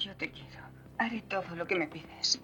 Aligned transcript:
Yo 0.00 0.16
te 0.16 0.30
quiero. 0.30 0.48
Haré 0.96 1.20
todo 1.28 1.54
lo 1.56 1.66
que 1.66 1.74
me 1.74 1.86
pides. 1.86 2.40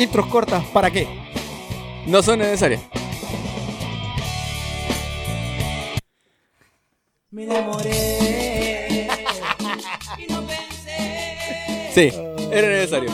Intros 0.00 0.26
cortas, 0.26 0.64
¿para 0.72 0.90
qué? 0.90 1.06
No 2.06 2.20
son 2.24 2.40
necesarias. 2.40 2.95
Sí, 11.96 12.12
era 12.52 12.68
necesario. 12.68 13.08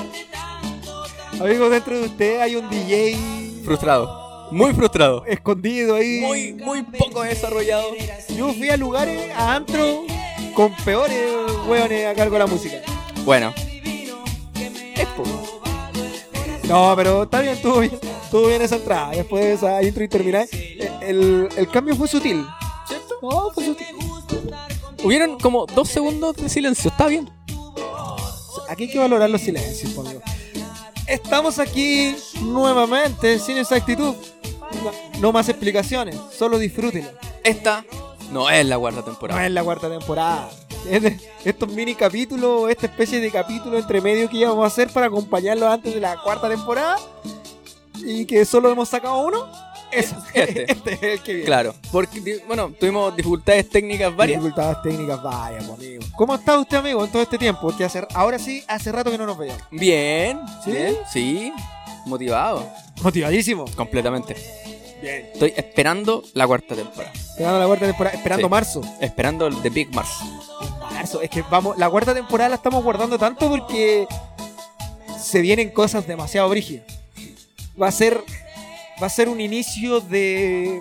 Amigos, 1.40 1.70
dentro 1.70 2.00
de 2.00 2.06
usted 2.06 2.40
hay 2.40 2.56
un 2.56 2.68
DJ 2.68 3.16
Frustrado. 3.64 4.48
Muy 4.50 4.74
frustrado. 4.74 5.24
escondido 5.24 5.94
ahí. 5.94 6.18
Muy, 6.20 6.52
muy 6.54 6.82
poco 6.82 7.22
desarrollado. 7.22 7.84
Yo 8.36 8.52
fui 8.52 8.70
a 8.70 8.76
lugares, 8.76 9.30
a 9.36 9.54
antro, 9.54 10.02
con 10.54 10.74
peores 10.84 11.16
hueones 11.68 12.06
a 12.08 12.14
cargo 12.14 12.32
de 12.32 12.38
la 12.40 12.48
música. 12.48 12.78
Bueno, 13.24 13.54
Es 14.96 15.06
poco. 15.16 15.60
No, 16.64 16.92
pero 16.96 17.22
está 17.22 17.40
bien, 17.40 17.52
estuvo 17.54 17.78
bien. 17.78 17.92
Estuvo 18.24 18.48
bien 18.48 18.62
esa 18.62 18.74
entrada. 18.74 19.10
Después 19.12 19.44
de 19.44 19.52
esa 19.52 19.80
intro 19.84 20.02
interminable. 20.02 20.48
El, 21.00 21.48
el 21.56 21.68
cambio 21.68 21.94
fue 21.94 22.08
sutil. 22.08 22.44
¿Cierto? 22.88 23.14
No, 23.22 23.52
fue 23.52 23.64
sutil. 23.64 23.86
hubieron 25.04 25.38
como 25.38 25.66
dos 25.66 25.88
segundos 25.88 26.34
de 26.34 26.48
silencio. 26.48 26.90
Está 26.90 27.06
bien. 27.06 27.30
Aquí 28.72 28.84
hay 28.84 28.90
que 28.90 28.98
valorar 28.98 29.28
los 29.28 29.42
silencios, 29.42 29.92
por 29.92 30.08
Dios. 30.08 30.22
Estamos 31.06 31.58
aquí 31.58 32.16
nuevamente, 32.40 33.38
sin 33.38 33.58
exactitud. 33.58 34.14
No, 34.82 35.20
no 35.20 35.32
más 35.32 35.48
explicaciones, 35.50 36.16
solo 36.36 36.58
disfrútenlo. 36.58 37.10
Esta 37.44 37.84
no 38.30 38.48
es 38.48 38.64
la 38.64 38.78
cuarta 38.78 39.00
No 39.00 39.04
temporada. 39.04 39.46
es 39.46 39.52
la 39.52 39.62
cuarta 39.62 39.90
temporada. 39.90 40.50
Estos 41.44 41.68
mini 41.68 41.94
capítulos, 41.94 42.70
esta 42.70 42.86
especie 42.86 43.20
de 43.20 43.30
capítulo 43.30 43.78
entre 43.78 44.00
medio 44.00 44.28
que 44.28 44.38
íbamos 44.38 44.64
a 44.64 44.68
hacer 44.68 44.88
para 44.88 45.06
acompañarlos 45.06 45.68
antes 45.68 45.92
de 45.94 46.00
la 46.00 46.16
cuarta 46.22 46.48
temporada 46.48 46.96
y 48.04 48.24
que 48.24 48.44
solo 48.46 48.70
hemos 48.72 48.88
sacado 48.88 49.18
uno. 49.26 49.46
Este. 49.92 50.72
este 50.72 50.92
es 50.94 51.02
el 51.02 51.20
que 51.22 51.32
viene. 51.32 51.46
Claro, 51.46 51.74
porque, 51.90 52.42
bueno, 52.46 52.72
tuvimos 52.78 53.14
dificultades 53.16 53.68
técnicas 53.68 54.14
varias. 54.14 54.40
Dificultades 54.42 54.82
técnicas, 54.82 55.22
vaya, 55.22 55.58
pues, 55.58 55.70
amigo. 55.70 56.04
¿Cómo 56.16 56.34
está 56.34 56.58
usted, 56.58 56.78
amigo, 56.78 57.04
en 57.04 57.10
todo 57.12 57.22
este 57.22 57.38
tiempo? 57.38 57.60
Porque 57.62 57.84
hace, 57.84 58.06
ahora 58.14 58.38
sí, 58.38 58.64
hace 58.68 58.90
rato 58.92 59.10
que 59.10 59.18
no 59.18 59.26
nos 59.26 59.36
veíamos. 59.38 59.62
Bien, 59.70 60.40
¿Sí? 60.64 60.72
bien, 60.72 60.96
sí, 61.12 61.52
motivado, 62.06 62.68
Motivadísimo. 63.02 63.64
completamente. 63.76 64.34
Bien. 65.02 65.30
Estoy 65.32 65.52
esperando 65.56 66.22
la 66.34 66.46
cuarta 66.46 66.74
temporada. 66.76 67.12
Esperando 67.12 67.58
la 67.58 67.66
cuarta 67.66 67.86
temporada, 67.86 68.16
esperando 68.16 68.46
Sí. 68.46 68.50
marzo. 68.50 68.80
Esperando 69.00 69.46
el 69.48 69.60
The 69.60 69.70
Big 69.70 69.92
Mars. 69.94 70.10
Marzo, 70.92 71.20
es 71.22 71.28
que 71.30 71.42
vamos, 71.50 71.76
la 71.76 71.90
cuarta 71.90 72.14
temporada 72.14 72.50
la 72.50 72.54
estamos 72.56 72.84
guardando 72.84 73.18
tanto 73.18 73.48
porque 73.48 74.06
se 75.20 75.40
vienen 75.40 75.70
cosas 75.70 76.06
demasiado 76.06 76.48
brígidas. 76.48 76.84
Va 77.80 77.88
a 77.88 77.92
ser 77.92 78.22
va 79.02 79.06
a 79.06 79.10
ser 79.10 79.28
un 79.28 79.40
inicio 79.40 80.00
de 80.00 80.80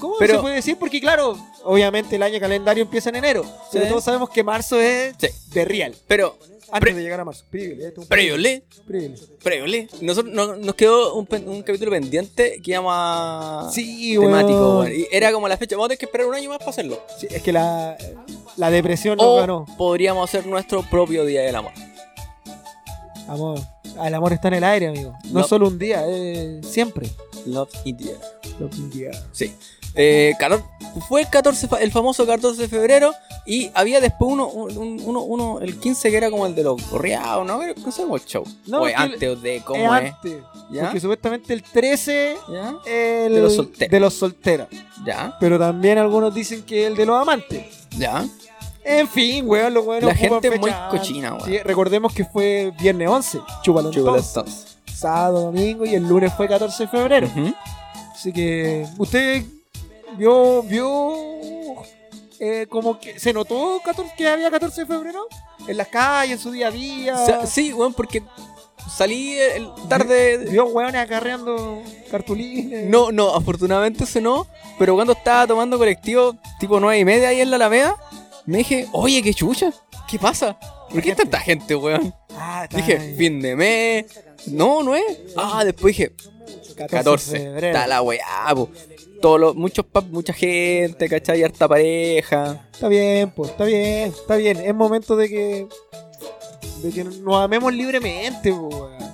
¿Cómo 0.00 0.16
Pero- 0.18 0.34
se 0.34 0.40
puede 0.40 0.54
decir? 0.56 0.76
Porque 0.78 1.00
claro, 1.00 1.38
obviamente 1.62 2.16
el 2.16 2.22
año 2.24 2.40
calendario 2.40 2.82
empieza 2.82 3.10
en 3.10 3.16
enero, 3.16 3.44
pero 3.70 3.84
Sí. 3.84 3.88
todos 3.90 4.02
sabemos 4.02 4.30
que 4.30 4.42
marzo 4.42 4.80
es 4.80 5.14
Sí. 5.16 5.28
de 5.52 5.64
real. 5.64 5.94
Pero, 6.08 6.36
Antes 6.74 6.80
Pre- 6.92 6.94
de 6.94 7.02
llegar 7.02 7.20
a 7.20 7.24
marzo. 7.26 7.44
Príguele, 7.50 7.88
esto 7.88 8.00
es 8.00 8.06
un 8.06 8.08
préviole, 8.08 8.62
príguele. 8.86 9.18
préviole. 9.42 9.88
Nosotros 10.00 10.32
no- 10.34 10.56
nos 10.56 10.74
quedó 10.74 11.14
un, 11.16 11.26
capítulo 11.26 11.90
pendiente 11.90 12.62
que 12.64 12.70
llama 12.70 13.68
Sí, 13.70 14.16
temático. 14.18 14.78
weón. 14.78 14.90
Y 14.90 15.06
era 15.12 15.30
como 15.32 15.48
la 15.48 15.58
fecha. 15.58 15.76
Vamos 15.76 15.84
a 15.84 15.88
tener 15.88 15.98
que 15.98 16.06
esperar 16.06 16.26
un 16.28 16.34
año 16.34 16.48
más 16.48 16.58
para 16.60 16.70
hacerlo. 16.70 16.98
Sí, 17.18 17.26
es 17.30 17.42
que 17.42 17.52
la, 17.52 17.98
la 18.56 18.70
depresión 18.70 19.18
nos 19.18 19.26
O 19.26 19.36
ganó. 19.36 19.66
podríamos 19.76 20.26
hacer 20.26 20.46
nuestro 20.46 20.82
propio 20.88 21.26
Día 21.26 21.42
del 21.42 21.56
Amor. 21.56 21.72
Amor. 23.28 23.60
El 24.04 24.14
amor 24.14 24.32
está 24.32 24.48
en 24.48 24.54
el 24.54 24.64
aire, 24.64 24.88
amigo. 24.88 25.14
No 25.30 25.40
No. 25.40 25.46
solo 25.46 25.68
un 25.68 25.78
día, 25.78 26.06
es 26.06 26.66
siempre. 26.66 27.08
Love 27.46 27.70
in 27.84 27.96
the 27.96 28.04
air. 28.10 28.18
Love 28.60 28.74
in 28.78 28.90
the 28.90 29.04
air. 29.06 29.14
Sí. 29.32 29.52
Eh, 29.94 30.32
fue 31.06 31.20
el 31.20 31.28
14, 31.28 31.68
fa- 31.68 31.76
el 31.82 31.90
famoso 31.92 32.26
14 32.26 32.62
de 32.62 32.68
febrero 32.68 33.12
y 33.44 33.70
había 33.74 34.00
después 34.00 34.30
uno, 34.32 34.48
un- 34.48 35.02
uno, 35.04 35.20
uno, 35.22 35.60
el 35.60 35.78
15 35.78 36.10
que 36.10 36.16
era 36.16 36.30
como 36.30 36.46
el 36.46 36.54
de 36.54 36.62
los 36.62 36.90
gorreados, 36.90 37.46
¿no? 37.46 37.60
No 37.62 37.92
sé 37.92 38.02
cómo 38.02 38.16
el 38.16 38.24
show. 38.24 38.42
No, 38.66 38.82
o 38.82 38.86
es 38.86 38.96
antes 38.96 39.42
de 39.42 39.60
cómo 39.62 39.94
es. 39.94 40.14
antes. 40.14 40.36
¿Ya? 40.70 40.84
Porque 40.84 41.00
supuestamente 41.00 41.52
el 41.52 41.62
13 41.62 42.36
¿Ya? 42.50 42.74
el 42.86 43.34
De 43.34 43.40
los 43.42 43.54
solteros. 43.54 43.90
de 43.90 44.00
los 44.00 44.14
solteros. 44.14 44.68
¿Ya? 45.04 45.36
Pero 45.38 45.58
también 45.58 45.98
algunos 45.98 46.34
dicen 46.34 46.62
que 46.62 46.86
el 46.86 46.96
de 46.96 47.04
los 47.04 47.20
amantes. 47.20 47.66
¿Ya? 47.98 48.24
En 48.84 49.08
fin, 49.08 49.48
weón, 49.48 49.74
los 49.74 49.86
weones 49.86 50.08
La 50.08 50.14
gente 50.14 50.58
muy 50.58 50.72
cochina, 50.90 51.34
weón. 51.34 51.44
Sí, 51.44 51.58
recordemos 51.58 52.12
que 52.12 52.24
fue 52.24 52.72
viernes 52.80 53.08
11, 53.08 53.40
chúpalo 53.62 53.90
entonces. 53.92 54.28
entonces. 54.28 54.78
Sábado, 54.92 55.40
domingo 55.42 55.84
y 55.84 55.94
el 55.94 56.06
lunes 56.06 56.32
fue 56.36 56.48
14 56.48 56.84
de 56.84 56.88
febrero. 56.88 57.28
Así 58.14 58.32
que 58.32 58.86
usted 58.98 59.44
vio, 60.16 60.62
vio 60.62 61.12
eh, 62.38 62.66
como 62.68 62.98
que 62.98 63.18
se 63.18 63.32
notó 63.32 63.80
14 63.84 64.14
que 64.16 64.28
había 64.28 64.50
14 64.50 64.82
de 64.82 64.86
febrero 64.86 65.26
en 65.66 65.76
las 65.76 65.88
calles, 65.88 66.32
en 66.32 66.38
su 66.38 66.50
día 66.50 66.68
a 66.68 66.70
día. 66.70 67.14
O 67.20 67.26
sea, 67.26 67.46
sí, 67.46 67.72
weón, 67.72 67.94
porque 67.94 68.22
salí 68.88 69.38
el 69.38 69.68
tarde. 69.88 70.38
Vio 70.50 70.66
weones 70.66 71.00
acarreando 71.00 71.82
cartulines. 72.10 72.88
No, 72.88 73.12
no, 73.12 73.34
afortunadamente 73.34 74.04
ese 74.04 74.20
no. 74.20 74.46
Pero 74.78 74.94
cuando 74.94 75.12
estaba 75.12 75.46
tomando 75.46 75.78
colectivo, 75.78 76.36
tipo 76.58 76.80
9 76.80 76.98
y 76.98 77.04
media 77.04 77.28
ahí 77.28 77.40
en 77.40 77.50
la 77.50 77.56
Alameda, 77.56 77.96
me 78.46 78.58
dije, 78.58 78.88
oye, 78.92 79.22
qué 79.22 79.32
chucha, 79.34 79.72
¿qué 80.08 80.18
pasa? 80.18 80.58
¿Por 80.90 81.00
qué 81.00 81.08
gente. 81.08 81.22
tanta 81.22 81.40
gente, 81.40 81.74
weón? 81.74 82.14
Ah, 82.36 82.66
Dije, 82.70 82.98
ahí. 82.98 83.14
fin 83.16 83.40
de 83.40 83.56
mes. 83.56 84.06
No, 84.46 84.82
no 84.82 84.94
es. 84.94 85.04
Ah, 85.36 85.64
después 85.64 85.96
dije, 85.96 86.12
14. 86.88 87.32
de 87.32 87.38
febrero. 87.38 87.66
Está 87.68 87.86
la 87.86 88.02
weá, 88.02 88.54
po. 88.54 88.68
Todos 89.20 89.40
los, 89.40 89.54
muchos 89.54 89.86
pub, 89.86 90.04
mucha 90.10 90.32
gente, 90.32 91.08
¿cachai? 91.08 91.42
Harta 91.44 91.68
pareja. 91.68 92.68
Está 92.72 92.88
bien, 92.88 93.30
pues, 93.30 93.50
está 93.50 93.64
bien, 93.64 94.08
está 94.10 94.36
bien. 94.36 94.58
Es 94.58 94.74
momento 94.74 95.14
de 95.16 95.28
que. 95.28 95.66
de 96.82 96.90
que 96.92 97.04
nos 97.04 97.36
amemos 97.36 97.72
libremente, 97.72 98.52
pues, 98.52 98.74
weón. 98.74 99.12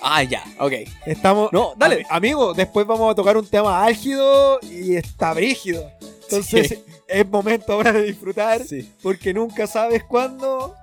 Ah, 0.00 0.22
ya, 0.22 0.42
ok. 0.58 0.72
Estamos. 1.06 1.52
No, 1.52 1.74
dale. 1.76 1.96
Am- 2.08 2.16
amigo, 2.16 2.54
después 2.54 2.86
vamos 2.86 3.12
a 3.12 3.14
tocar 3.14 3.36
un 3.36 3.46
tema 3.46 3.84
álgido 3.84 4.58
y 4.62 4.96
está 4.96 5.34
brígido. 5.34 5.90
Entonces, 6.30 6.68
Sí. 6.68 6.84
es 7.08 7.28
momento 7.28 7.72
ahora 7.72 7.92
de 7.92 8.02
disfrutar. 8.04 8.64
Sí. 8.64 8.90
Porque 9.02 9.32
nunca 9.32 9.66
sabes 9.66 10.02
cuándo. 10.04 10.74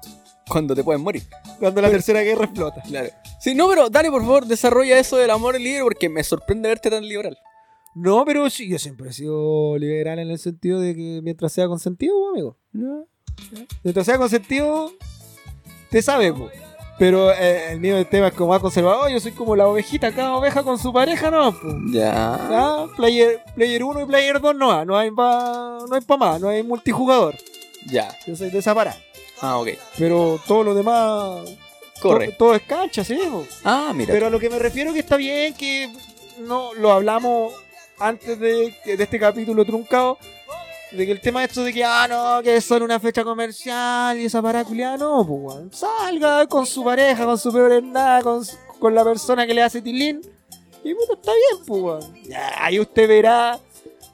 Cuando 0.47 0.75
te 0.75 0.83
pueden 0.83 1.01
morir. 1.01 1.23
Cuando 1.59 1.81
la 1.81 1.89
tercera 1.89 2.21
guerra 2.21 2.45
explota. 2.45 2.81
Claro. 2.83 3.09
Sí, 3.39 3.55
no, 3.55 3.67
pero 3.67 3.89
dale, 3.89 4.09
por 4.11 4.21
favor, 4.21 4.45
desarrolla 4.45 4.97
eso 4.99 5.17
del 5.17 5.29
amor 5.31 5.59
libre 5.59 5.81
porque 5.83 6.07
me 6.09 6.23
sorprende 6.23 6.69
verte 6.69 6.89
tan 6.89 7.07
liberal. 7.07 7.37
No, 7.95 8.25
pero 8.25 8.49
sí, 8.49 8.67
yo 8.67 8.77
siempre 8.77 9.09
he 9.09 9.13
sido 9.13 9.77
liberal 9.77 10.19
en 10.19 10.29
el 10.29 10.37
sentido 10.39 10.79
de 10.79 10.95
que 10.95 11.21
mientras 11.23 11.51
sea 11.53 11.67
consentido, 11.67 12.29
amigo. 12.29 12.57
Mientras 13.83 14.05
sea 14.05 14.17
consentido, 14.17 14.91
te 15.89 16.01
sabe, 16.01 16.33
po. 16.33 16.49
Pero 16.97 17.29
eh, 17.31 17.71
el 17.73 17.79
mío 17.81 17.95
del 17.95 18.05
tema 18.07 18.27
es 18.27 18.33
como 18.33 18.51
más 18.51 18.61
conservador. 18.61 19.09
Yo 19.11 19.19
soy 19.19 19.33
como 19.33 19.55
la 19.55 19.67
ovejita, 19.67 20.13
cada 20.13 20.33
oveja 20.35 20.63
con 20.63 20.79
su 20.79 20.93
pareja, 20.93 21.29
¿no? 21.29 21.51
po. 21.51 21.75
Ya. 21.91 22.11
Ah, 22.35 22.87
player, 22.95 23.41
player 23.53 23.83
1 23.83 24.01
y 24.01 24.05
player 24.05 24.39
2 24.39 24.55
no 24.55 24.71
hay, 24.71 24.85
no 24.85 24.97
hay 24.97 25.11
pa, 25.11 25.79
no 25.89 25.93
hay 25.95 26.01
pa 26.01 26.15
más, 26.17 26.39
no 26.39 26.47
hay 26.47 26.63
multijugador. 26.63 27.35
Ya. 27.85 28.15
Yo 28.25 28.35
soy 28.37 28.49
de 28.49 28.59
esa 28.59 28.73
parada. 28.73 28.97
Ah, 29.41 29.57
ok. 29.57 29.69
Pero 29.97 30.39
todo 30.47 30.63
lo 30.63 30.73
demás. 30.73 31.41
Corre. 32.01 32.27
to- 32.29 32.37
todo 32.37 32.55
es 32.55 32.61
cancha, 32.61 33.03
sí, 33.03 33.19
po. 33.29 33.45
Ah, 33.65 33.91
mira. 33.93 34.13
Pero 34.13 34.27
a 34.27 34.29
lo 34.29 34.39
que 34.39 34.49
me 34.49 34.57
refiero 34.59 34.93
que 34.93 34.99
está 34.99 35.17
bien 35.17 35.53
que 35.53 35.89
no 36.39 36.73
lo 36.75 36.91
hablamos 36.91 37.53
antes 37.99 38.39
de, 38.39 38.73
de 38.85 39.03
este 39.03 39.19
capítulo 39.19 39.65
truncado. 39.65 40.17
De 40.95 41.05
que 41.05 41.11
el 41.11 41.19
tema 41.21 41.43
esto 41.43 41.63
de 41.63 41.73
que, 41.73 41.83
ah, 41.83 42.07
no, 42.07 42.41
que 42.43 42.55
es 42.57 42.63
solo 42.65 42.85
una 42.85 42.99
fecha 42.99 43.23
comercial 43.23 44.17
y 44.19 44.25
esa 44.25 44.41
parada 44.41 44.63
culiada, 44.65 44.97
no, 44.97 45.25
pues, 45.27 45.39
weón. 45.41 45.71
Salga 45.73 46.45
con 46.47 46.65
su 46.65 46.83
pareja, 46.83 47.25
con 47.25 47.37
su 47.37 47.51
peor 47.51 47.83
nada, 47.83 48.21
con, 48.21 48.43
con 48.79 48.95
la 48.95 49.03
persona 49.03 49.45
que 49.45 49.53
le 49.53 49.61
hace 49.63 49.81
tilín. 49.81 50.21
Y 50.83 50.93
puta, 50.93 51.13
está 51.13 51.31
bien, 51.33 51.65
pues, 51.65 51.81
weón. 51.81 52.23
Ya, 52.23 52.63
ahí 52.63 52.79
usted 52.79 53.07
verá 53.07 53.59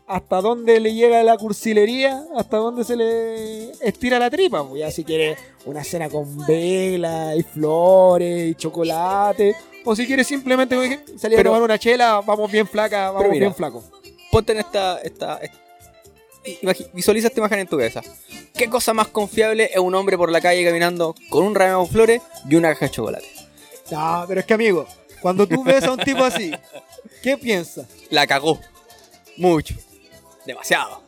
hasta 0.08 0.42
dónde 0.42 0.80
le 0.80 0.94
llega 0.94 1.22
la 1.24 1.38
cursilería, 1.38 2.24
hasta 2.36 2.58
dónde 2.58 2.84
se 2.84 2.96
le 2.96 3.72
estira 3.86 4.18
la 4.20 4.30
tripa. 4.30 4.68
Pues 4.68 4.80
ya 4.82 4.92
si 4.92 5.04
quiere 5.04 5.38
una 5.66 5.84
cena 5.84 6.10
con 6.10 6.46
vela 6.46 7.36
y 7.36 7.44
flores 7.44 8.52
y 8.52 8.56
chocolate. 8.56 9.56
O 9.86 9.96
si 9.96 10.06
quiere 10.06 10.24
simplemente 10.24 10.76
salir 11.18 11.38
Pero- 11.38 11.52
a 11.52 11.54
tomar 11.54 11.62
una 11.64 11.80
chela, 11.80 12.22
vamos 12.26 12.52
bien 12.52 12.68
flaca, 12.68 13.12
vamos 13.12 13.30
mira. 13.30 13.40
bien 13.46 13.56
flaco. 13.56 13.84
Ponte 14.32 14.52
en 14.54 14.60
esta. 14.60 15.00
esta, 15.02 15.40
visualiza 16.94 17.28
esta 17.28 17.40
imagen 17.40 17.60
en 17.60 17.68
tu 17.68 17.78
cabeza. 17.78 18.02
¿Qué 18.54 18.70
cosa 18.70 18.94
más 18.94 19.08
confiable 19.08 19.70
es 19.74 19.80
un 19.80 19.94
hombre 19.96 20.18
por 20.18 20.32
la 20.32 20.42
calle 20.42 20.64
caminando 20.66 21.16
con 21.30 21.44
un 21.46 21.56
ramo 21.56 21.84
de 21.86 21.90
flores 21.92 22.22
y 22.50 22.56
una 22.56 22.70
caja 22.74 22.86
de 22.86 22.92
chocolate? 22.92 23.28
No, 23.92 24.26
pero 24.28 24.40
es 24.40 24.46
que 24.46 24.54
amigo, 24.54 24.88
cuando 25.22 25.48
tú 25.48 25.64
ves 25.64 25.84
a 25.84 25.92
un 25.92 26.00
tipo 26.00 26.24
así, 26.24 26.52
¿qué 27.22 27.38
piensas? 27.38 27.88
La 28.10 28.26
cagó. 28.28 28.60
Mucho. 29.38 29.76
Demasiado. 30.46 31.04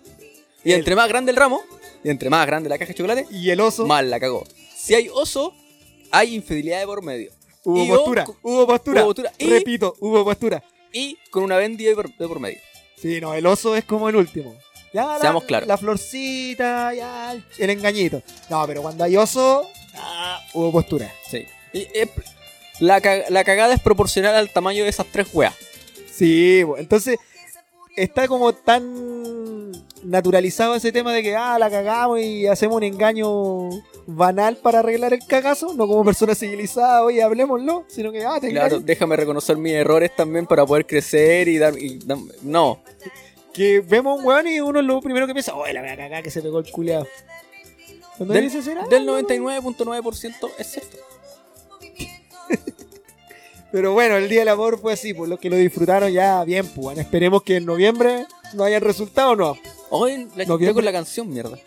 Y 0.63 0.71
El- 0.71 0.79
entre 0.79 0.95
más 0.95 1.07
grande 1.09 1.31
el 1.31 1.37
ramo, 1.37 1.61
y 2.03 2.09
entre 2.09 2.29
más 2.29 2.45
grande 2.45 2.69
la 2.69 2.77
caja 2.77 2.89
de 2.89 2.95
chocolate, 2.95 3.27
Y 3.31 3.49
el 3.49 3.59
oso, 3.59 3.85
más 3.85 4.03
la 4.05 4.19
cagó. 4.19 4.43
Si 4.75 4.93
hay 4.95 5.09
oso, 5.11 5.53
hay 6.11 6.35
infidelidad 6.35 6.79
de 6.79 6.85
por 6.85 7.01
medio. 7.03 7.31
hubo 7.65 7.85
yo- 7.85 7.95
postura, 7.95 8.25
hubo 8.41 8.67
postura. 8.67 9.01
Hubo 9.01 9.07
postura. 9.07 9.31
Y- 9.37 9.49
Repito, 9.49 9.95
hubo 9.99 10.23
postura. 10.25 10.63
Y 10.91 11.17
con 11.31 11.43
una 11.43 11.55
vendida 11.57 11.89
de 11.89 11.95
por, 11.95 12.15
de 12.15 12.27
por 12.27 12.39
medio. 12.39 12.59
Sí, 13.01 13.19
no, 13.21 13.33
el 13.33 13.45
oso 13.45 13.75
es 13.75 13.83
como 13.85 14.09
el 14.09 14.15
último. 14.17 14.55
Ya 14.93 15.05
la- 15.05 15.19
Seamos 15.19 15.43
claros. 15.45 15.67
La 15.67 15.77
florcita, 15.77 16.93
ya 16.93 17.31
el, 17.33 17.43
el 17.57 17.69
engañito. 17.71 18.21
No, 18.49 18.65
pero 18.67 18.81
cuando 18.83 19.03
hay 19.03 19.17
oso, 19.17 19.67
ah, 19.95 20.39
hubo 20.53 20.71
postura. 20.71 21.11
Sí. 21.29 21.45
Y, 21.73 21.79
eh, 21.93 22.07
la, 22.79 23.01
la 23.29 23.43
cagada 23.43 23.73
es 23.73 23.79
proporcional 23.81 24.35
al 24.35 24.49
tamaño 24.51 24.83
de 24.83 24.89
esas 24.89 25.07
tres 25.07 25.27
weas. 25.33 25.53
Sí, 26.11 26.63
entonces 26.77 27.17
está 27.95 28.27
como 28.27 28.53
tan 28.53 29.71
naturalizado 30.03 30.75
ese 30.75 30.91
tema 30.91 31.13
de 31.13 31.23
que 31.23 31.35
ah, 31.35 31.57
la 31.57 31.69
cagamos 31.69 32.19
y 32.19 32.45
hacemos 32.47 32.77
un 32.77 32.83
engaño 32.83 33.69
banal 34.05 34.57
para 34.57 34.79
arreglar 34.79 35.13
el 35.13 35.25
cagazo, 35.25 35.73
no 35.73 35.87
como 35.87 36.03
personas 36.03 36.37
civilizadas, 36.37 37.01
oye, 37.03 37.23
hablemoslo, 37.23 37.85
sino 37.87 38.11
que 38.11 38.23
ah, 38.25 38.37
te 38.39 38.49
Claro, 38.49 38.67
engaño. 38.75 38.85
déjame 38.85 39.15
reconocer 39.15 39.57
mis 39.57 39.73
errores 39.73 40.15
también 40.15 40.45
para 40.45 40.65
poder 40.65 40.85
crecer 40.85 41.47
y 41.47 41.57
dar. 41.57 41.77
y 41.79 41.99
dar- 41.99 42.17
no. 42.41 42.79
Que 43.53 43.81
vemos 43.81 44.19
un 44.19 44.25
weón 44.25 44.47
y 44.47 44.59
uno 44.59 44.79
es 44.79 44.85
lo 44.85 44.99
primero 45.01 45.27
que 45.27 45.33
piensa, 45.33 45.53
oye, 45.55 45.73
la 45.73 45.81
voy 45.81 45.89
a 45.91 45.97
cagar 45.97 46.23
que 46.23 46.31
se 46.31 46.41
pegó 46.41 46.59
el 46.59 46.71
culeado. 46.71 47.07
Cuando 48.17 48.33
Del, 48.33 48.49
"Será, 48.49 48.85
del 48.87 49.05
no, 49.05 49.13
no". 49.21 49.27
99.9% 49.27 50.51
es 50.57 50.67
cierto. 50.71 50.97
Pero 53.71 53.93
bueno, 53.93 54.17
el 54.17 54.29
Día 54.29 54.39
del 54.41 54.49
Amor 54.49 54.79
fue 54.79 54.93
así, 54.93 55.13
por 55.13 55.27
los 55.27 55.39
que 55.39 55.49
lo 55.49 55.55
disfrutaron 55.55 56.11
ya 56.11 56.43
bien, 56.43 56.65
pues. 56.67 56.77
bueno, 56.77 57.01
esperemos 57.01 57.41
que 57.43 57.57
en 57.57 57.65
noviembre 57.65 58.27
no 58.53 58.63
hayan 58.63 58.81
resultado, 58.83 59.35
no. 59.35 59.55
Hoy 59.89 60.27
la 60.35 60.45
No, 60.45 60.57
quité 60.57 60.65
bien. 60.65 60.73
con 60.75 60.85
la 60.85 60.91
canción, 60.91 61.29
mierda. 61.29 61.57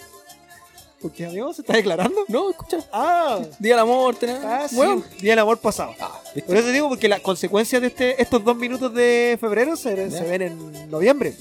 Porque 1.02 1.26
amigo, 1.26 1.52
¿se 1.52 1.62
está 1.62 1.74
declarando? 1.74 2.24
No, 2.28 2.50
escucha. 2.50 2.78
Ah, 2.92 3.40
Día 3.58 3.72
del 3.74 3.80
amor, 3.80 4.14
tenés. 4.16 4.38
ah 4.44 4.66
sí, 4.68 4.76
Weón. 4.76 5.04
Día 5.20 5.32
del 5.32 5.40
Amor 5.40 5.58
pasado. 5.58 5.94
Ah. 6.00 6.20
Por 6.46 6.56
eso 6.56 6.68
digo, 6.68 6.88
porque 6.88 7.08
las 7.08 7.20
consecuencias 7.20 7.80
de 7.82 7.88
este, 7.88 8.20
estos 8.22 8.42
dos 8.42 8.56
minutos 8.56 8.94
de 8.94 9.36
febrero 9.40 9.76
se, 9.76 10.10
se 10.10 10.22
ven 10.24 10.42
en 10.42 10.90
noviembre. 10.90 11.34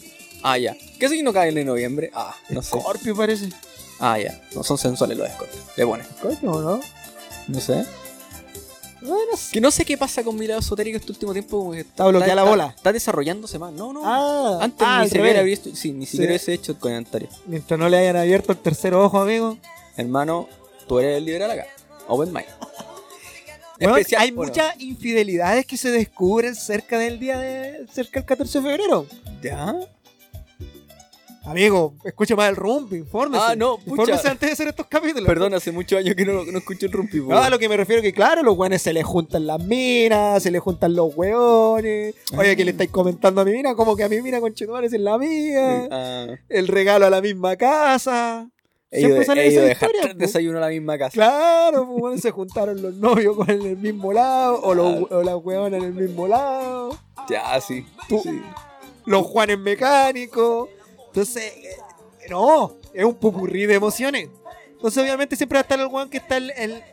Ah, 0.47 0.59
ya. 0.59 0.77
¿Qué 0.99 1.09
signo 1.09 1.33
cae 1.33 1.49
en 1.49 1.65
noviembre? 1.65 2.11
Ah, 2.13 2.35
no 2.49 2.61
sé. 2.61 2.79
Scorpio 2.79 3.15
parece. 3.15 3.49
Ah, 3.99 4.19
ya. 4.19 4.39
No 4.53 4.63
son 4.63 4.77
sensuales 4.77 5.17
los 5.17 5.27
Scorpio. 5.27 5.59
Le 5.75 5.85
ponen. 5.87 6.05
Scorpio, 6.05 6.51
¿no? 6.61 6.79
No 7.47 7.59
sé. 7.59 7.83
Bueno, 9.01 9.35
sí. 9.35 9.53
Que 9.53 9.61
no 9.61 9.71
sé 9.71 9.85
qué 9.85 9.97
pasa 9.97 10.23
con 10.23 10.35
mi 10.37 10.45
lado 10.45 10.59
esotérico 10.59 10.97
este 10.99 11.11
último 11.11 11.33
tiempo. 11.33 11.57
Como 11.57 11.71
que 11.71 11.79
Está 11.79 12.05
bloqueada 12.05 12.35
la 12.35 12.43
bola. 12.43 12.73
Está 12.77 12.93
desarrollándose 12.93 13.57
más. 13.57 13.73
No, 13.73 13.91
no. 13.91 14.01
Ah, 14.05 14.59
Antes 14.61 14.85
ah, 14.87 15.01
ni 15.03 15.09
revés. 15.09 15.29
habría 15.31 15.41
visto- 15.41 15.75
sí, 15.75 15.91
ni 15.91 16.05
siquiera 16.05 16.31
hubiese 16.33 16.53
hecho 16.53 16.73
el 16.73 16.77
comentario. 16.77 17.27
Mientras 17.47 17.79
no 17.79 17.89
le 17.89 17.97
hayan 17.97 18.15
abierto 18.15 18.51
el 18.51 18.59
tercer 18.59 18.93
ojo, 18.93 19.19
amigo. 19.19 19.57
Hermano, 19.97 20.47
tú 20.87 20.99
eres 20.99 21.17
el 21.17 21.25
liberal 21.25 21.49
acá. 21.49 21.65
Open 22.07 22.31
mind. 22.31 22.45
Bueno, 23.77 23.97
Especial- 23.97 24.21
hay 24.21 24.31
bueno, 24.31 24.49
muchas 24.51 24.79
infidelidades 24.79 25.65
que 25.65 25.75
se 25.75 25.91
descubren 25.91 26.55
cerca 26.55 26.97
del 26.97 27.19
día 27.19 27.37
de. 27.39 27.85
cerca 27.91 28.21
del 28.21 28.25
14 28.25 28.59
de 28.61 28.63
febrero. 28.69 29.05
¿Ya? 29.41 29.75
Amigo, 31.45 31.93
escucha 32.03 32.35
más 32.35 32.49
el 32.49 32.55
rumpi, 32.55 32.95
infórmese. 32.97 33.43
Ah, 33.47 33.55
no, 33.55 33.77
pucha. 33.77 33.89
Infórmese 33.91 34.27
antes 34.29 34.49
de 34.49 34.53
hacer 34.53 34.67
estos 34.69 34.87
capítulos. 34.87 35.25
Perdón, 35.27 35.53
hace 35.53 35.71
muchos 35.71 35.99
años 35.99 36.15
que 36.15 36.25
no, 36.25 36.43
no 36.43 36.57
escucho 36.57 36.85
el 36.87 36.91
rumpi. 36.91 37.19
No, 37.19 37.37
a 37.37 37.49
lo 37.49 37.59
que 37.59 37.69
me 37.69 37.77
refiero 37.77 38.01
que, 38.01 38.13
claro, 38.13 38.41
los 38.43 38.57
weones 38.57 38.81
se 38.81 38.93
les 38.93 39.03
juntan 39.05 39.45
las 39.45 39.63
minas, 39.63 40.41
se 40.41 40.49
les 40.51 40.61
juntan 40.61 40.95
los 40.95 41.15
weones. 41.15 42.15
Oye, 42.37 42.55
que 42.55 42.65
le 42.65 42.71
estáis 42.71 42.89
comentando 42.89 43.41
a 43.41 43.45
mi 43.45 43.51
mina, 43.51 43.75
como 43.75 43.95
que 43.95 44.03
a 44.03 44.09
mi 44.09 44.21
mina 44.21 44.39
con 44.39 44.53
es 44.83 44.91
la 44.93 45.17
mía. 45.17 45.87
Ah, 45.91 46.27
El 46.49 46.67
regalo 46.67 47.05
a 47.05 47.09
la 47.09 47.21
misma 47.21 47.55
casa. 47.55 48.49
Siempre 48.91 49.25
salen 49.25 49.45
he 49.45 49.47
ido 49.49 49.61
a 49.61 49.65
esas 49.65 49.69
dejar 49.69 49.89
historias, 49.89 50.03
tres 50.03 50.13
po. 50.15 50.19
desayunos 50.19 50.57
a 50.57 50.65
la 50.65 50.69
misma 50.71 50.97
casa. 50.97 51.11
Claro, 51.11 51.85
pues 51.85 51.99
bueno, 51.99 52.17
se 52.17 52.31
juntaron 52.31 52.81
los 52.81 52.93
novios 52.95 53.35
con 53.35 53.49
el 53.49 53.77
mismo 53.77 54.13
lado, 54.13 54.61
o, 54.63 54.73
los, 54.73 55.11
o 55.11 55.21
las 55.21 55.35
weonas 55.43 55.81
en 55.81 55.87
el 55.87 55.93
mismo 55.93 56.27
lado, 56.27 56.97
Ya, 57.29 57.59
sí. 57.59 57.85
Tú- 58.07 58.19
Sí. 58.23 58.41
los 59.05 59.25
Juanes 59.25 59.59
mecánicos. 59.59 60.69
Entonces, 61.15 61.43
eh, 61.55 61.77
no, 62.29 62.73
es 62.93 63.05
un 63.05 63.15
pupurrí 63.15 63.65
de 63.65 63.75
emociones. 63.75 64.27
Entonces, 64.73 65.01
obviamente, 65.01 65.37
siempre 65.37 65.55
va 65.55 65.61
a 65.61 65.63
estar 65.63 65.79
el 65.79 65.87
weón 65.87 66.09
que 66.09 66.17
está 66.17 66.35
el, 66.37 66.51
el 66.57 66.83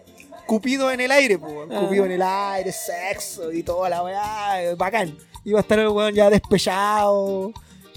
Cupido 0.47 0.91
en 0.91 1.01
el 1.01 1.11
aire, 1.11 1.39
pues. 1.39 1.53
Cupido 1.81 2.05
en 2.05 2.13
el 2.13 2.23
aire, 2.23 2.71
sexo 2.73 3.53
y 3.53 3.63
toda 3.63 3.89
la 3.91 4.03
weá, 4.05 4.63
eh, 4.63 4.75
bacán. 4.77 5.17
Y 5.45 5.51
va 5.53 5.59
a 5.59 5.63
estar 5.63 5.79
el 5.81 5.89
weón 5.89 6.15
ya 6.15 6.31
despechado, 6.31 7.53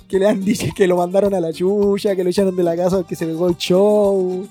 que 0.07 0.17
le 0.19 0.27
han 0.27 0.43
dicho 0.43 0.65
que 0.75 0.87
lo 0.87 0.97
mandaron 0.97 1.33
a 1.35 1.39
la 1.39 1.53
chucha, 1.53 2.15
que 2.15 2.23
lo 2.23 2.29
echaron 2.31 2.55
de 2.55 2.63
la 2.63 2.75
casa 2.75 2.97
porque 2.97 3.15
se 3.15 3.25
pegó 3.27 3.47
el 3.47 3.57
show, 3.57 4.47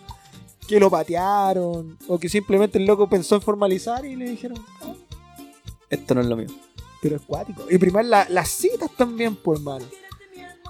que 0.68 0.78
lo 0.78 0.90
patearon, 0.90 1.98
o 2.06 2.18
que 2.18 2.28
simplemente 2.28 2.78
el 2.78 2.86
loco 2.86 3.08
pensó 3.08 3.34
en 3.36 3.42
formalizar 3.42 4.04
y 4.04 4.14
le 4.16 4.26
dijeron, 4.30 4.58
"Ah, 4.82 4.92
Esto 5.90 6.14
no 6.14 6.20
es 6.20 6.26
lo 6.28 6.36
mío. 6.36 6.48
pero 7.02 7.16
es 7.16 7.22
cuático. 7.22 7.66
Y 7.70 7.76
primero 7.78 8.06
la- 8.08 8.26
las 8.30 8.48
citas 8.48 8.90
también, 8.96 9.36
pues, 9.36 9.58
hermano. 9.60 9.84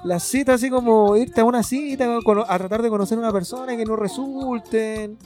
Las 0.04 0.22
citas 0.22 0.56
así 0.56 0.68
como 0.70 1.16
irte 1.16 1.40
a 1.40 1.44
una 1.44 1.62
cita 1.62 2.18
a 2.46 2.58
tratar 2.58 2.82
de 2.82 2.90
conocer 2.90 3.16
a 3.16 3.22
una 3.22 3.32
persona 3.32 3.76
que 3.76 3.84
no 3.84 3.96
resulten. 3.96 5.18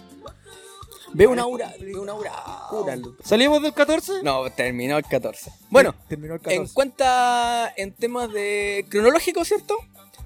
Veo 1.12 1.30
una 1.30 1.42
aura. 1.42 1.72
Veo 1.80 2.02
una 2.02 2.12
aura. 2.12 2.32
Cúralo. 2.70 3.16
¿Salimos 3.24 3.60
del 3.62 3.72
14? 3.72 4.22
No, 4.22 4.48
terminó 4.50 4.96
el 4.98 5.04
14. 5.04 5.50
Bueno, 5.70 5.94
terminó 6.08 6.34
el 6.34 6.40
en 6.40 6.44
14. 6.44 6.74
cuenta 6.74 7.72
en 7.76 7.92
temas 7.92 8.32
de 8.32 8.86
cronológico, 8.88 9.44
¿cierto? 9.44 9.76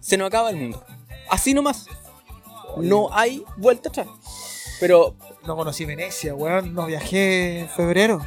Se 0.01 0.17
nos 0.17 0.27
acaba 0.27 0.51
el 0.51 0.57
mundo. 0.57 0.85
Así 1.31 1.55
nomás. 1.55 1.87
No 2.77 3.09
hay 3.13 3.45
vuelta 3.57 3.89
atrás. 3.89 4.09
Pero, 4.81 5.15
No 5.47 5.57
conocí 5.57 5.85
Venecia, 5.85 6.35
weón. 6.35 6.75
No 6.75 6.87
viajé 6.87 7.61
en 7.61 7.69
febrero. 7.69 8.21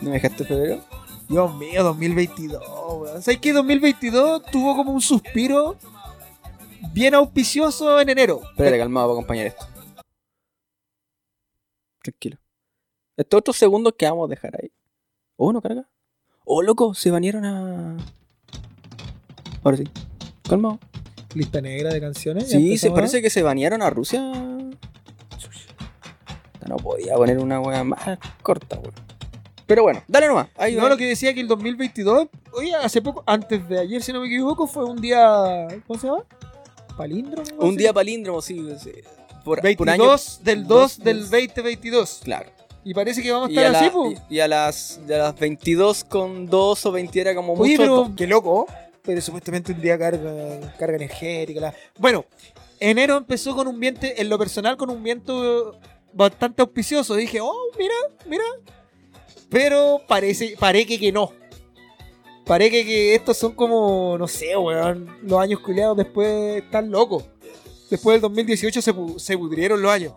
¿no 0.00 0.10
me 0.10 0.20
dejaste 0.20 0.44
febrero? 0.44 0.84
Dios 1.28 1.54
mío, 1.56 1.82
2022, 1.82 2.62
weón. 3.00 3.22
¿Sabes 3.22 3.40
qué? 3.40 3.52
2022 3.52 4.42
tuvo 4.50 4.76
como 4.76 4.92
un 4.92 5.00
suspiro 5.00 5.76
bien 6.92 7.14
auspicioso 7.14 8.00
en 8.00 8.08
enero. 8.10 8.40
Espérate, 8.50 8.78
calmado 8.78 9.08
para 9.08 9.14
acompañar 9.14 9.46
esto. 9.46 9.66
Tranquilo. 12.02 12.38
Estos 13.16 13.38
otros 13.38 13.56
segundos 13.56 13.94
que 13.98 14.06
vamos 14.06 14.28
a 14.28 14.30
dejar 14.30 14.56
ahí. 14.60 14.70
Oh, 15.36 15.52
no 15.52 15.60
carga. 15.60 15.88
Oh, 16.44 16.62
loco, 16.62 16.94
se 16.94 17.10
banearon 17.10 17.44
a. 17.44 17.96
Ahora 19.64 19.76
sí. 19.78 19.84
Calmado. 20.48 20.78
Lista 21.34 21.60
negra 21.60 21.92
de 21.92 22.00
canciones. 22.00 22.44
Sí, 22.44 22.52
se 22.52 22.86
empezamos, 22.86 22.94
parece 22.94 23.20
que 23.20 23.30
se 23.30 23.42
banearon 23.42 23.82
a 23.82 23.90
Rusia. 23.90 24.22
No 26.68 26.76
podía 26.78 27.14
poner 27.14 27.38
una 27.38 27.60
wea 27.60 27.84
más 27.84 28.18
corta, 28.42 28.78
weón. 28.78 29.15
Pero 29.66 29.82
bueno, 29.82 30.02
dale 30.06 30.28
nomás. 30.28 30.48
Ahí 30.56 30.74
No, 30.76 30.84
va. 30.84 30.90
lo 30.90 30.96
que 30.96 31.06
decía 31.06 31.34
que 31.34 31.40
el 31.40 31.48
2022, 31.48 32.28
oye, 32.52 32.74
hace 32.74 33.02
poco, 33.02 33.22
antes 33.26 33.68
de 33.68 33.80
ayer, 33.80 34.02
si 34.02 34.12
no 34.12 34.20
me 34.20 34.26
equivoco, 34.28 34.66
fue 34.66 34.84
un 34.84 35.00
día. 35.00 35.66
¿Cómo 35.86 35.98
se 35.98 36.06
llama? 36.06 36.24
¿Palíndromo? 36.96 37.48
Un 37.58 37.76
día 37.76 37.92
palíndromo, 37.92 38.40
sí. 38.40 38.66
sí. 38.82 38.92
Por, 39.44 39.58
por 39.58 39.62
22 39.62 40.36
año. 40.38 40.44
del 40.44 40.66
2 40.66 40.68
dos 40.68 40.98
del 40.98 41.30
del- 41.30 41.50
2022. 41.52 42.20
Claro. 42.24 42.50
Y 42.84 42.94
parece 42.94 43.20
que 43.22 43.32
vamos 43.32 43.48
a 43.48 43.52
Y 43.52 43.56
estar 43.58 43.74
a, 43.74 43.78
así, 43.78 43.86
la- 43.86 43.92
po. 43.92 44.10
y- 44.10 44.34
y 44.36 44.40
a 44.40 44.48
las, 44.48 45.00
y 45.08 45.12
a 45.12 45.18
las 45.18 45.38
22 45.38 46.04
con 46.04 46.46
2 46.46 46.86
o 46.86 46.92
20 46.92 47.20
era 47.20 47.34
como 47.34 47.54
Oye, 47.54 47.76
mucho. 47.76 47.82
pero 48.06 48.16
qué 48.16 48.26
loco. 48.26 48.66
Pero 49.02 49.20
supuestamente 49.20 49.72
un 49.72 49.80
día 49.80 49.98
carga, 49.98 50.74
carga 50.78 50.96
energética. 50.96 51.60
la- 51.60 51.74
Bueno, 51.98 52.24
enero 52.80 53.16
empezó 53.16 53.54
con 53.54 53.66
un 53.68 53.78
viento, 53.78 54.06
en 54.06 54.28
lo 54.28 54.38
personal, 54.38 54.76
con 54.76 54.90
un 54.90 55.02
viento 55.02 55.78
bastante 56.12 56.62
auspicioso. 56.62 57.14
Dije, 57.14 57.40
oh, 57.40 57.54
mira, 57.78 57.94
mira. 58.26 58.44
Pero 59.50 60.00
parece, 60.08 60.56
parece 60.58 60.98
que 60.98 61.12
no. 61.12 61.32
Parece 62.44 62.84
que 62.84 63.14
estos 63.14 63.36
son 63.36 63.52
como, 63.52 64.16
no 64.18 64.28
sé, 64.28 64.56
weón. 64.56 65.16
Los 65.22 65.40
años 65.40 65.60
culiados 65.60 65.96
después 65.96 66.62
están 66.62 66.90
locos. 66.90 67.24
Después 67.90 68.14
del 68.14 68.20
2018 68.22 68.82
se, 68.82 68.94
se 69.18 69.38
pudrieron 69.38 69.82
los 69.82 69.90
años. 69.90 70.12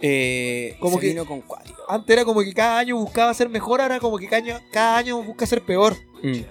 Eh, 0.00 0.76
Como 0.80 0.98
que- 0.98 1.08
vino 1.08 1.24
con 1.24 1.40
cuático. 1.42 1.80
Antes 1.88 2.10
era 2.14 2.24
como 2.24 2.40
que 2.42 2.52
cada 2.52 2.78
año 2.78 2.96
buscaba 2.96 3.32
ser 3.34 3.48
mejor, 3.48 3.80
ahora 3.80 4.00
como 4.00 4.18
que 4.18 4.26
cada 4.26 4.42
año, 4.42 4.60
cada 4.72 4.96
año 4.98 5.22
busca 5.22 5.46
ser 5.46 5.62
peor. 5.62 5.96
Mm. 6.22 6.42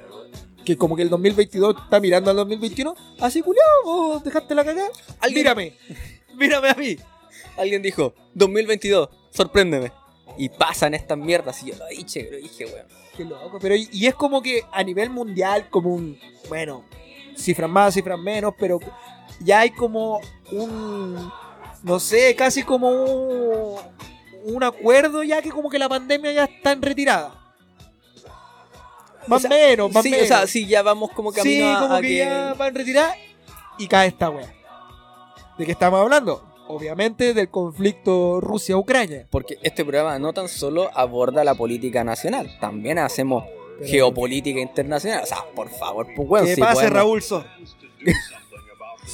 que 0.66 0.78
como 0.78 0.96
que 0.96 1.02
el 1.02 1.10
2022 1.10 1.76
está 1.86 2.00
mirando 2.00 2.30
al 2.30 2.38
2021, 2.38 2.96
así 3.20 3.42
culiao, 3.42 3.66
vos 3.84 4.24
dejaste 4.24 4.54
la 4.54 4.64
cagada. 4.64 4.90
Mírame, 5.34 5.74
mírame 6.38 6.70
a 6.70 6.76
mí. 6.76 6.98
Alguien 7.58 7.82
dijo, 7.82 8.14
2022, 8.36 9.10
sorpréndeme. 9.32 9.92
Y 10.38 10.50
pasan 10.50 10.94
estas 10.94 11.18
mierdas. 11.18 11.62
Y 11.64 11.72
yo 11.72 11.78
lo 11.78 11.88
dije, 11.88 12.30
lo 12.32 12.38
dije, 12.38 12.66
weón. 12.66 12.88
Qué 13.16 13.26
loco, 13.26 13.60
pero 13.60 13.76
y, 13.76 13.90
y 13.92 14.08
es 14.08 14.16
como 14.16 14.42
que 14.42 14.64
a 14.72 14.84
nivel 14.84 15.10
mundial, 15.10 15.70
como 15.70 15.94
un, 15.94 16.18
bueno, 16.48 16.86
cifras 17.36 17.70
más, 17.70 17.94
cifras 17.94 18.18
menos, 18.18 18.54
pero 18.58 18.80
ya 19.42 19.60
hay 19.60 19.72
como 19.72 20.22
un, 20.52 21.32
no 21.84 22.00
sé, 22.00 22.36
casi 22.36 22.64
como 22.64 22.90
un, 22.90 23.80
un 24.46 24.64
acuerdo 24.64 25.24
ya 25.24 25.42
que 25.42 25.50
como 25.50 25.70
que 25.70 25.78
la 25.78 25.90
pandemia 25.90 26.32
ya 26.32 26.44
está 26.46 26.72
en 26.72 26.82
retirada. 26.82 27.38
Más 29.28 29.46
O 29.46 29.48
sea, 29.48 29.50
menos, 29.50 29.92
más 29.92 30.04
sí, 30.04 30.10
menos. 30.10 30.26
o 30.26 30.28
sea, 30.28 30.48
sí, 30.48 30.66
ya 30.66 30.82
vamos 30.82 31.12
como 31.12 31.32
camino 31.32 31.66
sí, 31.66 31.76
a, 31.76 31.80
como 31.80 31.96
a 31.96 32.02
que, 32.02 32.08
que... 32.08 32.18
ya 32.18 32.54
va 32.54 32.68
en 32.70 32.76
retirada 32.76 33.16
y 33.78 33.88
cae 33.88 34.08
esta 34.08 34.30
wea. 34.30 34.52
¿De 35.58 35.66
qué 35.66 35.74
estamos 35.74 36.00
hablando? 36.00 36.51
Obviamente 36.72 37.34
del 37.34 37.50
conflicto 37.50 38.40
Rusia-Ucrania. 38.42 39.28
Porque 39.30 39.58
este 39.64 39.84
programa 39.84 40.18
no 40.20 40.34
tan 40.34 40.48
solo 40.48 40.90
aborda 40.94 41.44
la 41.44 41.56
política 41.56 42.04
nacional, 42.04 42.50
también 42.60 42.98
hacemos 43.00 43.44
Pero- 43.80 43.90
geopolítica 43.92 44.60
internacional. 44.60 45.24
O 45.24 45.26
sea, 45.26 45.46
por 45.56 45.70
favor, 45.70 46.08
pues, 46.16 46.28
weón. 46.30 46.46
¿Qué 46.46 46.56
si 46.56 46.62
pasa, 46.62 46.74
podemos- 46.74 46.94
Raúl 46.94 47.22
Sor? 47.22 47.46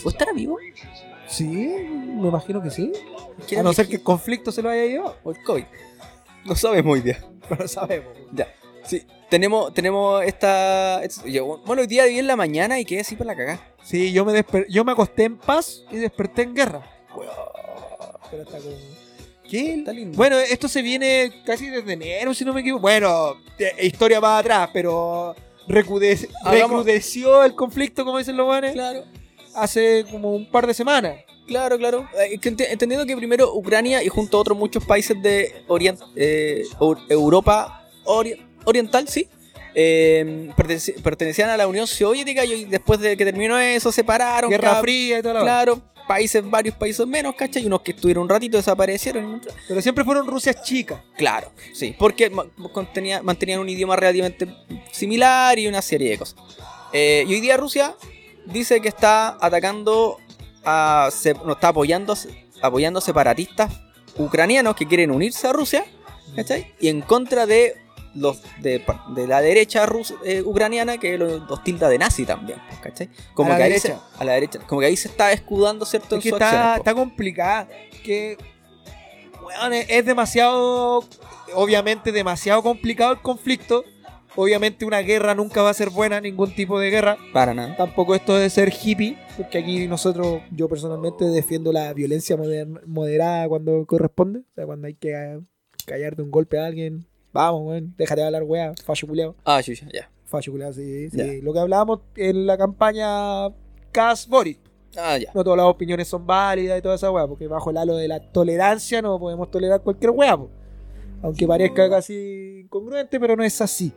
¿Vos 0.04 0.14
estará 0.14 0.34
vivo? 0.34 0.58
Sí, 1.28 1.46
me 1.48 2.28
imagino 2.28 2.62
que 2.62 2.70
sí. 2.70 2.92
¿Quién 3.48 3.62
A 3.62 3.64
no 3.64 3.74
ser 3.74 3.88
que 3.88 3.96
el 3.96 4.04
conflicto 4.04 4.52
se 4.52 4.62
lo 4.62 4.70
haya 4.70 4.86
llevado. 4.86 5.16
O 5.24 5.32
el 5.32 5.44
COVID. 5.44 5.64
No 6.46 6.56
sabemos 6.56 6.94
hoy 6.94 7.02
día. 7.02 7.20
No 7.50 7.56
lo 7.56 7.68
sabemos. 7.68 8.10
Ya. 8.34 8.54
Sí, 8.84 9.04
tenemos, 9.30 9.74
tenemos 9.74 10.22
esta. 10.26 11.02
bueno, 11.66 11.82
hoy 11.82 11.88
día 11.88 12.04
viví 12.06 12.20
en 12.20 12.28
la 12.28 12.36
mañana 12.36 12.78
y 12.80 12.84
quedé 12.86 13.00
así 13.02 13.16
por 13.16 13.26
la 13.26 13.36
cagada. 13.38 13.60
Sí, 13.84 14.12
yo 14.12 14.26
me, 14.26 14.34
desper- 14.34 14.66
yo 14.70 14.84
me 14.84 14.92
acosté 14.92 15.24
en 15.26 15.38
paz 15.38 15.84
y 15.92 15.96
desperté 15.98 16.42
en 16.42 16.54
guerra. 16.56 16.82
Pero 18.32 18.44
está 18.44 18.58
como... 18.58 18.76
¿Qué? 19.50 19.76
Está 19.76 19.94
lindo. 19.94 20.18
Bueno, 20.18 20.38
esto 20.40 20.68
se 20.68 20.82
viene 20.82 21.32
casi 21.46 21.70
desde 21.70 21.94
enero, 21.94 22.34
si 22.34 22.44
no 22.44 22.54
me 22.54 22.62
equivoco. 22.62 22.82
Bueno, 22.82 23.38
historia 23.82 24.20
más 24.20 24.42
atrás, 24.42 24.70
pero 24.74 25.36
recrude- 25.70 26.28
Hagamos- 26.44 26.80
recrudeció 26.84 27.44
el 27.46 27.56
conflicto, 27.56 28.04
como 28.04 28.18
dicen 28.18 28.36
los 28.36 28.46
buenos, 28.46 28.72
Claro, 28.74 29.04
hace 29.56 30.06
como 30.12 30.34
un 30.36 30.50
par 30.52 30.68
de 30.68 30.74
semanas. 30.74 31.16
claro, 31.48 31.78
claro. 31.78 32.10
Eh, 32.20 32.38
entendiendo 32.44 33.06
que 33.06 33.16
primero 33.16 33.54
Ucrania 33.56 34.04
y 34.04 34.10
junto 34.10 34.38
a 34.38 34.42
otros 34.42 34.58
muchos 34.58 34.84
países 34.84 35.16
de 35.22 35.64
orient- 35.70 36.04
eh, 36.18 36.64
Eu- 36.80 37.00
Europa 37.10 37.88
ori- 38.04 38.38
Oriental, 38.66 39.08
sí. 39.08 39.30
eh, 39.80 40.50
perteneci- 40.58 41.02
pertenecían 41.02 41.50
a 41.52 41.56
la 41.56 41.68
Unión 41.68 41.88
Soviética 41.88 42.44
y 42.44 42.66
después 42.66 43.00
de 43.00 43.16
que 43.16 43.24
terminó 43.24 43.58
eso 43.60 43.92
separaron. 43.94 44.50
Guerra 44.50 44.70
cada- 44.72 44.82
Fría 44.82 45.20
y 45.20 45.22
toda 45.22 45.36
la 45.36 45.42
Claro, 45.42 45.82
países, 46.08 46.48
varios 46.50 46.76
países 46.76 47.06
menos, 47.06 47.36
¿cachai? 47.36 47.64
Y 47.64 47.66
unos 47.68 47.82
que 47.82 47.92
estuvieron 47.92 48.24
un 48.24 48.30
ratito 48.30 48.58
desaparecieron. 48.58 49.42
Pero 49.68 49.82
siempre 49.82 50.04
fueron 50.04 50.26
Rusias 50.28 50.64
chicas. 50.64 51.02
Claro, 51.18 51.52
sí, 51.74 51.96
porque 51.98 52.32
contenía- 52.72 53.22
mantenían 53.22 53.60
un 53.60 53.70
idioma 53.70 53.96
relativamente 53.96 54.48
similar 54.92 55.60
y 55.60 55.68
una 55.68 55.82
serie 55.82 56.10
de 56.12 56.18
cosas. 56.18 56.40
Eh, 56.94 57.26
y 57.28 57.34
hoy 57.34 57.42
día 57.42 57.58
Rusia 57.58 57.96
dice 58.46 58.80
que 58.82 58.88
está 58.88 59.38
atacando 59.42 60.18
a. 60.64 61.10
se- 61.12 61.34
no, 61.34 61.54
está 61.54 61.70
apoyando, 61.70 62.16
apoyando 62.62 63.02
separatistas 63.02 63.72
ucranianos 64.18 64.76
que 64.76 64.88
quieren 64.88 65.12
unirse 65.12 65.48
a 65.48 65.54
Rusia, 65.54 65.86
¿cachai? 66.36 66.74
Y 66.80 66.88
en 66.88 67.02
contra 67.02 67.46
de 67.46 67.76
los 68.16 68.42
de, 68.62 68.84
la 69.28 69.42
derecha 69.42 69.86
rus- 69.86 70.16
eh, 70.26 70.42
ucraniana 70.44 70.98
que 70.98 71.18
los, 71.18 71.48
los 71.50 71.64
tilda 71.64 71.88
de 71.90 71.98
nazi 71.98 72.26
también, 72.26 72.60
¿cachai? 72.82 73.10
Como 73.34 73.50
A 73.50 73.52
la 73.54 73.58
que 73.58 73.64
ahí 73.64 73.70
derecha. 73.72 73.88
se- 74.18 74.22
a 74.22 74.26
la 74.26 74.34
derecha. 74.34 74.60
Como 74.68 74.82
que 74.82 74.88
ahí 74.88 74.98
se 74.98 75.08
está 75.08 75.32
escudando, 75.32 75.86
¿cierto? 75.86 76.16
En 76.16 76.20
Es 76.20 76.24
que 76.24 76.30
está, 76.30 76.48
acciones, 76.50 76.78
está 76.80 76.94
complicada. 76.96 77.68
Que 78.04 78.38
weón, 79.44 79.74
es, 79.74 80.06
demasiado, 80.06 81.04
obviamente 81.54 82.12
demasiado 82.12 82.62
complicado 82.64 83.14
el 83.14 83.22
conflicto. 83.22 83.84
Obviamente 84.40 84.86
una 84.86 85.00
guerra 85.00 85.34
nunca 85.34 85.64
va 85.64 85.72
a 85.72 85.74
ser 85.74 85.90
buena, 85.90 86.22
ningún 86.22 86.54
tipo 86.54 86.80
de 86.80 86.92
guerra. 86.92 87.18
Para 87.34 87.56
nada. 87.56 87.76
Tampoco 87.76 88.14
esto 88.14 88.36
de 88.36 88.50
ser 88.52 88.72
hippie, 88.72 89.18
porque 89.36 89.58
aquí 89.58 89.88
nosotros, 89.88 90.42
yo 90.52 90.70
personalmente 90.70 91.26
defiendo 91.26 91.72
la 91.72 91.92
violencia 91.94 92.36
moder- 92.38 92.86
moderada 92.86 93.48
cuando 93.48 93.84
corresponde. 93.88 94.40
O 94.42 94.54
sea, 94.54 94.66
cuando 94.68 94.86
hay 94.86 94.94
que 94.94 95.12
eh, 95.14 95.40
callar 95.88 96.16
de 96.16 96.22
un 96.22 96.30
golpe 96.30 96.60
a 96.60 96.66
alguien. 96.68 97.08
Vamos, 97.38 97.62
weón, 97.67 97.94
déjate 97.98 98.22
de 98.22 98.25
hablar, 98.27 98.44
weá, 98.44 98.74
facho 98.84 99.06
culiao. 99.06 99.36
Ah, 99.46 99.62
chucha, 99.62 99.86
ya. 99.94 100.10
Facho 100.25 100.51
culiao, 100.51 100.74
sí, 100.74 101.10
sí. 101.12 101.17
Ya. 101.17 101.25
Lo 101.44 101.53
que 101.53 101.60
hablábamos 101.60 102.00
en 102.15 102.48
la 102.48 102.58
campaña 102.58 103.50
Cas 103.91 104.27
Boris. 104.27 104.58
Ah, 104.98 105.17
ya. 105.20 105.32
No 105.36 105.44
todas 105.44 105.58
las 105.58 105.67
opiniones 105.67 106.08
son 106.08 106.25
válidas 106.25 106.79
y 106.79 106.82
toda 106.82 106.96
esa 106.96 107.12
weá, 107.12 107.27
porque 107.27 107.48
bajo 107.48 107.70
el 107.70 107.77
halo 107.77 107.96
de 107.96 108.08
la 108.08 108.20
tolerancia 108.32 109.01
no 109.03 109.20
podemos 109.20 109.51
tolerar 109.51 109.82
cualquier 109.82 110.10
weá, 110.12 110.36
po. 110.36 110.50
aunque 111.22 111.46
parezca 111.46 111.88
casi 111.89 112.62
incongruente, 112.63 113.20
pero 113.20 113.36
no 113.36 113.44
es 113.44 113.62
así. 113.62 113.94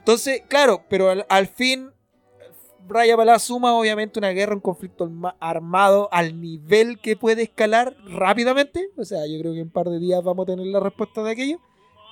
Entonces, 0.00 0.42
claro, 0.48 0.82
pero 0.88 1.10
al, 1.10 1.24
al 1.28 1.46
fin 1.46 1.90
raya 2.88 3.16
para 3.16 3.32
la 3.34 3.38
suma, 3.38 3.78
obviamente, 3.78 4.18
una 4.18 4.30
guerra, 4.30 4.54
un 4.56 4.60
conflicto 4.60 5.04
arma- 5.04 5.36
armado 5.38 6.08
al 6.10 6.40
nivel 6.40 6.98
que 6.98 7.14
puede 7.16 7.42
escalar 7.44 7.94
rápidamente. 8.08 8.88
O 8.98 9.04
sea, 9.04 9.24
yo 9.28 9.38
creo 9.38 9.52
que 9.52 9.60
en 9.60 9.66
un 9.66 9.70
par 9.72 9.88
de 9.88 10.00
días 10.00 10.20
vamos 10.24 10.42
a 10.42 10.46
tener 10.46 10.66
la 10.66 10.80
respuesta 10.80 11.22
de 11.22 11.30
aquello. 11.30 11.58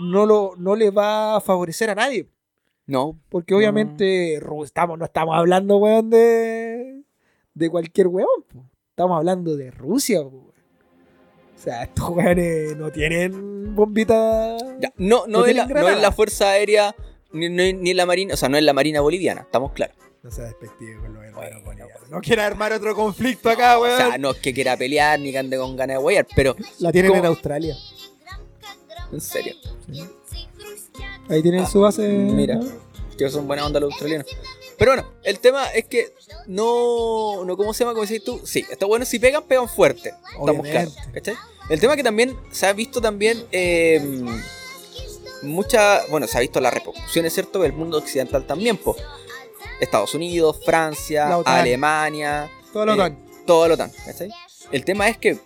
No, 0.01 0.27
lo, 0.27 0.55
no 0.57 0.75
le 0.77 0.91
va 0.91 1.37
a 1.37 1.41
favorecer 1.41 1.91
a 1.91 1.95
nadie. 1.95 2.29
No, 2.87 3.17
Porque 3.29 3.55
obviamente 3.55 4.41
Ru- 4.41 4.65
estamos, 4.65 4.99
no 4.99 5.05
estamos 5.05 5.37
hablando, 5.37 5.77
weón, 5.77 6.11
de, 6.11 7.03
de 7.55 7.71
cualquier 7.71 8.09
weón. 8.09 8.27
po. 8.53 8.65
Estamos 8.91 9.17
hablando 9.19 9.57
de 9.57 9.71
Rusia, 9.71 10.23
po. 10.23 10.53
O 11.57 11.63
sea, 11.63 11.85
estos 11.85 12.09
weones 12.11 12.77
no 12.77 12.91
tienen 12.91 13.75
bombita. 13.77 14.57
Ya, 14.81 14.93
no, 14.97 15.27
no, 15.27 15.41
No 15.41 15.47
es 15.47 15.55
la, 15.55 15.67
no 15.67 15.89
es 15.89 16.15
Fuerza 16.17 16.51
Aérea 16.51 16.95
ni, 17.33 17.49
ni, 17.49 17.73
ni 17.75 17.95
la 17.95 18.07
Marina, 18.07 18.35
o 18.35 18.37
sea, 18.37 18.49
no 18.49 18.57
es 18.57 18.65
la 18.65 18.73
Marina 18.73 19.01
Boliviana, 19.03 19.43
estamos 19.43 19.73
claros. 19.73 19.95
No 20.23 20.31
se 20.31 20.43
despective 20.43 20.99
con 21.01 21.15
los 21.15 21.23
hermanos 21.25 21.63
bolivianos. 21.65 22.11
No 22.11 22.21
quiere 22.21 22.43
armar 22.43 22.73
otro 22.73 22.95
conflicto 22.95 23.49
acá, 23.51 23.79
O 23.79 23.83
weón. 23.83 23.97
sea, 23.97 24.19
no 24.19 24.31
es 24.33 24.39
que 24.39 24.53
quiera 24.53 24.77
pelear 24.77 25.21
ni 25.21 25.31
que 25.33 25.39
ande 25.39 25.57
con 25.59 25.77
ganas 25.77 25.97
de 25.97 26.03
guayar, 26.03 26.27
pero 26.35 26.57
La 26.79 26.91
tienen 26.93 27.15
en 27.15 27.27
Australia. 27.27 27.77
En 29.13 29.21
serio, 29.21 29.55
Ahí 31.29 31.43
tienen 31.43 31.67
su 31.67 31.81
base. 31.81 32.09
Mira. 32.09 32.57
¿no? 32.57 32.91
que 33.17 33.31
son 33.31 33.47
buena 33.47 33.67
onda 33.67 33.79
los 33.81 33.91
australianos. 33.93 34.27
Pero 34.79 34.93
bueno, 34.93 35.07
el 35.25 35.39
tema 35.41 35.67
es 35.67 35.85
que 35.85 36.15
no, 36.47 37.45
no 37.45 37.57
¿cómo 37.57 37.75
se 37.75 37.85
llama? 37.85 37.93
Como 37.93 38.07
decís 38.07 38.25
tú, 38.25 38.41
sí, 38.45 38.65
está 38.71 38.87
bueno, 38.87 39.05
si 39.05 39.19
pegan, 39.19 39.43
pegan 39.43 39.69
fuerte. 39.69 40.15
Estamos 40.39 40.67
claros, 40.67 40.97
¿cachai? 41.13 41.35
El 41.69 41.79
tema 41.81 41.93
es 41.93 41.97
que 41.99 42.03
también 42.03 42.35
se 42.51 42.67
ha 42.67 42.73
visto 42.73 43.01
también 43.01 43.45
eh, 43.53 44.25
mucha, 45.43 46.01
bueno, 46.07 46.27
se 46.27 46.39
ha 46.39 46.41
visto 46.41 46.61
las 46.61 46.73
repercusiones, 46.73 47.35
¿cierto? 47.35 47.61
Del 47.61 47.75
mundo 47.75 47.99
occidental 47.99 48.47
también, 48.47 48.79
pues. 48.79 48.97
Estados 49.81 50.15
Unidos, 50.15 50.57
La 50.61 50.65
Francia. 50.65 51.43
Alemania, 51.45 52.51
Todo 52.73 52.87
lo 52.87 53.07
Eh, 53.07 53.17
todo 53.47 53.69
lo 53.69 53.75
OTAN, 53.75 53.93
¿cachai? 54.07 54.31
El 54.73 54.85
tema 54.85 55.09
es 55.09 55.19
que 55.19 55.39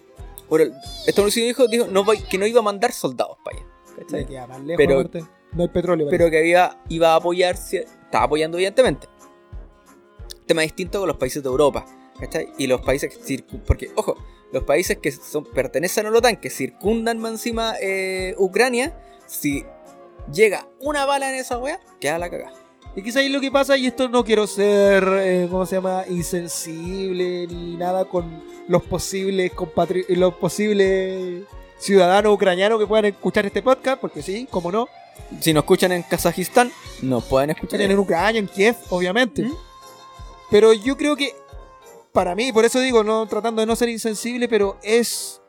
el, 0.61 0.73
Estados 1.07 1.35
Unidos 1.37 1.57
dijo, 1.57 1.69
dijo 1.69 1.87
no, 1.91 2.05
que 2.29 2.39
no 2.39 2.47
iba 2.47 2.61
a 2.61 2.63
mandar 2.63 2.93
soldados 2.93 3.37
para 3.45 3.59
allá. 3.59 3.67
¿cachai? 3.99 4.25
Lejos, 4.65 4.77
Pero-. 4.77 5.03
No 5.53 5.63
hay 5.63 5.69
petróleo. 5.69 6.09
Pero 6.11 6.31
que 6.31 6.47
iba, 6.47 6.83
iba 6.89 7.13
a 7.13 7.17
apoyar, 7.17 7.55
ci- 7.57 7.85
estaba 7.85 8.25
apoyando 8.25 8.57
evidentemente. 8.59 9.07
Tema 10.47 10.63
distinto 10.63 10.99
con 10.99 11.09
los 11.09 11.17
países 11.17 11.43
de 11.43 11.49
Europa, 11.49 11.87
¿cachai? 12.21 12.49
Y 12.59 12.67
los 12.67 12.81
países 12.81 13.17
que 13.17 13.23
circun- 13.23 13.63
porque, 13.67 13.91
ojo, 13.95 14.17
los 14.53 14.65
países 14.65 14.99
que 14.99 15.11
son, 15.13 15.45
pertenecen 15.45 16.07
a 16.07 16.11
la 16.11 16.19
OTAN, 16.19 16.37
que 16.37 16.51
circundan 16.51 17.19
más 17.19 17.33
encima 17.33 17.75
eh, 17.81 18.35
Ucrania, 18.39 18.99
si 19.27 19.65
llega 20.33 20.69
una 20.81 21.07
bala 21.07 21.29
en 21.31 21.37
esa 21.37 21.57
wea, 21.59 21.81
queda 22.01 22.19
la 22.19 22.29
cagada. 22.31 22.53
Y 22.97 23.03
quizá 23.03 23.21
ahí 23.21 23.29
lo 23.29 23.41
que 23.41 23.51
pasa, 23.51 23.77
y 23.77 23.87
esto 23.87 24.09
no 24.09 24.25
quiero 24.25 24.47
ser, 24.47 25.05
eh, 25.21 25.49
¿cómo 25.51 25.67
se 25.67 25.77
llama?, 25.77 26.05
insensible 26.09 27.47
ni 27.49 27.77
nada 27.77 28.05
con 28.05 28.43
los 28.69 28.83
posibles 28.83 29.53
compatri 29.53 30.07
los 30.09 30.35
posibles 30.35 31.45
ciudadanos 31.79 32.33
ucranianos 32.33 32.79
que 32.79 32.87
puedan 32.87 33.07
escuchar 33.07 33.45
este 33.47 33.63
podcast, 33.63 34.01
porque 34.01 34.23
sí, 34.23 34.47
como 34.51 34.73
no, 34.73 34.89
Si 35.41 35.53
nos 35.53 35.65
escuchan 35.65 35.93
en 35.93 36.03
Kazajistán, 36.03 36.73
nos 37.03 37.25
pueden 37.25 37.51
escuchar 37.51 37.81
en 37.81 37.99
Ucrania, 37.99 38.39
en 38.39 38.49
Kiev, 38.49 38.77
obviamente. 38.91 39.43
¿Mm? 39.43 39.55
Pero 40.51 40.73
yo 40.73 40.97
creo 40.97 41.17
que, 41.17 41.35
para 42.13 42.35
mí, 42.35 42.53
por 42.53 42.65
eso 42.65 42.81
digo, 42.81 43.05
no 43.05 43.27
tratando 43.27 43.61
de 43.61 43.67
no 43.67 43.77
ser 43.77 43.89
insensible, 43.89 44.49
pero 44.49 44.79
es 44.83 45.41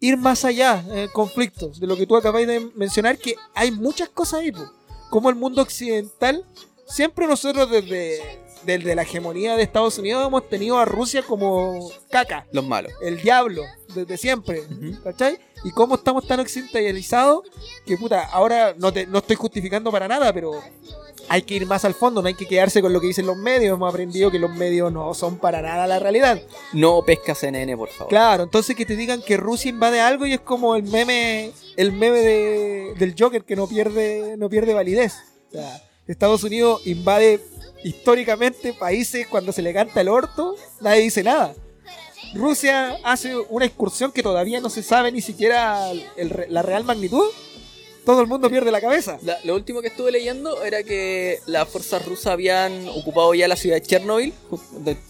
ir 0.00 0.16
más 0.16 0.44
allá 0.44 0.84
en 0.88 0.98
el 0.98 1.12
conflicto, 1.12 1.70
de 1.70 1.86
lo 1.86 1.96
que 1.96 2.06
tú 2.06 2.16
acabáis 2.16 2.46
de 2.46 2.60
mencionar, 2.74 3.18
que 3.18 3.34
hay 3.54 3.70
muchas 3.72 4.08
cosas 4.08 4.40
ahí, 4.40 4.52
po. 4.52 4.70
como 5.10 5.28
el 5.28 5.36
mundo 5.36 5.60
occidental, 5.62 6.44
siempre 6.88 7.26
nosotros 7.26 7.70
desde, 7.70 8.20
desde 8.64 8.94
la 8.94 9.02
hegemonía 9.02 9.56
de 9.56 9.62
Estados 9.62 9.98
Unidos 9.98 10.26
hemos 10.26 10.48
tenido 10.48 10.78
a 10.78 10.84
Rusia 10.84 11.22
como 11.22 11.90
caca, 12.10 12.46
los 12.52 12.64
malos. 12.66 12.92
el 13.02 13.20
diablo, 13.20 13.62
desde 13.94 14.16
siempre, 14.16 14.60
Ujú. 14.60 15.02
¿cachai? 15.02 15.38
Y 15.64 15.70
cómo 15.72 15.96
estamos 15.96 16.26
tan 16.26 16.38
occidentalizados 16.40 17.42
que, 17.84 17.96
puta, 17.96 18.24
ahora 18.26 18.74
no, 18.78 18.92
te, 18.92 19.06
no 19.06 19.18
estoy 19.18 19.36
justificando 19.36 19.90
para 19.90 20.06
nada, 20.06 20.32
pero 20.32 20.52
hay 21.28 21.42
que 21.42 21.54
ir 21.56 21.66
más 21.66 21.84
al 21.84 21.94
fondo, 21.94 22.22
no 22.22 22.28
hay 22.28 22.34
que 22.34 22.46
quedarse 22.46 22.80
con 22.80 22.92
lo 22.92 23.00
que 23.00 23.08
dicen 23.08 23.26
los 23.26 23.36
medios. 23.36 23.74
Hemos 23.74 23.90
aprendido 23.92 24.30
que 24.30 24.38
los 24.38 24.50
medios 24.54 24.92
no 24.92 25.12
son 25.14 25.36
para 25.36 25.60
nada 25.60 25.86
la 25.88 25.98
realidad. 25.98 26.40
No 26.72 27.02
pesca 27.04 27.34
CNN, 27.34 27.76
por 27.76 27.88
favor. 27.88 28.08
Claro, 28.08 28.44
entonces 28.44 28.76
que 28.76 28.86
te 28.86 28.94
digan 28.96 29.20
que 29.20 29.36
Rusia 29.36 29.68
invade 29.70 30.00
algo 30.00 30.26
y 30.26 30.34
es 30.34 30.40
como 30.40 30.76
el 30.76 30.84
meme, 30.84 31.50
el 31.76 31.90
meme 31.92 32.18
de- 32.20 32.94
del 32.96 33.14
Joker 33.18 33.42
que 33.44 33.56
no 33.56 33.66
pierde, 33.66 34.36
no 34.38 34.48
pierde 34.48 34.72
validez. 34.74 35.14
O 35.48 35.52
sea, 35.52 35.82
Estados 36.08 36.42
Unidos 36.42 36.80
invade 36.86 37.40
históricamente 37.84 38.72
países 38.72 39.26
cuando 39.26 39.52
se 39.52 39.62
le 39.62 39.72
canta 39.72 40.00
el 40.00 40.08
orto, 40.08 40.56
nadie 40.80 41.02
dice 41.02 41.22
nada. 41.22 41.54
Rusia 42.34 42.98
hace 43.04 43.36
una 43.48 43.66
excursión 43.66 44.12
que 44.12 44.22
todavía 44.22 44.60
no 44.60 44.70
se 44.70 44.82
sabe 44.82 45.12
ni 45.12 45.20
siquiera 45.20 45.92
la 46.48 46.62
real 46.62 46.84
magnitud. 46.84 47.24
Todo 48.08 48.22
el 48.22 48.26
mundo 48.26 48.48
pierde 48.48 48.70
la 48.72 48.80
cabeza. 48.80 49.18
La- 49.22 49.36
lo 49.44 49.54
último 49.54 49.82
que 49.82 49.88
estuve 49.88 50.10
leyendo 50.10 50.62
era 50.64 50.82
que 50.82 51.40
las 51.44 51.68
fuerzas 51.68 52.06
rusas 52.06 52.28
habían 52.28 52.88
ocupado 52.88 53.34
ya 53.34 53.46
la 53.46 53.54
ciudad 53.54 53.76
de 53.76 53.82
Chernobyl, 53.82 54.32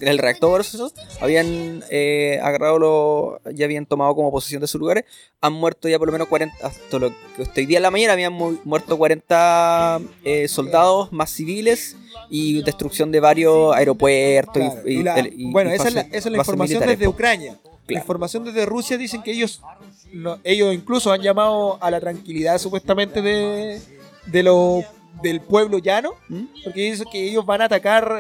el 0.00 0.18
reactor, 0.18 0.62
eso, 0.62 0.90
habían 1.20 1.84
eh, 1.90 2.40
agarrado, 2.42 2.80
lo, 2.80 3.40
ya 3.54 3.66
habían 3.66 3.86
tomado 3.86 4.16
como 4.16 4.32
posesión 4.32 4.60
de 4.62 4.66
sus 4.66 4.80
lugares, 4.80 5.04
han 5.40 5.52
muerto 5.52 5.88
ya 5.88 5.96
por 5.96 6.08
lo 6.08 6.12
menos 6.12 6.26
40, 6.26 6.56
hasta 6.66 6.98
lo 6.98 7.10
que 7.36 7.60
hoy 7.60 7.66
día 7.66 7.76
en 7.76 7.84
la 7.84 7.92
mañana 7.92 8.14
habían 8.14 8.32
mu- 8.32 8.58
muerto 8.64 8.98
40 8.98 10.00
eh, 10.24 10.48
soldados 10.48 11.12
más 11.12 11.30
civiles 11.30 11.94
y 12.30 12.62
destrucción 12.64 13.12
de 13.12 13.20
varios 13.20 13.76
aeropuertos 13.76 14.60
y- 14.60 14.70
Claro, 14.70 14.88
y, 14.88 14.92
y 14.94 15.02
la- 15.04 15.20
y- 15.20 15.52
bueno, 15.52 15.70
esa 15.70 15.86
es 15.86 15.94
la, 15.94 16.00
esa 16.00 16.16
es 16.16 16.26
la 16.32 16.38
información 16.38 16.80
militares, 16.80 16.98
desde. 16.98 17.08
Ucrania. 17.08 17.52
La 17.62 17.68
Claro. 17.86 18.02
información 18.02 18.44
desde 18.44 18.66
Rusia 18.66 18.98
dicen 18.98 19.22
que 19.22 19.30
ellos, 19.30 19.62
no- 20.12 20.38
ellos 20.44 20.74
incluso 20.74 21.12
han 21.12 21.20
llamado 21.22 21.78
a 21.82 21.90
la 21.90 22.00
tranquilidad 22.00 22.58
supuestamente 22.58 23.22
de, 23.22 23.80
de 24.26 24.42
lo, 24.42 24.82
del 25.22 25.40
pueblo 25.40 25.78
llano, 25.78 26.12
¿Mm? 26.28 26.44
porque 26.64 26.90
dicen 26.90 27.06
que 27.10 27.28
ellos 27.28 27.44
van 27.46 27.62
a 27.62 27.64
atacar 27.66 28.14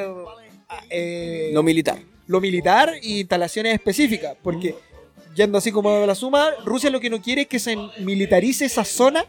eh, 0.90 1.50
No 1.54 1.62
militar. 1.62 1.98
lo 2.26 2.40
militar 2.40 2.92
y 3.02 3.20
instalaciones 3.20 3.74
específicas, 3.74 4.36
porque 4.42 4.74
yendo 5.34 5.58
así 5.58 5.70
como 5.72 6.04
la 6.06 6.14
suma, 6.14 6.50
Rusia 6.64 6.90
lo 6.90 7.00
que 7.00 7.10
no 7.10 7.20
quiere 7.22 7.42
es 7.42 7.48
que 7.48 7.58
se 7.58 7.76
militarice 8.00 8.64
esa 8.64 8.84
zona 8.84 9.24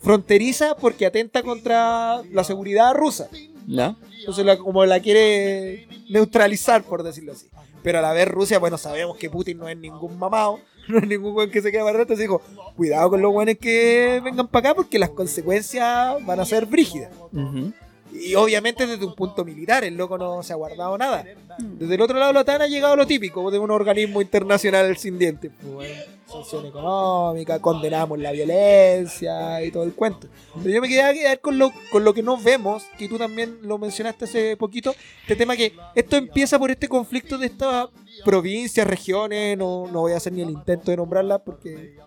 fronteriza 0.00 0.76
porque 0.76 1.06
atenta 1.06 1.42
contra 1.42 2.22
la 2.32 2.44
seguridad 2.44 2.94
rusa. 2.94 3.28
¿Ya? 3.66 3.94
Entonces, 4.18 4.44
la- 4.44 4.56
como 4.58 4.84
la 4.86 5.00
quiere 5.00 5.86
neutralizar, 6.08 6.82
por 6.82 7.02
decirlo 7.02 7.32
así. 7.32 7.46
Pero 7.82 7.98
a 7.98 8.02
la 8.02 8.12
vez 8.12 8.26
Rusia, 8.28 8.58
bueno, 8.58 8.76
sabemos 8.78 9.16
que 9.16 9.30
Putin 9.30 9.58
no 9.58 9.68
es 9.68 9.76
ningún 9.76 10.18
mamado, 10.18 10.58
no 10.92 10.98
es 10.98 11.06
ningún 11.06 11.34
buen 11.34 11.50
que 11.50 11.62
se 11.62 11.70
quede 11.70 11.80
para 11.80 11.98
rato. 11.98 12.12
Entonces 12.14 12.24
dijo, 12.24 12.42
cuidado 12.76 13.10
con 13.10 13.22
los 13.22 13.32
buenos 13.32 13.56
que 13.56 14.20
vengan 14.24 14.48
para 14.48 14.70
acá 14.70 14.76
porque 14.76 14.98
las 14.98 15.10
consecuencias 15.10 16.24
van 16.24 16.40
a 16.40 16.44
ser 16.44 16.66
brígidas. 16.66 17.12
Ujú. 17.32 17.72
Y 18.12 18.34
obviamente 18.34 18.86
desde 18.86 19.04
un 19.04 19.14
punto 19.14 19.44
militar, 19.44 19.84
el 19.84 19.96
loco 19.96 20.18
no 20.18 20.42
se 20.42 20.52
ha 20.52 20.56
guardado 20.56 20.96
nada. 20.98 21.24
Desde 21.58 21.94
el 21.94 22.00
otro 22.00 22.18
lado 22.18 22.28
de 22.28 22.34
la 22.34 22.40
OTAN 22.40 22.62
ha 22.62 22.66
llegado 22.66 22.96
lo 22.96 23.06
típico 23.06 23.50
de 23.50 23.58
un 23.58 23.70
organismo 23.70 24.20
internacional 24.20 24.96
sin 24.96 25.18
dientes. 25.18 25.52
Pues, 25.72 26.06
sanción 26.26 26.66
económica, 26.66 27.60
condenamos 27.60 28.18
la 28.18 28.32
violencia 28.32 29.62
y 29.62 29.70
todo 29.70 29.84
el 29.84 29.94
cuento. 29.94 30.28
Pero 30.56 30.70
yo 30.70 30.80
me 30.80 30.88
quedé 30.88 31.02
a 31.02 31.12
quedar 31.12 31.40
con 31.40 31.58
lo, 31.58 31.72
con 31.90 32.04
lo 32.04 32.14
que 32.14 32.22
no 32.22 32.36
vemos, 32.36 32.84
que 32.98 33.08
tú 33.08 33.18
también 33.18 33.58
lo 33.62 33.78
mencionaste 33.78 34.24
hace 34.24 34.56
poquito, 34.56 34.94
este 35.22 35.36
tema 35.36 35.56
que 35.56 35.74
esto 35.94 36.16
empieza 36.16 36.58
por 36.58 36.70
este 36.70 36.88
conflicto 36.88 37.38
de 37.38 37.46
estas 37.46 37.88
provincias, 38.24 38.86
regiones, 38.86 39.56
no, 39.56 39.86
no 39.90 40.00
voy 40.00 40.12
a 40.12 40.16
hacer 40.16 40.32
ni 40.32 40.42
el 40.42 40.50
intento 40.50 40.90
de 40.90 40.96
nombrarlas 40.96 41.40
porque... 41.44 41.98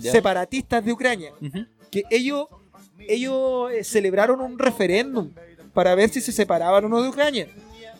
Ya. 0.00 0.10
Separatistas 0.10 0.84
de 0.84 0.92
Ucrania 0.92 1.32
que 1.94 2.02
ellos, 2.10 2.48
ellos 3.08 3.70
eh, 3.72 3.84
celebraron 3.84 4.40
un 4.40 4.58
referéndum 4.58 5.30
para 5.72 5.94
ver 5.94 6.08
si 6.08 6.20
se 6.20 6.32
separaban 6.32 6.84
o 6.84 6.88
no 6.88 7.02
de 7.02 7.08
Ucrania. 7.08 7.48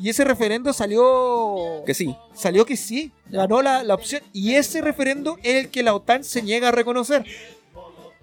Y 0.00 0.08
ese 0.10 0.24
referendo 0.24 0.72
salió 0.72 1.82
Que 1.86 1.94
sí. 1.94 2.16
salió 2.34 2.66
que 2.66 2.76
sí, 2.76 3.12
ganó 3.30 3.62
la, 3.62 3.84
la 3.84 3.94
opción. 3.94 4.22
Y 4.32 4.54
ese 4.54 4.80
referendo 4.80 5.38
es 5.42 5.64
el 5.64 5.70
que 5.70 5.82
la 5.82 5.94
OTAN 5.94 6.24
se 6.24 6.42
niega 6.42 6.68
a 6.68 6.72
reconocer. 6.72 7.24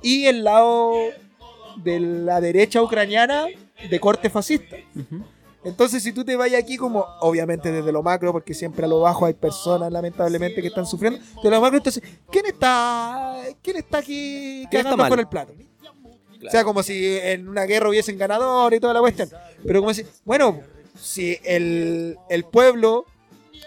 Y 0.01 0.25
el 0.25 0.43
lado 0.43 0.93
de 1.77 2.00
la 2.00 2.41
derecha 2.41 2.81
ucraniana 2.81 3.45
de 3.89 4.00
corte 4.00 4.29
fascista. 4.29 4.75
Entonces, 5.63 6.01
si 6.01 6.11
tú 6.11 6.25
te 6.25 6.35
vayas 6.35 6.61
aquí 6.61 6.75
como, 6.75 7.05
obviamente 7.21 7.71
desde 7.71 7.91
lo 7.91 8.01
macro, 8.01 8.31
porque 8.31 8.53
siempre 8.53 8.85
a 8.85 8.88
lo 8.88 9.00
bajo 9.01 9.25
hay 9.27 9.33
personas 9.33 9.91
lamentablemente 9.91 10.59
que 10.61 10.67
están 10.69 10.88
sufriendo, 10.88 11.19
de 11.43 11.49
lo 11.49 11.62
macro, 11.62 11.77
entonces, 11.77 12.03
¿quién 12.32 12.47
está, 12.47 13.38
quién 13.62 13.77
está 13.77 13.99
aquí 13.99 14.65
¿Quién 14.71 14.86
está 14.86 14.97
mal? 14.97 15.08
por 15.10 15.19
el 15.19 15.27
plato? 15.27 15.53
O 16.47 16.51
sea, 16.51 16.63
como 16.63 16.84
si 16.84 17.17
en 17.17 17.47
una 17.47 17.65
guerra 17.65 17.89
hubiesen 17.89 18.17
ganador 18.17 18.73
y 18.73 18.80
toda 18.80 18.93
la 18.93 18.99
cuestión. 18.99 19.30
Pero 19.65 19.80
como 19.82 19.93
si, 19.93 20.04
bueno, 20.25 20.62
si 20.99 21.38
el, 21.43 22.17
el 22.30 22.43
pueblo 22.45 23.06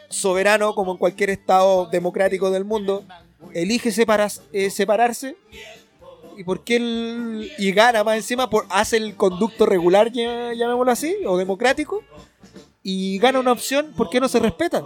soberano, 0.08 0.74
como 0.74 0.92
en 0.92 0.98
cualquier 0.98 1.30
estado 1.30 1.86
democrático 1.86 2.50
del 2.50 2.64
mundo, 2.64 3.04
elige 3.52 3.90
separas- 3.90 4.42
eh, 4.52 4.70
separarse, 4.70 5.36
¿y 6.36 6.44
por 6.44 6.64
qué 6.64 6.76
y 7.58 7.72
gana 7.72 8.02
más 8.04 8.16
encima? 8.16 8.50
Por, 8.50 8.66
hace 8.70 8.96
el 8.96 9.16
conducto 9.16 9.66
regular, 9.66 10.10
ya- 10.12 10.52
llamémoslo 10.54 10.90
así, 10.92 11.16
o 11.26 11.36
democrático, 11.38 12.02
y 12.82 13.18
gana 13.18 13.38
una 13.40 13.52
opción, 13.52 13.92
¿por 13.96 14.10
qué 14.10 14.20
no 14.20 14.28
se 14.28 14.38
respetan? 14.38 14.84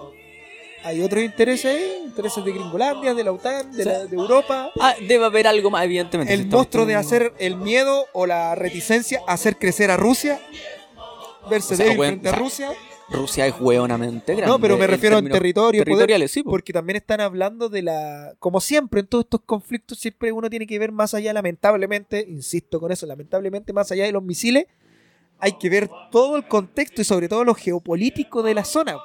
Hay 0.85 1.03
otros 1.03 1.23
intereses 1.25 1.67
ahí, 1.67 2.03
intereses 2.07 2.45
de 2.45 2.53
Gringolandia, 2.53 3.13
de 3.15 3.25
la 3.25 3.33
OTAN, 3.33 3.73
de, 3.73 3.85
la- 3.85 4.07
de 4.07 4.17
Europa 4.17 4.71
Ah, 4.81 4.95
debe 5.07 5.25
haber 5.25 5.47
algo 5.47 5.71
más, 5.71 5.85
evidentemente. 5.85 6.33
el 6.33 6.47
monstruo 6.47 6.87
de 6.87 6.95
hacer 6.95 7.33
el 7.39 7.57
miedo 7.57 8.07
o 8.13 8.27
la 8.27 8.55
reticencia 8.55 9.21
a 9.27 9.33
hacer 9.33 9.57
crecer 9.59 9.91
a 9.91 9.97
Rusia, 9.97 10.41
verse 11.51 11.75
O 11.75 11.77
sea, 11.77 11.87
débil 11.87 11.99
frente 12.07 12.29
o 12.29 12.33
a 12.33 12.37
Rusia. 12.37 12.71
Rusia 13.11 13.47
es 13.47 13.55
hueonamente 13.59 14.35
grande. 14.35 14.53
No, 14.53 14.61
pero 14.61 14.77
me 14.77 14.87
refiero 14.87 15.17
a 15.17 15.23
territorio, 15.23 15.55
poder, 15.83 15.85
territoriales, 15.87 16.31
sí. 16.31 16.43
po. 16.43 16.51
porque 16.51 16.75
también 16.75 16.97
están 16.97 17.23
hablando 17.23 17.71
de 17.71 17.81
la, 17.81 18.35
como 18.39 18.61
siempre 18.61 19.01
en 19.01 19.07
todos 19.07 19.25
estos 19.25 19.41
conflictos, 19.47 19.99
siempre 19.99 20.31
uno 20.31 20.51
tiene 20.51 20.67
que 20.67 20.79
ver 20.79 20.93
más 20.93 21.15
allá, 21.15 21.33
lamentablemente, 21.33 22.27
insisto 22.29 22.79
con 22.79 22.93
eso, 22.93 23.07
lamentablemente 23.07 23.73
más 23.73 23.91
allá 23.93 24.05
de 24.05 24.13
los 24.13 24.23
misiles, 24.23 24.67
hay 25.39 25.53
que 25.53 25.71
ver 25.71 25.89
todo 26.13 26.37
el 26.37 26.47
contexto 26.47 27.01
y 27.01 27.05
sobre 27.05 27.29
todo 27.31 27.45
lo 27.45 27.55
geopolítico 27.55 28.43
de 28.43 28.53
la 28.55 28.65
zona. 28.65 28.97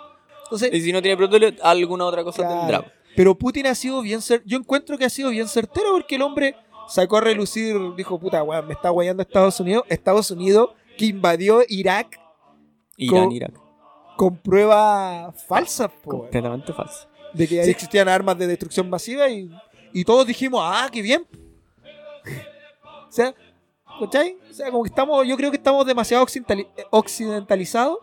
Entonces, 0.43 0.73
Y 0.73 0.81
si 0.81 0.91
no 0.91 1.01
tiene 1.01 1.17
petróleo, 1.17 1.51
alguna 1.61 2.05
otra 2.05 2.23
cosa 2.23 2.43
Claro. 2.43 2.59
tendrá. 2.59 2.93
Pero 3.15 3.35
Putin 3.35 3.67
ha 3.67 3.75
sido 3.75 4.01
bien 4.01 4.21
cer 4.21 4.41
Yo 4.45 4.57
encuentro 4.57 4.97
que 4.97 5.05
ha 5.05 5.09
sido 5.09 5.29
bien 5.29 5.47
certero 5.47 5.91
porque 5.91 6.15
el 6.15 6.21
hombre 6.23 6.55
sacó 6.87 7.17
a 7.17 7.21
relucir, 7.21 7.75
dijo, 7.95 8.19
puta, 8.19 8.41
weón, 8.43 8.67
me 8.67 8.73
está 8.73 8.89
guayando 8.89 9.21
Estados 9.23 9.59
Unidos. 9.59 9.83
Estados 9.87 10.29
Unidos 10.31 10.71
que 10.97 11.05
invadió 11.05 11.61
Irak 11.69 12.19
Irán, 12.97 13.25
Co- 13.29 13.31
Irak. 13.31 13.53
con 14.17 14.37
pruebas 14.37 15.43
falsas, 15.45 15.89
po, 15.89 16.09
weón, 16.11 16.21
Completamente 16.23 16.73
falso. 16.73 17.07
de 17.33 17.47
que 17.47 17.59
ahí 17.59 17.65
Sí. 17.65 17.71
existían 17.71 18.07
armas 18.09 18.37
de 18.37 18.45
destrucción 18.47 18.89
masiva 18.89 19.27
y, 19.29 19.49
y 19.93 20.03
todos 20.05 20.25
dijimos, 20.27 20.61
ah, 20.63 20.87
qué 20.91 21.01
bien. 21.01 21.25
o 23.07 23.11
sea, 23.11 23.33
¿cachai? 23.99 24.37
O 24.49 24.53
sea, 24.53 24.69
como 24.71 24.83
que 24.83 24.89
estamos, 24.89 25.25
yo 25.27 25.35
creo 25.37 25.51
que 25.51 25.57
estamos 25.57 25.85
demasiado 25.85 26.23
occidentali- 26.25 26.67
occidentalizados. 26.91 27.97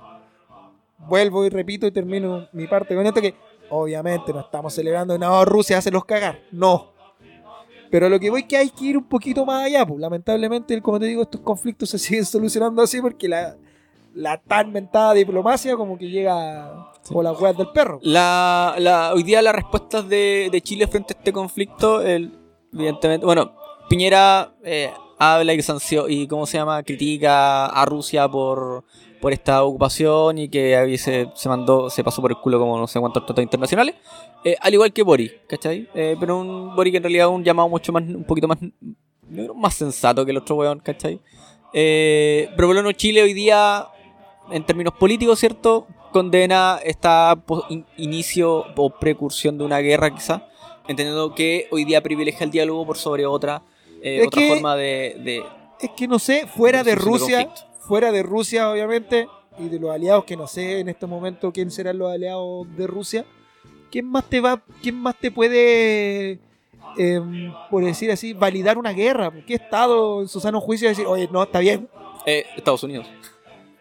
Vuelvo 1.08 1.44
y 1.44 1.48
repito 1.48 1.86
y 1.86 1.90
termino 1.90 2.48
mi 2.52 2.66
parte 2.66 2.94
con 2.94 3.06
esto 3.06 3.20
que 3.20 3.34
obviamente 3.70 4.32
no 4.32 4.40
estamos 4.40 4.74
celebrando 4.74 5.16
no, 5.18 5.44
Rusia 5.44 5.78
hace 5.78 5.90
los 5.90 6.04
cagar. 6.04 6.40
No. 6.52 6.92
Pero 7.90 8.08
lo 8.08 8.20
que 8.20 8.30
voy 8.30 8.42
es 8.42 8.46
que 8.46 8.56
hay 8.56 8.70
que 8.70 8.84
ir 8.84 8.96
un 8.96 9.08
poquito 9.08 9.44
más 9.44 9.66
allá, 9.66 9.84
pues. 9.84 9.98
Lamentablemente, 9.98 10.80
como 10.80 11.00
te 11.00 11.06
digo, 11.06 11.22
estos 11.22 11.40
conflictos 11.40 11.90
se 11.90 11.98
siguen 11.98 12.24
solucionando 12.24 12.82
así 12.82 13.00
porque 13.00 13.28
la, 13.28 13.56
la 14.14 14.38
tan 14.38 14.72
mentada 14.72 15.14
diplomacia 15.14 15.76
como 15.76 15.98
que 15.98 16.08
llega 16.08 16.92
por 17.10 17.24
las 17.24 17.40
weas 17.40 17.56
del 17.56 17.68
perro. 17.70 17.98
La, 18.02 18.74
la, 18.78 19.12
hoy 19.14 19.22
día 19.22 19.42
las 19.42 19.54
respuestas 19.54 20.08
de, 20.08 20.48
de 20.52 20.60
Chile 20.60 20.86
frente 20.86 21.14
a 21.14 21.18
este 21.18 21.32
conflicto, 21.32 22.00
el, 22.00 22.32
evidentemente, 22.72 23.26
bueno, 23.26 23.52
Piñera 23.88 24.54
eh, 24.62 24.92
habla 25.18 25.52
y 25.52 25.62
sanció 25.62 26.08
y 26.08 26.28
cómo 26.28 26.46
se 26.46 26.58
llama, 26.58 26.82
critica 26.84 27.66
a 27.66 27.84
Rusia 27.84 28.28
por, 28.28 28.84
por 29.20 29.32
esta 29.32 29.62
ocupación 29.64 30.38
y 30.38 30.48
que 30.48 30.76
ahí 30.76 30.96
se, 30.98 31.28
se 31.34 31.48
mandó, 31.48 31.90
se 31.90 32.02
pasó 32.02 32.22
por 32.22 32.30
el 32.30 32.38
culo 32.38 32.58
como 32.58 32.78
no 32.78 32.86
sé 32.86 32.98
cuántos 33.00 33.24
tratados 33.26 33.44
internacionales, 33.44 33.94
eh, 34.44 34.56
al 34.60 34.72
igual 34.72 34.92
que 34.92 35.02
Boris, 35.02 35.32
¿cachai? 35.46 35.88
Eh, 35.94 36.16
pero 36.18 36.38
un 36.38 36.74
Boris 36.74 36.90
que 36.92 36.96
en 36.96 37.02
realidad 37.02 37.28
es 37.28 37.34
un 37.34 37.44
llamado 37.44 37.68
mucho 37.68 37.92
más, 37.92 38.02
un 38.02 38.24
poquito 38.24 38.48
más, 38.48 38.58
más 39.54 39.74
sensato 39.74 40.24
que 40.24 40.30
el 40.30 40.38
otro 40.38 40.56
weón, 40.56 40.80
¿cachai? 40.80 41.20
Eh, 41.72 42.48
pero 42.56 42.68
por 42.68 42.76
lo 42.76 42.82
menos 42.82 42.96
Chile 42.96 43.22
hoy 43.22 43.32
día, 43.34 43.86
en 44.50 44.64
términos 44.64 44.94
políticos, 44.98 45.38
¿cierto? 45.38 45.86
Condena 46.12 46.80
esta 46.84 47.38
in- 47.68 47.86
inicio 47.96 48.64
o 48.76 48.90
precursión 48.90 49.56
de 49.58 49.64
una 49.64 49.78
guerra, 49.78 50.12
quizá, 50.14 50.48
entendiendo 50.88 51.34
que 51.34 51.68
hoy 51.70 51.84
día 51.84 52.02
privilegia 52.02 52.44
el 52.44 52.50
diálogo 52.50 52.84
por 52.86 52.96
sobre 52.98 53.26
otra, 53.26 53.62
otra 54.26 54.40
que- 54.40 54.48
forma 54.48 54.74
de, 54.76 55.16
de- 55.22 55.44
Es 55.80 55.90
que 55.96 56.08
no 56.08 56.18
sé, 56.18 56.46
fuera 56.48 56.82
de 56.82 56.90
de 56.90 56.96
Rusia, 56.96 57.44
conflicto. 57.44 57.69
Fuera 57.80 58.12
de 58.12 58.22
Rusia, 58.22 58.70
obviamente, 58.70 59.28
y 59.58 59.68
de 59.68 59.78
los 59.78 59.90
aliados, 59.90 60.24
que 60.24 60.36
no 60.36 60.46
sé 60.46 60.80
en 60.80 60.88
este 60.88 61.06
momento 61.06 61.52
quién 61.52 61.70
serán 61.70 61.98
los 61.98 62.12
aliados 62.12 62.66
de 62.76 62.86
Rusia, 62.86 63.24
¿quién 63.90 64.06
más 64.06 64.24
te 64.24 64.40
va, 64.40 64.62
quién 64.82 64.96
más 64.96 65.16
te 65.18 65.30
puede, 65.30 66.38
em, 66.96 67.52
por 67.70 67.84
decir 67.84 68.10
así, 68.10 68.32
validar 68.32 68.78
una 68.78 68.92
guerra? 68.92 69.32
¿Qué 69.46 69.54
estado 69.54 70.22
en 70.22 70.28
su 70.28 70.40
sano 70.40 70.60
juicio 70.60 70.88
decir, 70.88 71.06
oye, 71.06 71.28
no, 71.32 71.42
está 71.42 71.58
bien? 71.58 71.88
Eh, 72.26 72.46
Estados 72.56 72.82
Unidos. 72.82 73.06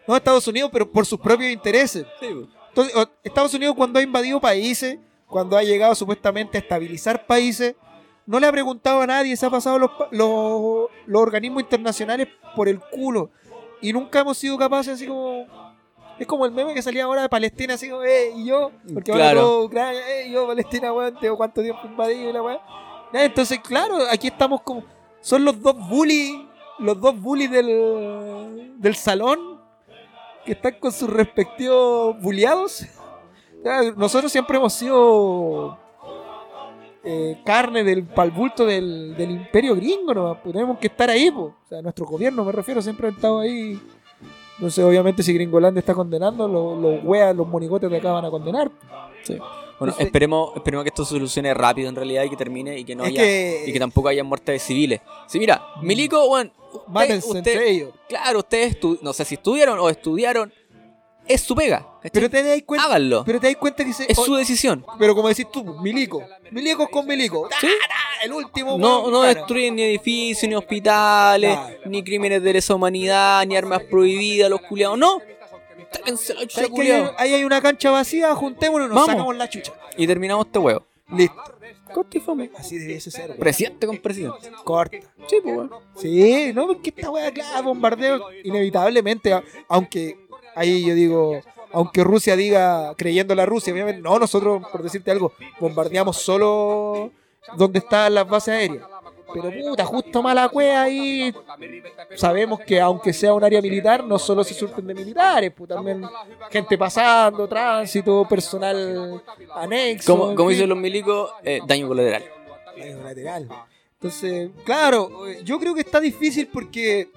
No 0.06 0.16
Estados 0.16 0.46
Unidos, 0.48 0.70
pero 0.72 0.90
por 0.90 1.06
sus 1.06 1.20
propios 1.20 1.52
intereses. 1.52 2.04
Sí, 2.18 2.26
pues. 2.32 2.48
Entonces, 2.68 3.08
Estados 3.24 3.52
Unidos 3.54 3.74
cuando 3.76 3.98
ha 3.98 4.02
invadido 4.02 4.40
países, 4.40 4.98
cuando 5.26 5.56
ha 5.56 5.62
llegado 5.62 5.94
supuestamente 5.94 6.56
a 6.56 6.60
estabilizar 6.60 7.26
países, 7.26 7.74
no 8.26 8.38
le 8.38 8.46
ha 8.46 8.52
preguntado 8.52 9.00
a 9.00 9.06
nadie, 9.06 9.36
se 9.36 9.44
ha 9.44 9.50
pasado 9.50 9.78
los, 9.78 9.90
los, 10.12 10.88
los 11.06 11.22
organismos 11.22 11.62
internacionales 11.62 12.28
por 12.54 12.68
el 12.68 12.78
culo. 12.78 13.30
Y 13.80 13.92
nunca 13.92 14.20
hemos 14.20 14.36
sido 14.38 14.56
capaces 14.58 14.94
así 14.94 15.06
como... 15.06 15.46
Es 16.18 16.26
como 16.26 16.44
el 16.44 16.52
meme 16.52 16.74
que 16.74 16.82
salía 16.82 17.04
ahora 17.04 17.22
de 17.22 17.30
Palestina, 17.30 17.74
así 17.74 17.88
como, 17.88 18.02
eh, 18.02 18.32
y 18.36 18.44
yo, 18.44 18.72
porque 18.92 19.10
ahora 19.10 19.24
Claro. 19.30 19.40
todo 19.40 19.64
Ucrania, 19.64 20.00
eh, 20.20 20.28
y 20.28 20.32
yo, 20.32 20.46
Palestina, 20.46 20.92
weón, 20.92 21.18
tengo 21.18 21.34
cuánto 21.38 21.62
tiempo 21.62 21.80
invadido 21.86 22.28
y 22.28 22.32
la. 22.34 22.60
Ya, 23.12 23.24
Entonces, 23.24 23.58
claro, 23.60 23.96
aquí 24.10 24.26
estamos 24.26 24.60
como... 24.60 24.84
Son 25.22 25.42
los 25.46 25.60
dos 25.62 25.76
bullies, 25.88 26.40
los 26.78 27.00
dos 27.00 27.18
bullies 27.18 27.50
del, 27.50 28.74
del 28.78 28.94
salón, 28.96 29.60
que 30.44 30.52
están 30.52 30.74
con 30.78 30.92
sus 30.92 31.08
respectivos 31.08 32.20
bulliados. 32.20 32.84
Nosotros 33.96 34.30
siempre 34.30 34.58
hemos 34.58 34.74
sido 34.74 35.78
eh, 37.04 37.38
carne 37.44 37.82
del 37.84 38.04
palbulto 38.04 38.66
del, 38.66 39.16
del 39.16 39.30
imperio 39.30 39.74
gringo, 39.74 40.12
¿no? 40.14 40.38
Pues 40.42 40.52
tenemos 40.52 40.78
que 40.78 40.86
estar 40.88 41.08
ahí, 41.10 41.30
po. 41.30 41.40
o 41.64 41.68
sea, 41.68 41.80
nuestro 41.82 42.06
gobierno 42.06 42.44
me 42.44 42.52
refiero, 42.52 42.80
siempre 42.82 43.08
ha 43.08 43.10
estado 43.10 43.40
ahí. 43.40 43.80
No 44.58 44.68
sé, 44.68 44.84
obviamente 44.84 45.22
si 45.22 45.32
Gringolandia 45.32 45.80
está 45.80 45.94
condenando, 45.94 46.46
los, 46.46 46.78
los 46.78 47.02
weas, 47.04 47.34
los 47.34 47.48
monigotes 47.48 47.90
de 47.90 47.96
acá 47.96 48.12
van 48.12 48.26
a 48.26 48.30
condenar. 48.30 48.70
Bueno, 49.26 49.44
Entonces- 49.80 50.06
esperemos, 50.06 50.50
esperemos 50.54 50.84
que 50.84 50.88
esto 50.90 51.04
se 51.06 51.14
solucione 51.14 51.54
rápido 51.54 51.88
en 51.88 51.96
realidad 51.96 52.24
y 52.24 52.30
que 52.30 52.36
termine 52.36 52.78
y 52.78 52.84
que 52.84 52.94
no 52.94 53.04
es 53.04 53.10
haya 53.10 53.22
que, 53.22 53.64
y 53.66 53.72
que 53.72 53.78
tampoco 53.78 54.08
haya 54.08 54.22
muertes 54.22 54.52
de 54.54 54.58
civiles. 54.58 55.00
Sí, 55.26 55.38
mira, 55.38 55.62
Milico, 55.80 56.28
bueno, 56.28 56.50
usted- 56.72 56.88
mátense 56.92 57.26
usted- 57.26 57.38
entre 57.52 57.70
ellos. 57.70 57.90
claro, 58.06 58.40
ustedes 58.40 58.76
no 59.00 59.12
sé 59.14 59.24
si 59.24 59.36
estudiaron 59.36 59.78
o 59.78 59.88
estudiaron, 59.88 60.52
es 61.34 61.40
su 61.42 61.54
pega. 61.54 61.86
¿cachai? 62.02 62.10
Pero 62.12 62.30
te 62.30 62.42
das 62.42 62.62
cuenta, 62.64 62.86
Háganlo. 62.86 63.24
pero 63.24 63.40
te 63.40 63.46
das 63.48 63.56
cuenta 63.56 63.84
que 63.84 63.92
se, 63.92 64.10
es 64.10 64.16
su 64.16 64.34
decisión. 64.34 64.84
pero 64.98 65.14
como 65.14 65.28
decís 65.28 65.46
tú, 65.52 65.64
Milico, 65.82 66.22
Milico 66.50 66.88
con 66.88 67.06
Milico. 67.06 67.48
Sí. 67.60 67.68
¡Ah, 67.90 68.24
El 68.24 68.32
último. 68.32 68.76
No, 68.78 69.10
no 69.10 69.22
destruyen 69.22 69.76
ni 69.76 69.82
edificios, 69.82 70.48
ni 70.48 70.54
hospitales, 70.54 71.58
ni 71.86 72.02
crímenes 72.02 72.42
de 72.42 72.52
lesa 72.52 72.74
humanidad, 72.74 73.46
ni 73.46 73.56
armas 73.56 73.82
prohibidas, 73.90 74.50
los 74.50 74.60
culiados. 74.62 74.98
No. 74.98 75.20
La 76.06 76.16
chucha, 76.16 76.34
¿Sabes 76.48 76.68
que 76.68 76.68
culiao. 76.70 77.12
ahí, 77.18 77.34
hay 77.34 77.44
una 77.44 77.60
cancha 77.60 77.90
vacía? 77.90 78.32
Juntémonos 78.34 78.86
y 78.86 78.88
nos 78.90 78.94
Vamos. 78.96 79.10
sacamos 79.10 79.36
la 79.36 79.48
chucha. 79.48 79.72
Y 79.96 80.06
terminamos 80.06 80.46
este 80.46 80.58
huevo. 80.60 80.86
Listo. 81.12 81.42
Corta 81.92 82.16
y 82.16 82.20
fome. 82.20 82.50
Así 82.56 82.78
debiese 82.78 83.10
ser. 83.10 83.36
Presidente 83.36 83.84
con 83.88 83.98
presidente. 83.98 84.52
Corta. 84.62 84.98
Sí, 85.28 85.36
pues. 85.42 85.68
Sí, 85.96 86.52
no, 86.54 86.68
porque 86.68 86.90
esta 86.90 87.10
weá, 87.10 87.32
claro, 87.32 87.64
bombardeo 87.64 88.20
inevitablemente, 88.44 89.42
aunque 89.68 90.16
ahí 90.54 90.84
yo 90.86 90.94
digo, 90.94 91.40
aunque 91.72 92.04
Rusia 92.04 92.36
diga, 92.36 92.94
creyendo 92.96 93.34
la 93.34 93.46
Rusia, 93.46 93.72
obviamente, 93.72 94.02
no, 94.02 94.18
nosotros, 94.18 94.62
por 94.70 94.82
decirte 94.82 95.10
algo, 95.10 95.32
bombardeamos 95.58 96.16
solo 96.16 97.10
donde 97.56 97.78
están 97.78 98.14
las 98.14 98.28
bases 98.28 98.54
aéreas. 98.54 98.84
Pero 99.32 99.52
puta, 99.52 99.84
justo 99.84 100.22
mala 100.22 100.48
cueva 100.48 100.82
ahí. 100.82 101.32
Sabemos 102.16 102.60
que 102.60 102.80
aunque 102.80 103.12
sea 103.12 103.32
un 103.32 103.44
área 103.44 103.62
militar, 103.62 104.04
no 104.04 104.18
solo 104.18 104.42
se 104.42 104.54
surten 104.54 104.86
de 104.86 104.94
militares, 104.94 105.52
pues 105.56 105.68
también 105.68 106.02
gente 106.50 106.76
pasando, 106.76 107.46
tránsito, 107.48 108.26
personal 108.28 109.22
anexo. 109.54 110.16
Como, 110.16 110.34
como 110.34 110.50
dicen 110.50 110.68
los 110.68 110.78
milicos, 110.78 111.30
eh, 111.44 111.60
daño 111.66 111.88
colateral. 111.88 112.24
daño 112.76 113.02
lateral. 113.02 113.48
Entonces, 113.94 114.50
claro, 114.64 115.28
yo 115.44 115.58
creo 115.60 115.74
que 115.74 115.82
está 115.82 116.00
difícil 116.00 116.48
porque 116.48 117.08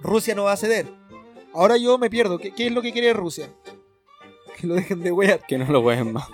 Rusia 0.00 0.34
no 0.34 0.44
va 0.44 0.52
a 0.52 0.56
ceder. 0.56 0.86
Ahora 1.58 1.76
yo 1.76 1.98
me 1.98 2.08
pierdo. 2.10 2.38
¿Qué, 2.38 2.54
qué 2.54 2.66
es 2.66 2.72
lo 2.72 2.82
que 2.82 2.92
quiere 2.92 3.12
Rusia? 3.12 3.48
Que 4.58 4.66
lo 4.66 4.74
dejen 4.74 5.02
de 5.02 5.12
wear. 5.12 5.40
Que 5.46 5.58
no 5.58 5.70
lo 5.70 5.82
pueden 5.82 6.12
más. 6.12 6.26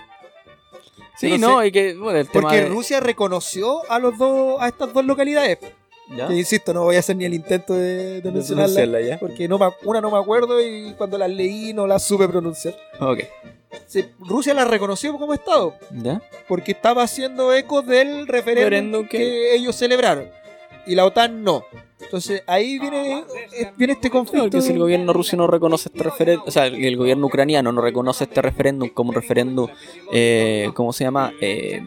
Sí, 1.16 1.38
no 1.38 1.48
no, 1.48 1.64
y 1.64 1.70
que, 1.70 1.94
bueno, 1.94 2.18
el 2.18 2.28
tema 2.28 2.42
Porque 2.42 2.62
de- 2.62 2.68
Rusia 2.68 2.98
reconoció 3.00 3.88
a 3.90 3.98
los 3.98 4.18
dos, 4.18 4.60
a 4.60 4.68
estas 4.68 4.92
dos 4.92 5.04
localidades. 5.04 5.58
¿Ya? 6.10 6.28
Que 6.28 6.34
insisto, 6.34 6.74
no 6.74 6.82
voy 6.84 6.96
a 6.96 6.98
hacer 6.98 7.16
ni 7.16 7.24
el 7.24 7.32
intento 7.32 7.72
de, 7.74 8.20
de 8.20 8.30
pronunciarla 8.30 9.00
ya. 9.00 9.18
Porque 9.18 9.48
no 9.48 9.58
me, 9.58 9.68
una 9.84 10.00
no 10.02 10.10
me 10.10 10.18
acuerdo 10.18 10.60
y 10.60 10.92
cuando 10.98 11.16
las 11.16 11.30
leí 11.30 11.72
no 11.72 11.86
las 11.86 12.04
supe 12.04 12.28
pronunciar. 12.28 12.76
Ok. 13.00 13.20
Sí, 13.86 14.04
Rusia 14.20 14.52
las 14.54 14.68
reconoció 14.68 15.16
como 15.18 15.32
Estado. 15.34 15.74
¿Ya? 15.92 16.20
porque 16.46 16.72
estaba 16.72 17.02
haciendo 17.04 17.54
eco 17.54 17.80
del 17.82 18.26
referéndum 18.26 18.64
Referéndum 18.64 19.08
que... 19.08 19.18
que- 19.18 19.54
ellos 19.54 19.74
celebraron 19.76 20.28
y 20.86 20.94
la 20.94 21.06
OTAN 21.06 21.42
no. 21.42 21.64
Entonces 22.04 22.42
ahí 22.46 22.78
viene, 22.78 23.24
eh, 23.52 23.72
viene 23.76 23.94
este 23.94 24.10
conflicto. 24.10 24.50
que 24.50 24.60
si 24.60 24.72
el 24.72 24.78
gobierno 24.78 25.12
ruso 25.12 25.36
no 25.36 25.46
reconoce 25.46 25.88
este 25.92 26.02
referéndum, 26.04 26.44
o 26.46 26.50
sea, 26.50 26.66
el, 26.66 26.96
gobierno 26.96 27.26
ucraniano 27.26 27.72
no 27.72 27.80
reconoce 27.80 28.24
este 28.24 28.40
referéndum 28.42 28.88
como 28.90 29.10
un 29.10 29.14
referéndum, 29.16 29.68
eh, 30.12 30.70
¿cómo 30.74 30.92
se 30.92 31.04
llama? 31.04 31.32
Eh, 31.40 31.82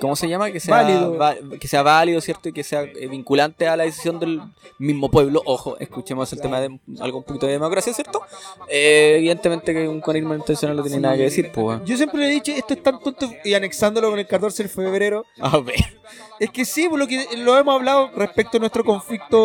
¿Cómo 0.00 0.14
se 0.14 0.28
llama? 0.28 0.50
Que 0.52 0.60
sea 0.60 0.76
Válido. 0.82 1.16
va- 1.16 1.36
que 1.60 1.66
sea 1.68 1.82
válido, 1.82 2.20
¿cierto? 2.20 2.48
Y 2.48 2.52
que 2.52 2.62
sea 2.62 2.82
eh, 2.82 3.08
vinculante 3.08 3.66
a 3.66 3.76
la 3.76 3.84
decisión 3.84 4.20
del 4.20 4.40
mismo 4.78 5.10
pueblo. 5.10 5.42
Ojo, 5.44 5.76
escuchemos 5.78 6.32
el 6.32 6.40
tema 6.40 6.60
de 6.60 6.78
algo 7.00 7.18
un 7.18 7.24
poquito 7.24 7.46
de 7.46 7.52
democracia, 7.52 7.92
¿cierto? 7.92 8.20
Eh, 8.68 9.16
evidentemente 9.18 9.74
que 9.74 9.88
un 9.88 10.00
conigma 10.00 10.36
intencional 10.36 10.76
no 10.76 10.82
tiene 10.84 11.00
nada 11.00 11.16
que 11.16 11.24
decir, 11.24 11.50
pues. 11.52 11.80
Yo 11.84 11.96
siempre 11.96 12.20
le 12.20 12.26
he 12.28 12.30
dicho, 12.30 12.52
esto 12.52 12.74
es 12.74 12.82
tan 12.82 13.00
tonto, 13.00 13.28
y 13.44 13.54
anexándolo 13.54 14.10
con 14.10 14.18
el 14.18 14.26
14 14.26 14.62
de 14.64 14.68
febrero, 14.68 15.24
A 15.40 15.58
ver. 15.58 15.98
es 16.38 16.50
que 16.50 16.64
sí, 16.64 16.88
por 16.88 16.98
lo 16.98 17.06
que 17.08 17.26
lo 17.38 17.58
hemos 17.58 17.74
hablado 17.74 18.10
respecto 18.14 18.56
a 18.58 18.60
nuestro 18.60 18.84
conflicto 18.84 19.37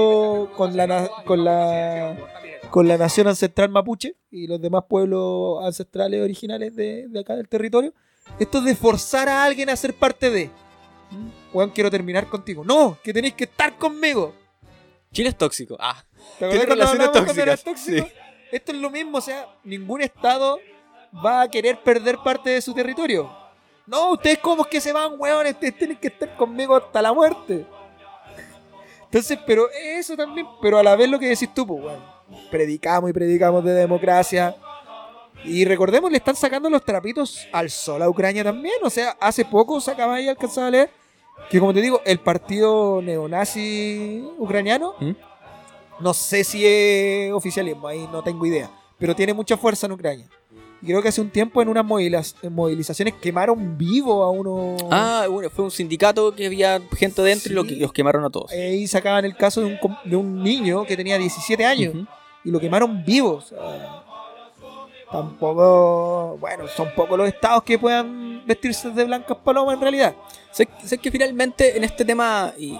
con 0.55 0.75
la, 0.75 1.09
con 1.25 1.43
la, 1.43 2.17
con 2.69 2.87
la 2.87 2.97
nación 2.97 3.27
ancestral 3.27 3.69
mapuche 3.69 4.15
y 4.31 4.47
los 4.47 4.61
demás 4.61 4.83
pueblos 4.87 5.63
ancestrales 5.63 6.21
originales 6.21 6.75
de, 6.75 7.07
de 7.07 7.19
acá 7.19 7.35
del 7.35 7.47
territorio. 7.47 7.93
Esto 8.39 8.61
de 8.61 8.75
forzar 8.75 9.29
a 9.29 9.43
alguien 9.43 9.69
a 9.69 9.75
ser 9.75 9.93
parte 9.93 10.29
de. 10.29 10.49
Juan, 11.51 11.69
quiero 11.69 11.91
terminar 11.91 12.27
contigo. 12.27 12.63
No, 12.63 12.97
que 13.03 13.13
tenéis 13.13 13.33
que 13.33 13.43
estar 13.43 13.77
conmigo. 13.77 14.33
Chile 15.11 15.29
es 15.29 15.37
tóxico. 15.37 15.77
Ah. 15.79 16.03
¿Te 16.39 16.49
Tiene 16.49 16.65
relaciones 16.65 17.11
tóxicas, 17.11 17.63
tóxico? 17.63 18.07
Esto 18.51 18.71
es 18.71 18.77
lo 18.77 18.89
mismo, 18.89 19.17
o 19.17 19.21
sea, 19.21 19.47
ningún 19.63 20.01
estado 20.01 20.59
va 21.25 21.41
a 21.41 21.47
querer 21.47 21.81
perder 21.81 22.17
parte 22.23 22.51
de 22.51 22.61
su 22.61 22.73
territorio. 22.73 23.31
No, 23.85 24.11
ustedes 24.11 24.37
como 24.39 24.63
que 24.65 24.79
se 24.79 24.93
van, 24.93 25.13
weones, 25.17 25.53
ustedes 25.53 25.77
tienen 25.77 25.97
que 25.97 26.07
estar 26.07 26.35
conmigo 26.35 26.75
hasta 26.75 27.01
la 27.01 27.13
muerte. 27.13 27.65
Entonces, 29.13 29.37
pero 29.45 29.69
eso 29.71 30.17
también, 30.17 30.47
pero 30.59 30.79
a 30.79 30.81
la 30.81 30.95
vez 30.95 31.07
lo 31.07 31.19
que 31.19 31.27
decís 31.27 31.53
tú, 31.53 31.67
pues, 31.67 31.83
weón. 31.83 32.03
Predicamos 32.49 33.11
y 33.11 33.13
predicamos 33.13 33.63
de 33.63 33.71
democracia. 33.71 34.55
Y 35.45 35.65
recordemos, 35.65 36.09
le 36.09 36.17
están 36.17 36.35
sacando 36.35 36.67
los 36.67 36.83
trapitos 36.83 37.47
al 37.51 37.69
sol 37.69 38.01
a 38.01 38.09
Ucrania 38.09 38.43
también. 38.43 38.73
O 38.81 38.89
sea, 38.89 39.15
hace 39.21 39.45
poco 39.45 39.79
se 39.79 39.91
acaba 39.91 40.17
de 40.17 40.31
alcanzar 40.31 40.63
a 40.63 40.71
leer 40.71 40.89
que, 41.47 41.59
como 41.59 41.75
te 41.75 41.81
digo, 41.81 42.01
el 42.05 42.21
partido 42.21 43.03
neonazi 43.03 44.27
ucraniano, 44.39 44.95
¿Mm? 44.99 45.11
no 45.99 46.13
sé 46.15 46.43
si 46.43 46.65
es 46.65 47.31
oficialismo, 47.33 47.87
ahí 47.87 48.09
no 48.11 48.23
tengo 48.23 48.43
idea, 48.47 48.71
pero 48.97 49.15
tiene 49.15 49.35
mucha 49.35 49.57
fuerza 49.57 49.85
en 49.85 49.91
Ucrania. 49.91 50.27
Y 50.83 50.87
creo 50.87 51.01
que 51.01 51.07
hace 51.07 51.21
un 51.21 51.29
tiempo 51.29 51.61
en 51.61 51.69
unas 51.69 51.85
movilizaciones 51.85 53.13
quemaron 53.21 53.77
vivo 53.77 54.21
a 54.21 54.29
uno. 54.29 54.75
Ah, 54.91 55.27
bueno, 55.29 55.49
fue 55.49 55.63
un 55.63 55.71
sindicato 55.71 56.35
que 56.35 56.45
había 56.47 56.81
gente 56.97 57.21
dentro 57.21 57.53
y 57.53 57.55
lo 57.55 57.61
Sí. 57.63 57.69
que- 57.69 57.75
los 57.77 57.93
quemaron 57.93 58.25
a 58.25 58.29
todos. 58.29 58.51
Ahí 58.51 58.85
sacaban 58.87 59.23
el 59.23 59.35
caso 59.37 59.61
de 59.61 59.67
un, 59.67 59.79
de 60.03 60.15
un 60.17 60.43
niño 60.43 60.83
que 60.85 60.97
tenía 60.97 61.17
17 61.17 61.65
años 61.65 61.93
y 62.43 62.51
lo 62.51 62.59
quemaron 62.59 63.03
vivo. 63.05 63.35
o 63.35 63.41
sea, 63.41 64.03
tampoco, 65.11 66.37
bueno, 66.39 66.67
son 66.67 66.89
pocos 66.95 67.17
los 67.17 67.27
estados 67.27 67.63
que 67.63 67.77
puedan 67.79 68.43
vestirse 68.45 68.89
de 68.89 69.05
blancas 69.05 69.37
palomas 69.43 69.75
en 69.75 69.81
realidad. 69.81 70.15
Sé, 70.51 70.67
sé 70.83 70.97
que 70.97 71.11
finalmente 71.11 71.77
en 71.77 71.83
este 71.83 72.03
tema, 72.03 72.53
y 72.57 72.73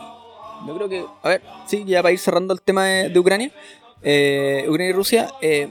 yo 0.68 0.76
creo 0.76 0.90
que, 0.90 1.06
a 1.22 1.30
ver, 1.30 1.42
sí, 1.68 1.84
ya 1.86 2.02
para 2.02 2.12
ir 2.12 2.20
cerrando 2.20 2.54
el 2.54 2.62
tema 2.62 2.86
de, 2.86 3.10
de 3.10 3.20
Ucrania, 3.20 3.52
eh, 4.02 4.66
Ucrania 4.68 4.90
y 4.90 4.94
Rusia, 4.94 5.32
eh, 5.42 5.70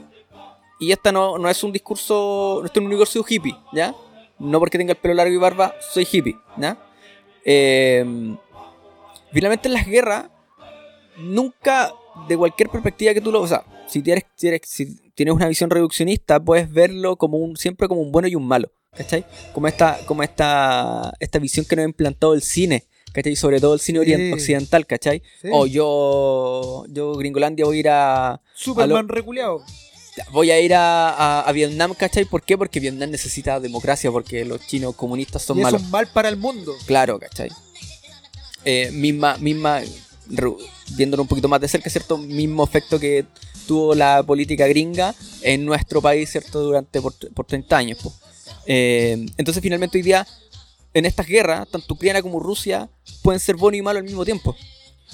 y 0.83 0.91
esta 0.91 1.11
no, 1.11 1.37
no 1.37 1.49
es 1.49 1.63
un 1.63 1.71
discurso, 1.71 2.59
no 2.61 2.65
es 2.67 2.77
un 2.77 2.89
discurso 2.89 3.25
hippie, 3.27 3.55
¿ya? 3.73 3.95
No 4.39 4.59
porque 4.59 4.77
tenga 4.77 4.91
el 4.91 4.97
pelo 4.97 5.13
largo 5.13 5.33
y 5.33 5.37
barba, 5.37 5.75
soy 5.79 6.07
hippie, 6.11 6.35
¿ya? 6.57 6.77
Eh, 7.45 8.05
finalmente 9.31 9.67
en 9.67 9.73
las 9.73 9.85
guerras, 9.87 10.25
nunca, 11.17 11.93
de 12.27 12.37
cualquier 12.37 12.69
perspectiva 12.69 13.13
que 13.13 13.21
tú 13.21 13.31
lo, 13.31 13.41
o 13.41 13.47
sea, 13.47 13.63
si 13.87 14.01
tienes, 14.01 14.23
si 14.63 14.95
tienes 15.13 15.33
una 15.33 15.47
visión 15.47 15.69
reduccionista, 15.69 16.39
puedes 16.39 16.71
verlo 16.71 17.15
como 17.17 17.37
un, 17.37 17.55
siempre 17.57 17.87
como 17.87 18.01
un 18.01 18.11
bueno 18.11 18.27
y 18.27 18.35
un 18.35 18.47
malo, 18.47 18.71
¿cachai? 18.95 19.25
Como 19.53 19.67
esta, 19.67 19.99
como 20.05 20.23
esta, 20.23 21.13
esta 21.19 21.39
visión 21.39 21.65
que 21.65 21.75
nos 21.75 21.83
ha 21.83 21.87
implantado 21.87 22.33
el 22.33 22.41
cine, 22.41 22.85
¿cachai? 23.11 23.35
Sobre 23.35 23.59
todo 23.59 23.73
el 23.75 23.79
cine 23.79 24.03
Sí. 24.03 24.31
occidental, 24.33 24.85
¿cachai? 24.85 25.21
Sí. 25.41 25.49
O 25.51 25.65
yo, 25.67 26.85
yo, 26.89 27.13
Gringolandia, 27.13 27.65
voy 27.65 27.77
a 27.77 27.79
ir 27.79 27.89
a, 27.89 28.41
Superman 28.55 29.07
reculeado. 29.07 29.61
Voy 30.31 30.51
a 30.51 30.59
ir 30.59 30.73
a, 30.75 31.09
a- 31.09 31.41
a 31.41 31.51
Vietnam, 31.51 31.93
¿cachai? 31.95 32.25
¿Por 32.25 32.43
qué? 32.43 32.57
Porque 32.57 32.79
Vietnam 32.79 33.09
necesita 33.09 33.59
democracia, 33.59 34.11
porque 34.11 34.45
los 34.45 34.65
chinos 34.67 34.95
comunistas 34.95 35.41
son 35.43 35.57
Y 35.57 35.61
es 35.61 35.63
malos. 35.63 35.81
un 35.81 35.91
mal 35.91 36.07
para 36.07 36.29
el 36.29 36.37
mundo. 36.37 36.73
Claro, 36.85 37.19
¿cachai? 37.19 37.49
Eh, 38.65 38.89
misma, 38.91 39.37
misma, 39.37 39.81
viéndolo 40.95 41.23
un 41.23 41.27
poquito 41.27 41.47
más 41.49 41.59
de 41.61 41.67
cerca, 41.67 41.89
¿cierto? 41.89 42.17
Mismo 42.17 42.63
efecto 42.63 42.99
que 42.99 43.25
tuvo 43.67 43.95
la 43.95 44.23
política 44.23 44.67
gringa 44.67 45.13
en 45.41 45.65
nuestro 45.65 46.01
país, 46.01 46.29
¿cierto? 46.31 46.61
Durante 46.61 47.01
por, 47.01 47.13
por 47.33 47.45
30 47.45 47.77
años. 47.77 47.97
po. 48.01 48.13
Eh, 48.65 49.25
entonces 49.37 49.61
finalmente 49.61 49.97
hoy 49.97 50.01
día, 50.03 50.25
en 50.93 51.05
estas 51.05 51.27
guerras, 51.27 51.67
tanto 51.69 51.93
Ucrania 51.93 52.21
como 52.21 52.39
Rusia 52.39 52.87
pueden 53.21 53.39
ser 53.39 53.55
bueno 53.55 53.77
y 53.77 53.81
malo 53.81 53.99
al 53.99 54.05
mismo 54.05 54.23
tiempo. 54.23 54.55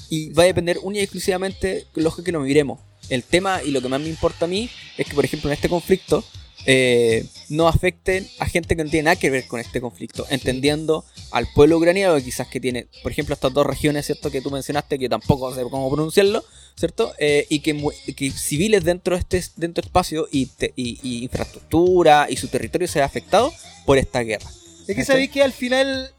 Y 0.09 0.31
va 0.31 0.43
a 0.43 0.47
depender 0.47 0.79
única 0.81 1.01
y 1.01 1.03
exclusivamente 1.03 1.85
lo 1.95 2.13
que 2.15 2.31
lo 2.31 2.41
miremos. 2.41 2.79
El 3.10 3.24
tema 3.24 3.62
y 3.63 3.72
lo 3.72 3.82
que 3.82 3.89
más 3.89 4.00
me 4.02 4.08
importa 4.10 4.45
a 4.45 4.48
mí 4.48 4.69
es 4.98 5.08
que, 5.08 5.13
por 5.15 5.26
ejemplo, 5.26 5.50
en 5.50 5.54
este 5.56 5.67
conflicto 5.69 6.24
eh, 6.65 7.26
no 7.48 7.67
afecten 7.69 8.28
a 8.38 8.45
gente 8.45 8.76
que 8.76 8.84
no 8.84 8.89
tiene 8.89 9.06
nada 9.06 9.15
que 9.15 9.30
ver 9.30 9.48
con 9.48 9.60
este 9.62 9.80
conflicto, 9.80 10.28
entendiendo 10.30 11.06
al 11.32 11.48
pueblo 11.54 11.78
ucraniano 11.78 12.15
que 12.17 12.24
quizás 12.24 12.48
que 12.48 12.60
tiene, 12.60 12.88
por 13.02 13.12
ejemplo, 13.12 13.34
estas 13.34 13.54
dos 13.54 13.65
regiones, 13.65 14.06
¿cierto? 14.06 14.30
Que 14.30 14.41
tú 14.41 14.52
mencionaste, 14.52 15.00
que 15.00 15.08
tampoco 15.08 15.56
sé 15.56 15.62
cómo 15.63 15.89
pronunciarlo, 15.89 16.43
¿cierto? 16.78 17.13
Eh, 17.17 17.48
y 17.50 17.60
que, 17.62 17.82
que 18.15 18.30
civiles 18.32 18.84
dentro 18.84 19.15
de 19.15 19.22
este 19.22 19.43
dentro 19.56 19.82
de 19.82 19.88
espacio 19.88 20.28
y, 20.32 20.48
te- 20.48 20.74
y- 20.76 21.00
y 21.02 21.24
infraestructura 21.24 22.28
y 22.30 22.36
su 22.36 22.48
territorio 22.50 22.88
sea 22.88 23.06
afectado 23.06 23.54
por 23.86 23.98
esta 23.98 24.19
guerra. 24.22 24.50
Es 24.88 24.95
que 24.95 25.06
sabéis 25.06 25.32
que 25.32 25.41
al 25.41 25.54
final, 25.54 26.12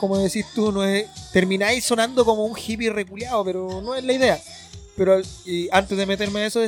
como 0.00 0.16
decís 0.18 0.46
tú, 0.54 0.72
no 0.72 0.84
es, 0.84 1.06
termináis 1.32 1.84
sonando 1.84 2.24
como 2.24 2.44
un 2.46 2.56
hippie 2.58 2.90
reculeado, 2.90 3.44
pero 3.44 3.82
no 3.82 3.94
es 3.94 4.04
la 4.04 4.12
idea. 4.14 4.40
Pero 4.98 5.18
y 5.46 5.68
antes 5.72 5.96
de 5.96 6.04
meterme 6.04 6.40
en 6.40 6.46
eso, 6.46 6.60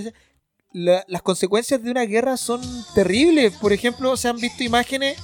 la- 0.73 1.05
las 1.09 1.21
consecuencias 1.23 1.83
de 1.83 1.91
una 1.91 2.05
guerra 2.05 2.37
son 2.39 2.63
terribles. 2.95 3.53
Por 3.57 3.73
ejemplo, 3.75 4.17
se 4.17 4.29
han 4.29 4.37
visto 4.39 4.63
imágenes 4.63 5.19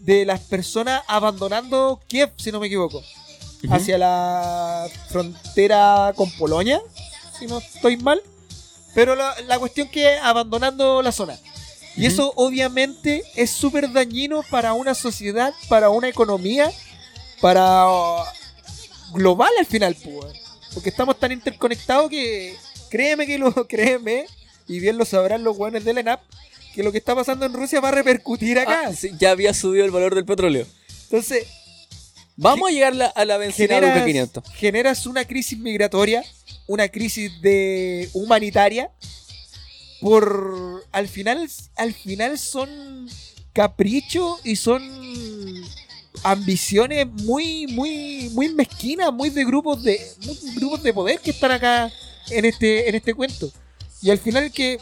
de 0.00 0.24
las 0.24 0.40
personas 0.40 1.02
abandonando 1.08 2.00
Kiev, 2.06 2.30
si 2.36 2.52
no 2.52 2.60
me 2.60 2.66
equivoco, 2.68 2.98
Ujú. 3.64 3.74
hacia 3.74 3.98
la 3.98 4.86
frontera 5.08 6.12
con 6.14 6.30
Polonia, 6.32 6.80
si 7.38 7.46
no 7.46 7.58
estoy 7.58 7.96
mal. 7.96 8.22
Pero 8.94 9.14
la, 9.16 9.34
la 9.46 9.58
cuestión 9.58 9.88
que 9.88 10.14
es 10.14 10.20
abandonando 10.22 11.02
la 11.02 11.12
zona. 11.12 11.38
Y 11.96 12.04
eso 12.06 12.32
obviamente 12.36 13.22
es 13.34 13.50
súper 13.50 13.90
dañino 13.90 14.42
para 14.50 14.74
una 14.74 14.94
sociedad, 14.94 15.52
para 15.68 15.88
una 15.90 16.08
economía, 16.08 16.70
para 17.40 17.88
uh, 17.90 18.22
global 19.14 19.50
al 19.58 19.64
final, 19.66 19.94
pues. 20.02 20.45
Porque 20.76 20.90
estamos 20.90 21.18
tan 21.18 21.32
interconectados 21.32 22.10
que 22.10 22.54
créeme 22.90 23.26
que 23.26 23.38
lo 23.38 23.50
créeme, 23.66 24.26
y 24.68 24.78
bien 24.78 24.98
lo 24.98 25.06
sabrán 25.06 25.42
los 25.42 25.56
weones 25.56 25.84
de 25.86 25.94
la 25.94 26.00
ENAP, 26.00 26.20
que 26.74 26.82
lo 26.82 26.92
que 26.92 26.98
está 26.98 27.14
pasando 27.14 27.46
en 27.46 27.54
Rusia 27.54 27.80
va 27.80 27.88
a 27.88 27.92
repercutir 27.92 28.58
acá. 28.58 28.82
Ah, 28.88 28.92
sí, 28.94 29.10
ya 29.18 29.30
había 29.30 29.54
subido 29.54 29.86
el 29.86 29.90
valor 29.90 30.14
del 30.14 30.26
petróleo. 30.26 30.66
Entonces, 31.04 31.46
Vamos 32.38 32.68
a 32.68 32.72
llegar 32.72 32.94
la- 32.94 33.06
a 33.06 33.24
la 33.24 33.38
benzina 33.38 33.76
Luca 33.76 33.86
generas, 33.94 34.04
500. 34.06 34.44
generas 34.52 35.06
una 35.06 35.24
crisis 35.24 35.58
migratoria, 35.58 36.22
una 36.66 36.86
crisis 36.90 37.32
de 37.40 38.10
humanitaria, 38.12 38.90
por 40.02 40.84
al 40.92 41.08
final, 41.08 41.48
al 41.76 41.94
final 41.94 42.38
son 42.38 43.08
caprichos 43.54 44.38
y 44.44 44.56
son 44.56 44.82
ambiciones 46.30 47.06
muy, 47.06 47.68
muy, 47.68 48.30
muy 48.32 48.48
mezquinas, 48.48 49.12
muy 49.12 49.30
de 49.30 49.44
grupos 49.44 49.82
de, 49.82 50.00
muy 50.24 50.54
grupos 50.56 50.82
de 50.82 50.92
poder 50.92 51.20
que 51.20 51.30
están 51.30 51.52
acá 51.52 51.90
en 52.30 52.44
este, 52.44 52.88
en 52.88 52.96
este 52.96 53.14
cuento. 53.14 53.50
Y 54.02 54.10
al 54.10 54.18
final 54.18 54.50
que, 54.50 54.78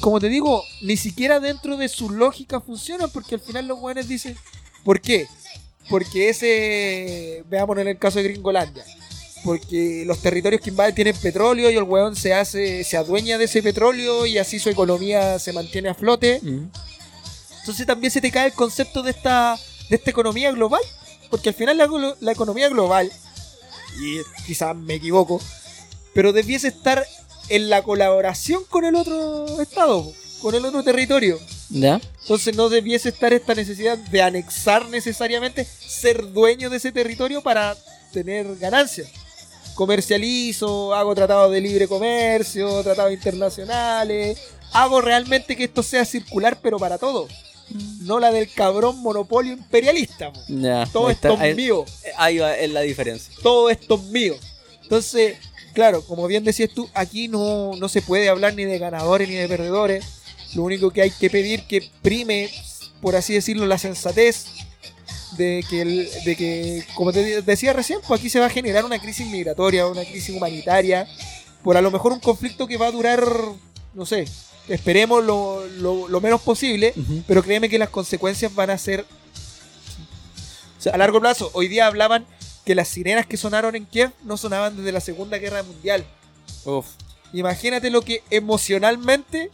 como 0.00 0.18
te 0.18 0.28
digo, 0.28 0.64
ni 0.80 0.96
siquiera 0.96 1.40
dentro 1.40 1.76
de 1.76 1.88
su 1.88 2.08
lógica 2.08 2.60
funcionan, 2.60 3.10
porque 3.10 3.34
al 3.34 3.40
final 3.40 3.66
los 3.68 3.78
buenos 3.78 4.08
dicen, 4.08 4.36
¿por 4.82 5.00
qué? 5.00 5.26
Porque 5.90 6.30
ese, 6.30 7.44
veámoslo 7.48 7.82
en 7.82 7.88
el 7.88 7.98
caso 7.98 8.18
de 8.18 8.24
Gringolandia, 8.24 8.84
porque 9.44 10.04
los 10.06 10.20
territorios 10.22 10.62
que 10.62 10.70
invaden 10.70 10.94
tienen 10.94 11.16
petróleo 11.16 11.70
y 11.70 11.76
el 11.76 11.82
weón 11.82 12.16
se 12.16 12.32
hace, 12.32 12.82
se 12.82 12.96
adueña 12.96 13.36
de 13.36 13.44
ese 13.44 13.62
petróleo 13.62 14.24
y 14.24 14.38
así 14.38 14.58
su 14.58 14.70
economía 14.70 15.38
se 15.38 15.52
mantiene 15.52 15.90
a 15.90 15.94
flote. 15.94 16.40
Mm. 16.42 16.70
Entonces 17.60 17.86
también 17.86 18.10
se 18.10 18.22
te 18.22 18.30
cae 18.30 18.46
el 18.46 18.54
concepto 18.54 19.02
de 19.02 19.10
esta, 19.10 19.58
de 19.88 19.96
esta 19.96 20.10
economía 20.10 20.50
global, 20.52 20.82
porque 21.30 21.50
al 21.50 21.54
final 21.54 21.76
la, 21.76 21.88
la 22.20 22.32
economía 22.32 22.68
global, 22.68 23.10
y 24.00 24.18
quizás 24.46 24.76
me 24.76 24.94
equivoco, 24.94 25.40
pero 26.14 26.32
debiese 26.32 26.68
estar 26.68 27.06
en 27.48 27.70
la 27.70 27.82
colaboración 27.82 28.64
con 28.68 28.84
el 28.84 28.94
otro 28.94 29.60
estado, 29.60 30.12
con 30.40 30.54
el 30.54 30.64
otro 30.64 30.82
territorio. 30.82 31.38
¿Ya? 31.70 32.00
Entonces 32.22 32.56
no 32.56 32.68
debiese 32.68 33.10
estar 33.10 33.32
esta 33.32 33.54
necesidad 33.54 33.98
de 33.98 34.22
anexar 34.22 34.88
necesariamente 34.88 35.64
ser 35.64 36.32
dueño 36.32 36.70
de 36.70 36.78
ese 36.78 36.92
territorio 36.92 37.42
para 37.42 37.76
tener 38.12 38.56
ganancias. 38.56 39.08
Comercializo, 39.74 40.94
hago 40.94 41.14
tratados 41.14 41.52
de 41.52 41.60
libre 41.60 41.86
comercio, 41.86 42.82
tratados 42.82 43.12
internacionales, 43.12 44.38
hago 44.72 45.00
realmente 45.00 45.56
que 45.56 45.64
esto 45.64 45.82
sea 45.82 46.04
circular 46.04 46.58
pero 46.60 46.78
para 46.78 46.98
todos. 46.98 47.30
No 48.00 48.18
la 48.20 48.30
del 48.30 48.50
cabrón 48.52 48.98
monopolio 49.02 49.52
imperialista. 49.52 50.32
Todo 50.92 51.10
está, 51.10 51.28
esto 51.30 51.42
es 51.44 51.56
mío 51.56 51.84
Ahí 52.16 52.38
va 52.38 52.56
es 52.56 52.70
la 52.70 52.80
diferencia. 52.80 53.34
todo 53.42 53.68
esto 53.70 53.94
es 53.96 54.02
mío. 54.04 54.34
Entonces, 54.82 55.36
claro, 55.74 56.02
como 56.02 56.26
bien 56.26 56.44
decías 56.44 56.70
tú, 56.74 56.88
aquí 56.94 57.28
no, 57.28 57.72
no 57.76 57.88
se 57.88 58.00
puede 58.02 58.28
hablar 58.28 58.54
ni 58.54 58.64
de 58.64 58.78
ganadores 58.78 59.28
ni 59.28 59.34
de 59.34 59.48
perdedores. 59.48 60.04
Lo 60.54 60.62
único 60.62 60.90
que 60.90 61.02
hay 61.02 61.10
que 61.10 61.28
pedir 61.28 61.64
que 61.66 61.88
prime, 62.00 62.48
por 63.02 63.14
así 63.16 63.34
decirlo, 63.34 63.66
la 63.66 63.76
sensatez 63.76 64.46
de 65.36 65.62
que, 65.68 65.82
el- 65.82 66.08
de 66.24 66.36
que 66.36 66.84
como 66.94 67.12
te 67.12 67.42
decía 67.42 67.72
recién, 67.74 68.00
pues 68.08 68.18
aquí 68.20 68.30
se 68.30 68.40
va 68.40 68.46
a 68.46 68.50
generar 68.50 68.84
una 68.86 68.98
crisis 68.98 69.26
migratoria, 69.26 69.86
una 69.86 70.04
crisis 70.04 70.34
humanitaria, 70.34 71.06
por 71.62 71.76
a 71.76 71.82
lo 71.82 71.90
mejor 71.90 72.12
un 72.12 72.20
conflicto 72.20 72.66
que 72.66 72.78
va 72.78 72.86
a 72.86 72.90
durar, 72.92 73.22
no 73.98 74.06
sé, 74.06 74.26
esperemos 74.68 75.24
lo, 75.24 75.66
lo- 75.66 76.08
lo 76.08 76.20
menos 76.20 76.40
posible, 76.40 76.94
pero 77.26 77.42
créeme 77.42 77.68
que 77.68 77.78
las 77.78 77.90
consecuencias 77.90 78.54
van 78.54 78.70
a 78.70 78.78
ser 78.78 79.04
O 80.78 80.80
sea, 80.80 80.92
a 80.94 80.96
largo 80.98 81.20
plazo. 81.20 81.50
Hoy 81.54 81.68
día 81.68 81.86
hablaban 81.86 82.24
que 82.64 82.74
las 82.74 82.88
sirenas 82.88 83.26
que 83.26 83.36
sonaron 83.36 83.74
en 83.74 83.84
Kiev 83.86 84.12
no 84.22 84.36
sonaban 84.36 84.76
desde 84.76 84.92
la 84.92 85.00
Segunda 85.00 85.38
Guerra 85.38 85.62
Mundial. 85.62 86.04
uf, 86.64 86.86
Imagínate 87.32 87.90
lo 87.90 88.00
que 88.02 88.22
emocionalmente 88.30 89.50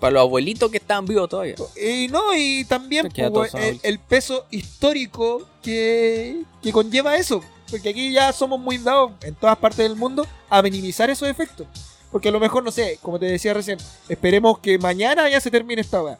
para 0.00 0.12
los 0.12 0.20
abuelitos 0.22 0.70
que 0.70 0.76
estaban 0.76 1.04
vivos 1.06 1.28
todavía. 1.28 1.56
y 1.76 2.06
no 2.08 2.32
y 2.34 2.64
también 2.64 3.08
pues, 3.32 3.52
el, 3.54 3.80
el 3.82 3.98
peso 3.98 4.46
histórico 4.50 5.44
que, 5.62 6.42
que 6.62 6.72
conlleva 6.72 7.16
eso. 7.16 7.42
Porque 7.70 7.88
aquí 7.90 8.12
ya 8.12 8.32
somos 8.32 8.58
muy 8.60 8.78
dados 8.78 9.10
en 9.22 9.34
todas 9.34 9.58
partes 9.58 9.78
del 9.88 9.96
mundo 9.96 10.26
a 10.48 10.62
minimizar 10.62 11.10
esos 11.10 11.28
efectos. 11.28 11.66
Porque 12.10 12.30
a 12.30 12.32
lo 12.32 12.40
mejor, 12.40 12.64
no 12.64 12.70
sé, 12.70 12.98
como 13.02 13.18
te 13.18 13.26
decía 13.26 13.52
recién, 13.54 13.78
esperemos 14.08 14.58
que 14.60 14.78
mañana 14.78 15.28
ya 15.28 15.40
se 15.40 15.50
termine 15.50 15.82
esta 15.82 16.02
weá. 16.02 16.18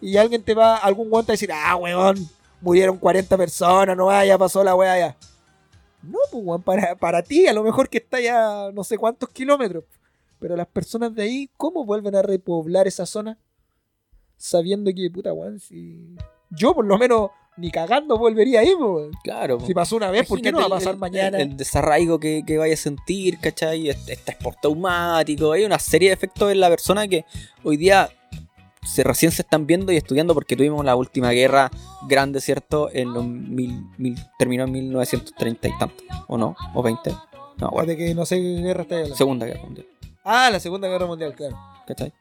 Y 0.00 0.16
alguien 0.16 0.42
te 0.42 0.54
va, 0.54 0.76
algún 0.76 1.10
guante 1.10 1.32
a 1.32 1.34
decir, 1.34 1.50
ah, 1.52 1.76
weón, 1.76 2.28
murieron 2.60 2.98
40 2.98 3.36
personas, 3.36 3.96
no 3.96 4.06
va, 4.06 4.24
ya 4.24 4.38
pasó 4.38 4.64
la 4.64 4.74
weá 4.74 4.98
ya. 4.98 5.16
No, 6.02 6.18
pues 6.30 6.44
weón, 6.44 6.62
para, 6.62 6.94
para 6.96 7.22
ti, 7.22 7.46
a 7.46 7.52
lo 7.52 7.62
mejor 7.62 7.88
que 7.88 7.98
está 7.98 8.20
ya 8.20 8.70
no 8.72 8.84
sé 8.84 8.96
cuántos 8.96 9.28
kilómetros. 9.30 9.84
Pero 10.38 10.56
las 10.56 10.66
personas 10.66 11.14
de 11.14 11.22
ahí, 11.22 11.50
¿cómo 11.56 11.84
vuelven 11.84 12.14
a 12.14 12.22
repoblar 12.22 12.86
esa 12.86 13.06
zona? 13.06 13.38
Sabiendo 14.36 14.90
que, 14.94 15.10
puta, 15.10 15.32
weón, 15.32 15.60
si. 15.60 16.16
Yo 16.50 16.74
por 16.74 16.84
lo 16.84 16.98
menos 16.98 17.30
ni 17.56 17.70
cagando 17.70 18.18
volvería 18.18 18.60
ahí, 18.60 18.74
weón. 18.74 19.10
Claro. 19.22 19.58
Si 19.66 19.72
pasó 19.74 19.96
una 19.96 20.10
vez, 20.10 20.26
¿por 20.26 20.40
qué 20.40 20.52
no 20.52 20.58
va 20.60 20.66
a 20.66 20.68
pasar 20.68 20.94
el, 20.94 21.00
mañana? 21.00 21.38
El, 21.38 21.50
el 21.50 21.56
desarraigo 21.56 22.18
que, 22.20 22.42
que 22.46 22.58
vaya 22.58 22.74
a 22.74 22.76
sentir, 22.76 23.38
¿cachai? 23.40 23.88
Este, 23.88 24.12
este 24.14 24.36
traumático. 24.60 25.52
Hay 25.52 25.64
una 25.64 25.78
serie 25.78 26.10
de 26.10 26.14
efectos 26.14 26.52
en 26.52 26.60
la 26.60 26.68
persona 26.68 27.08
que 27.08 27.24
hoy 27.64 27.76
día 27.76 28.10
se, 28.84 29.02
recién 29.02 29.32
se 29.32 29.42
están 29.42 29.66
viendo 29.66 29.90
y 29.92 29.96
estudiando 29.96 30.34
porque 30.34 30.54
tuvimos 30.56 30.84
la 30.84 30.94
última 30.96 31.30
guerra 31.32 31.70
grande, 32.08 32.40
¿cierto? 32.40 32.88
En 32.92 33.12
los 33.12 33.24
mil, 33.26 33.82
mil- 33.98 34.16
terminó 34.38 34.64
en 34.64 34.72
1930 34.72 35.68
y 35.68 35.78
tanto, 35.78 36.04
¿o 36.28 36.36
no? 36.38 36.54
¿O 36.74 36.82
20? 36.82 37.10
No, 37.58 37.70
bueno, 37.70 37.96
que 37.96 38.14
no 38.14 38.26
sé 38.26 38.36
qué 38.36 38.60
guerra 38.62 38.82
está. 38.82 39.06
Segunda 39.16 39.46
Guerra 39.46 39.62
Mundial, 39.62 39.86
Ah, 40.22 40.50
la 40.52 40.60
Segunda 40.60 40.88
Guerra 40.88 41.06
Mundial, 41.06 41.34
claro. 41.34 41.56
¿cachai? 41.86 42.12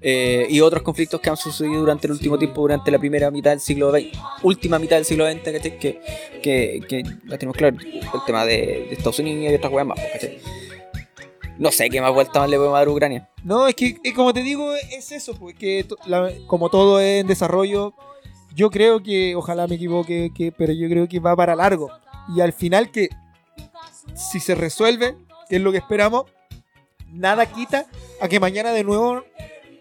Eh, 0.00 0.46
y 0.50 0.60
otros 0.60 0.82
conflictos 0.82 1.20
que 1.20 1.30
han 1.30 1.36
sucedido 1.36 1.80
durante 1.80 2.06
el 2.06 2.12
último 2.12 2.38
tiempo, 2.38 2.60
durante 2.60 2.90
la 2.90 2.98
primera 2.98 3.30
mitad 3.30 3.50
del 3.50 3.60
siglo 3.60 3.90
XX, 3.90 4.06
última 4.42 4.78
mitad 4.78 4.96
del 4.96 5.04
siglo 5.04 5.26
XX. 5.30 5.42
Que, 5.80 6.00
que, 6.42 6.80
que 6.88 7.02
la 7.24 7.38
tenemos 7.38 7.56
claro, 7.56 7.76
el 7.80 8.20
tema 8.26 8.44
de, 8.44 8.88
Estados 8.92 9.18
Unidos 9.18 9.52
y 9.52 9.54
otras 9.54 9.72
weas 9.72 9.86
más, 9.86 9.98
¿cachai? 10.12 10.38
No 11.58 11.72
sé 11.72 11.88
qué 11.88 12.00
más 12.02 12.12
vuelta 12.12 12.38
más 12.40 12.50
le 12.50 12.56
podemos 12.58 12.78
dar 12.78 12.86
a 12.86 12.90
Ucrania. 12.90 13.28
No, 13.42 13.66
es 13.66 13.74
que, 13.74 13.96
eh, 14.04 14.12
como 14.14 14.34
te 14.34 14.42
digo, 14.42 14.74
es 14.74 15.10
eso, 15.10 15.34
pues 15.34 15.56
que 15.56 15.84
to- 15.84 15.96
la- 16.06 16.30
como 16.46 16.68
todo 16.68 17.00
es 17.00 17.22
en 17.22 17.26
desarrollo, 17.26 17.94
yo 18.54 18.70
creo 18.70 19.02
que, 19.02 19.34
ojalá 19.34 19.66
me 19.66 19.76
equivoque, 19.76 20.30
que, 20.34 20.52
pero 20.52 20.74
yo 20.74 20.86
creo 20.88 21.08
que 21.08 21.18
va 21.18 21.34
para 21.34 21.56
largo. 21.56 21.90
Y 22.36 22.42
al 22.42 22.52
final 22.52 22.90
que, 22.90 23.08
si 24.14 24.38
se 24.40 24.54
resuelve, 24.54 25.14
que 25.48 25.56
es 25.56 25.62
lo 25.62 25.72
que 25.72 25.78
esperamos, 25.78 26.24
nada 27.10 27.46
quita 27.46 27.86
a 28.20 28.28
que 28.28 28.38
mañana 28.38 28.72
de 28.72 28.84
nuevo 28.84 29.24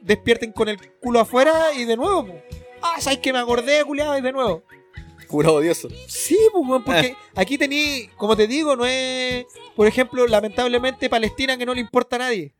despierten 0.05 0.51
con 0.51 0.69
el 0.69 0.79
culo 1.01 1.19
afuera 1.19 1.73
y 1.73 1.85
de 1.85 1.97
nuevo. 1.97 2.27
Ah, 2.81 3.01
¿sabes 3.01 3.19
que 3.19 3.33
me 3.33 3.39
acordé, 3.39 3.83
culiado? 3.83 4.17
Y 4.17 4.21
de 4.21 4.31
nuevo. 4.31 4.63
cura 5.27 5.51
odioso. 5.51 5.89
Sí, 6.07 6.37
pues, 6.53 6.81
porque 6.85 7.15
aquí 7.35 7.57
tení, 7.57 8.07
como 8.15 8.35
te 8.37 8.45
digo, 8.47 8.75
no 8.75 8.85
es, 8.85 9.45
por 9.75 9.87
ejemplo, 9.87 10.27
lamentablemente 10.27 11.09
Palestina 11.09 11.57
que 11.57 11.65
no 11.65 11.73
le 11.73 11.81
importa 11.81 12.15
a 12.17 12.19
nadie. 12.19 12.53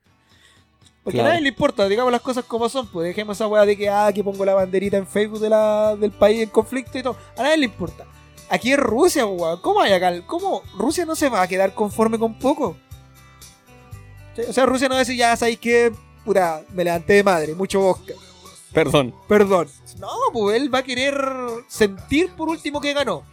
Porque 1.03 1.17
Claro. 1.17 1.27
a 1.27 1.29
nadie 1.34 1.43
le 1.43 1.49
importa, 1.49 1.88
digamos 1.88 2.12
las 2.12 2.21
cosas 2.21 2.43
como 2.45 2.67
son, 2.67 2.88
pues 2.88 3.08
dejemos 3.08 3.38
esa 3.38 3.45
weá 3.45 3.63
de 3.63 3.77
que, 3.77 3.88
ah, 3.88 4.12
que 4.12 4.23
pongo 4.23 4.43
la 4.43 4.55
banderita 4.55 4.97
en 4.97 5.05
Facebook 5.05 5.39
de 5.39 5.51
la, 5.51 5.95
del 5.95 6.12
país 6.12 6.41
en 6.41 6.49
conflicto 6.49 6.97
y 6.97 7.03
todo. 7.03 7.15
A 7.38 7.43
nadie 7.43 7.58
le 7.58 7.65
importa. 7.65 8.08
Aquí 8.49 8.71
es 8.71 8.79
Rusia, 8.79 9.25
weón. 9.27 9.62
¿Cómo 9.62 9.81
hay 9.81 9.93
acá? 9.93 10.12
¿Cómo? 10.25 10.63
Rusia 10.75 11.05
no 11.05 11.15
se 11.15 11.29
va 11.29 11.43
a 11.43 11.47
quedar 11.47 11.75
conforme 11.75 12.17
con 12.17 12.39
poco. 12.39 12.75
O 14.49 14.53
sea, 14.53 14.65
Rusia 14.65 14.88
no 14.89 14.95
va 14.95 14.99
a 15.01 15.03
decir, 15.03 15.15
ya 15.15 15.36
sabéis 15.38 15.60
que, 15.60 15.91
puta, 16.26 16.64
me 16.74 16.84
levanté 16.84 17.14
de 17.14 17.24
madre, 17.24 17.54
mucho 17.56 17.80
bosca. 17.80 18.14
Perdón. 18.74 19.14
Perdón. 19.28 19.70
No, 20.00 20.10
pues 20.34 20.58
él 20.60 20.74
va 20.74 20.80
a 20.80 20.84
querer 20.84 21.16
sentir 21.68 22.30
por 22.36 22.50
último 22.50 22.82
que 22.82 22.94
ganó. 22.94 23.24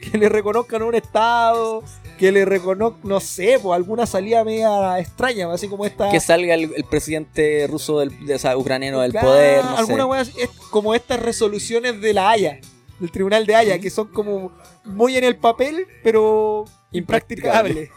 Que 0.00 0.16
le 0.16 0.28
reconozcan 0.28 0.82
un 0.84 0.94
estado, 0.94 1.82
que 2.18 2.30
le 2.30 2.44
reconozcan, 2.44 3.00
no 3.02 3.18
sé, 3.18 3.58
pues 3.60 3.74
alguna 3.74 4.06
salida 4.06 4.44
media 4.44 4.96
extraña, 5.00 5.52
así 5.52 5.66
como 5.68 5.84
esta. 5.84 6.08
Que 6.10 6.20
salga 6.20 6.54
el, 6.54 6.72
el 6.76 6.84
presidente 6.84 7.66
ruso 7.66 7.98
del, 7.98 8.24
de, 8.24 8.36
o 8.36 8.38
sea, 8.38 8.56
ucraniano 8.56 9.00
del 9.00 9.10
Claro, 9.10 9.26
poder, 9.26 9.64
no 9.64 9.76
alguna 9.76 10.04
sé. 10.04 10.08
wea 10.08 10.20
es 10.44 10.50
como 10.70 10.94
estas 10.94 11.18
resoluciones 11.20 12.00
de 12.00 12.14
la 12.14 12.30
Haya, 12.30 12.60
del 13.00 13.10
Tribunal 13.10 13.44
de 13.44 13.56
Haya, 13.56 13.80
que 13.80 13.90
son 13.90 14.06
como 14.08 14.52
muy 14.84 15.16
en 15.16 15.24
el 15.24 15.36
papel, 15.36 15.84
pero 16.04 16.64
impracticables. 16.92 17.90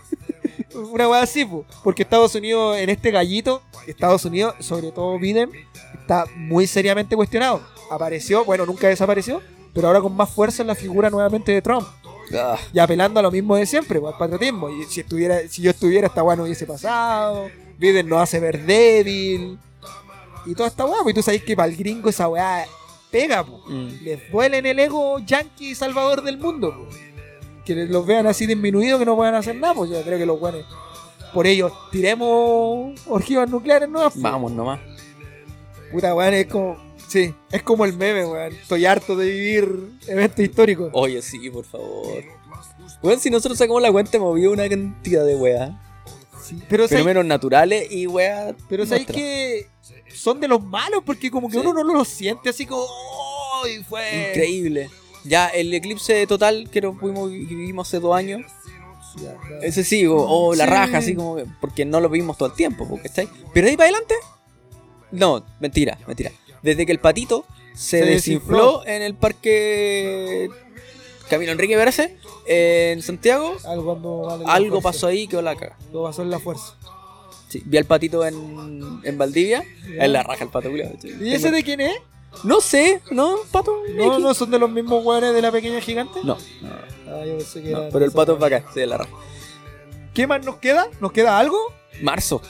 Una 0.75 1.07
wea 1.09 1.21
así, 1.21 1.45
pues. 1.45 1.65
Porque 1.83 2.03
Estados 2.03 2.35
Unidos, 2.35 2.77
en 2.77 2.89
este 2.89 3.11
gallito, 3.11 3.61
Estados 3.87 4.25
Unidos, 4.25 4.55
sobre 4.59 4.91
todo 4.91 5.17
Biden, 5.19 5.49
está 5.99 6.25
muy 6.35 6.67
seriamente 6.67 7.15
cuestionado. 7.15 7.61
Apareció, 7.89 8.45
bueno, 8.45 8.65
nunca 8.65 8.87
desapareció, 8.87 9.41
pero 9.73 9.87
ahora 9.87 10.01
con 10.01 10.15
más 10.15 10.29
fuerza 10.29 10.63
en 10.63 10.67
la 10.67 10.75
figura 10.75 11.09
nuevamente 11.09 11.51
de 11.51 11.61
Trump. 11.61 11.87
Ah, 12.33 12.57
Y 12.73 12.79
apelando 12.79 13.19
a 13.19 13.23
lo 13.23 13.31
mismo 13.31 13.55
de 13.55 13.65
siempre, 13.65 13.99
al 14.05 14.17
patriotismo. 14.17 14.69
Y 14.69 14.83
si 14.85 15.01
estuviera, 15.01 15.39
si 15.49 15.61
yo 15.61 15.71
estuviera, 15.71 16.07
esta 16.07 16.23
weá 16.23 16.35
no 16.35 16.43
hubiese 16.43 16.65
pasado. 16.65 17.49
Biden 17.77 18.07
nos 18.07 18.21
hace 18.21 18.39
ver 18.39 18.65
débil. 18.65 19.59
Y 20.45 20.55
toda 20.55 20.69
esta 20.69 20.85
weá, 20.85 20.97
y 21.07 21.13
tú 21.13 21.21
sabes 21.21 21.43
que 21.43 21.55
para 21.55 21.67
el 21.69 21.75
gringo 21.75 22.09
esa 22.09 22.27
weá 22.29 22.65
pega, 23.11 23.43
pues. 23.43 23.61
mm. 23.67 23.87
Les 24.03 24.31
duele 24.31 24.57
en 24.59 24.65
el 24.65 24.79
ego 24.79 25.19
yankee 25.19 25.75
salvador 25.75 26.21
del 26.23 26.37
mundo. 26.37 26.87
Que 27.65 27.75
los 27.85 28.05
vean 28.05 28.27
así 28.27 28.45
disminuidos, 28.47 28.99
que 28.99 29.05
no 29.05 29.15
puedan 29.15 29.35
hacer 29.35 29.55
nada, 29.55 29.73
pues 29.73 29.89
yo 29.91 30.01
creo 30.01 30.17
que 30.17 30.25
los 30.25 30.41
weones. 30.41 30.65
Por 31.33 31.47
ellos, 31.47 31.71
tiremos 31.91 32.99
orgías 33.07 33.49
nucleares 33.49 33.87
nuevas. 33.89 34.13
pues. 34.13 34.23
Vamos 34.23 34.51
nomás. 34.51 34.79
Puta 35.91 36.13
weón, 36.15 36.33
es 36.33 36.47
como. 36.47 36.77
Sí, 37.07 37.33
es 37.51 37.63
como 37.63 37.85
el 37.85 37.93
meme, 37.93 38.25
weón. 38.25 38.53
Estoy 38.53 38.85
harto 38.85 39.15
de 39.15 39.25
vivir 39.25 39.75
eventos 40.07 40.39
históricos. 40.39 40.89
Oye, 40.93 41.21
sí, 41.21 41.49
por 41.49 41.65
favor. 41.65 42.23
Bueno, 43.01 43.19
si 43.19 43.29
nosotros 43.29 43.57
sacamos 43.57 43.81
la 43.81 43.91
cuenta, 43.91 44.17
visto 44.17 44.51
una 44.51 44.69
cantidad 44.69 45.25
de 45.25 45.35
weas. 45.35 45.71
Sí, 46.43 46.57
pero 46.69 46.83
¿sabes- 46.83 46.99
Fenómenos 47.03 47.25
naturales 47.25 47.91
y 47.91 48.07
weas. 48.07 48.55
Pero 48.69 48.85
sabéis 48.85 49.07
que 49.07 49.67
son 50.13 50.39
de 50.39 50.47
los 50.47 50.63
malos 50.63 51.01
porque 51.05 51.29
como 51.31 51.47
que 51.49 51.53
Sí. 51.55 51.59
uno 51.65 51.73
no 51.73 51.83
lo 51.83 52.03
siente 52.05 52.49
así 52.49 52.65
como 52.65 52.83
"Oh, 52.83 53.63
y 53.67 53.83
fue 53.83 54.29
Increíble. 54.31 54.89
Ya, 55.23 55.47
el 55.49 55.73
eclipse 55.73 56.25
total 56.27 56.69
que 56.71 56.81
nos 56.81 56.99
que 56.99 57.05
vivimos 57.07 57.87
hace 57.87 57.99
dos 57.99 58.15
años. 58.15 58.41
Ya. 59.21 59.37
Ese 59.61 59.83
sí, 59.83 60.05
o, 60.07 60.15
o 60.15 60.55
la 60.55 60.63
Sí. 60.65 60.69
raja, 60.69 60.97
así 60.99 61.15
como 61.15 61.35
que- 61.35 61.45
porque 61.59 61.83
no 61.85 61.99
lo 61.99 62.09
vimos 62.09 62.37
todo 62.37 62.49
el 62.49 62.55
tiempo, 62.55 62.87
po, 62.87 62.97
¿cachai? 63.01 63.27
Pero 63.53 63.65
de 63.65 63.71
ahí 63.71 63.77
para 63.77 63.89
adelante, 63.89 64.15
no, 65.11 65.45
mentira, 65.59 65.97
mentira. 66.07 66.31
Desde 66.63 66.85
que 66.85 66.91
el 66.93 66.99
patito 66.99 67.45
se, 67.73 67.99
Se 67.99 68.05
desinfló, 68.05 68.57
desinfló. 68.79 68.87
en 68.87 69.01
el 69.01 69.15
parque 69.15 70.49
Camino 71.29 71.51
Enrique 71.51 71.75
Verse, 71.75 72.17
en 72.45 73.01
Santiago, 73.01 73.55
Algo, 73.65 74.37
la 74.43 74.53
algo 74.53 74.81
pasó 74.81 75.07
ahí 75.07 75.27
que 75.27 75.41
la 75.41 75.55
caga. 75.55 75.77
Algo 75.87 76.03
pasó 76.03 76.21
en 76.21 76.29
la 76.29 76.39
fuerza. 76.39 76.75
Sí, 77.49 77.61
vi 77.65 77.77
al 77.77 77.85
patito 77.85 78.25
en, 78.25 79.01
en 79.03 79.17
Valdivia, 79.17 79.63
en 79.97 80.13
la 80.13 80.23
raja 80.23 80.45
el 80.45 80.49
pato. 80.49 80.69
¿Y 80.69 81.33
ese 81.33 81.51
de 81.51 81.63
quién 81.63 81.81
es? 81.81 81.95
No 82.43 82.61
sé, 82.61 83.01
¿no? 83.11 83.35
Pato. 83.51 83.83
No, 83.95 84.19
no 84.19 84.33
son 84.33 84.49
de 84.51 84.59
los 84.59 84.69
mismos 84.69 85.03
hueones 85.05 85.33
de 85.33 85.41
la 85.41 85.51
pequeña 85.51 85.79
gigante. 85.81 86.19
No, 86.23 86.37
Ah, 87.07 87.25
yo 87.25 87.37
pensé 87.37 87.61
que 87.61 87.71
no, 87.71 87.89
pero 87.91 88.05
el 88.05 88.11
pato 88.11 88.33
es 88.33 88.39
bacán, 88.39 88.63
sí, 88.73 88.79
de 88.79 88.87
la 88.87 88.97
raja. 88.97 89.11
¿Qué 90.13 90.27
más 90.27 90.45
nos 90.45 90.57
queda? 90.57 90.87
¿Nos 91.01 91.11
queda 91.11 91.37
algo? 91.37 91.57
Marzo. 92.01 92.41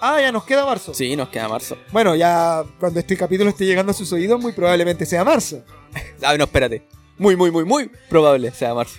Ah, 0.00 0.20
ya 0.20 0.30
nos 0.30 0.44
queda 0.44 0.66
marzo. 0.66 0.92
Sí, 0.92 1.16
nos 1.16 1.30
queda 1.30 1.48
marzo. 1.48 1.78
Bueno, 1.90 2.14
ya 2.14 2.62
cuando 2.78 3.00
este 3.00 3.16
capítulo 3.16 3.48
esté 3.48 3.64
llegando 3.64 3.92
a 3.92 3.94
sus 3.94 4.12
oídos, 4.12 4.38
muy 4.40 4.52
probablemente 4.52 5.06
sea 5.06 5.24
marzo. 5.24 5.62
Ah, 6.22 6.36
no, 6.36 6.44
espérate. 6.44 6.82
Muy, 7.16 7.36
muy, 7.36 7.50
muy, 7.50 7.64
muy 7.64 7.90
probable 8.08 8.50
sea 8.52 8.74
marzo. 8.74 8.98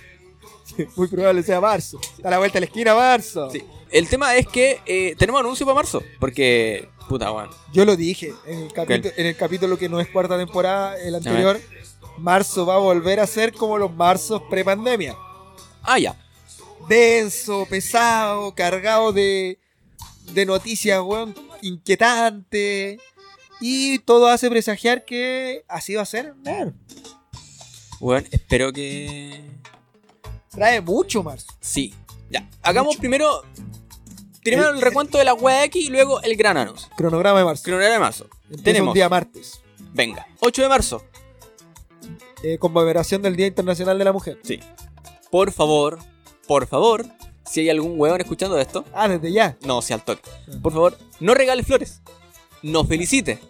Muy 0.96 1.08
probable 1.08 1.42
sea 1.42 1.60
marzo. 1.60 2.00
Está 2.00 2.28
a 2.28 2.30
la 2.32 2.38
vuelta 2.38 2.54
de 2.54 2.60
la 2.60 2.66
esquina 2.66 2.94
marzo. 2.94 3.50
Sí. 3.50 3.62
El 3.90 4.08
tema 4.08 4.34
es 4.36 4.46
que 4.48 4.80
eh, 4.86 5.14
tenemos 5.18 5.40
anuncio 5.40 5.64
para 5.64 5.76
marzo. 5.76 6.02
Porque, 6.18 6.88
puta, 7.08 7.30
weón. 7.32 7.50
Yo 7.72 7.84
lo 7.84 7.96
dije 7.96 8.34
en 8.46 8.64
el, 8.64 8.72
capítulo, 8.72 9.14
en 9.16 9.26
el 9.26 9.36
capítulo 9.36 9.78
que 9.78 9.88
no 9.88 10.00
es 10.00 10.08
cuarta 10.08 10.36
temporada, 10.36 10.98
el 10.98 11.14
anterior. 11.14 11.60
Marzo 12.18 12.66
va 12.66 12.74
a 12.74 12.78
volver 12.78 13.20
a 13.20 13.26
ser 13.26 13.52
como 13.52 13.78
los 13.78 13.92
marzos 13.94 14.42
pre-pandemia. 14.50 15.16
Ah, 15.82 15.98
ya. 15.98 16.16
Denso, 16.88 17.66
pesado, 17.68 18.54
cargado 18.54 19.12
de, 19.12 19.58
de 20.32 20.46
noticias, 20.46 21.00
weón, 21.02 21.34
inquietante. 21.62 22.98
Y 23.60 23.98
todo 24.00 24.28
hace 24.28 24.50
presagiar 24.50 25.04
que 25.04 25.64
así 25.68 25.94
va 25.94 26.02
a 26.02 26.06
ser. 26.06 26.34
Bueno, 26.42 26.74
Weón, 28.00 28.26
espero 28.30 28.72
que. 28.72 29.42
Trae 30.56 30.80
mucho 30.80 31.22
marzo. 31.22 31.46
Sí. 31.60 31.94
Ya. 32.30 32.48
Hagamos 32.62 32.88
Mucho. 32.94 32.98
primero. 33.00 33.42
Primero 34.42 34.70
el 34.70 34.80
recuento 34.80 35.18
de 35.18 35.24
la 35.24 35.36
X 35.64 35.84
y 35.86 35.88
luego 35.88 36.20
el 36.22 36.36
gran 36.36 36.56
anuncio. 36.56 36.88
Cronograma 36.96 37.38
de 37.40 37.44
marzo. 37.44 37.62
Cronograma 37.64 37.92
de 37.94 37.98
marzo. 38.00 38.24
Empieza 38.44 38.62
tenemos. 38.64 38.88
un 38.88 38.94
día 38.94 39.08
martes. 39.08 39.60
Venga. 39.92 40.26
8 40.40 40.62
de 40.62 40.68
marzo. 40.68 41.04
Eh, 42.42 42.58
conmemoración 42.58 43.22
del 43.22 43.34
Día 43.36 43.46
Internacional 43.46 43.98
de 43.98 44.04
la 44.04 44.12
Mujer. 44.12 44.38
Sí. 44.44 44.60
Por 45.30 45.50
favor, 45.52 45.98
por 46.46 46.66
favor, 46.68 47.04
si 47.44 47.60
hay 47.60 47.70
algún 47.70 47.98
weón 47.98 48.20
escuchando 48.20 48.58
esto, 48.60 48.84
Ah, 48.92 49.08
desde 49.08 49.32
ya. 49.32 49.56
no 49.62 49.82
sea 49.82 49.96
al 49.96 50.04
toque. 50.04 50.22
Por 50.62 50.72
favor, 50.72 50.96
no 51.18 51.34
regale 51.34 51.62
flores. 51.64 52.00
No 52.62 52.84
felicite. 52.84 53.40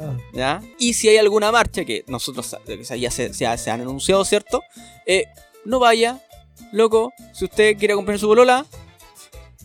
Ah. 0.00 0.16
¿Ya? 0.32 0.62
Y 0.78 0.94
si 0.94 1.08
hay 1.08 1.18
alguna 1.18 1.52
marcha 1.52 1.84
que 1.84 2.04
nosotros 2.06 2.56
ya 2.98 3.10
se, 3.10 3.34
se 3.34 3.46
ha- 3.46 3.58
se 3.58 3.70
han 3.70 3.82
anunciado, 3.82 4.24
¿cierto? 4.24 4.62
Eh, 5.04 5.26
no 5.66 5.78
vaya, 5.78 6.20
loco. 6.70 7.12
Si 7.32 7.44
usted 7.44 7.76
quiere 7.76 7.94
comprar 7.94 8.18
su 8.18 8.26
bolola, 8.28 8.66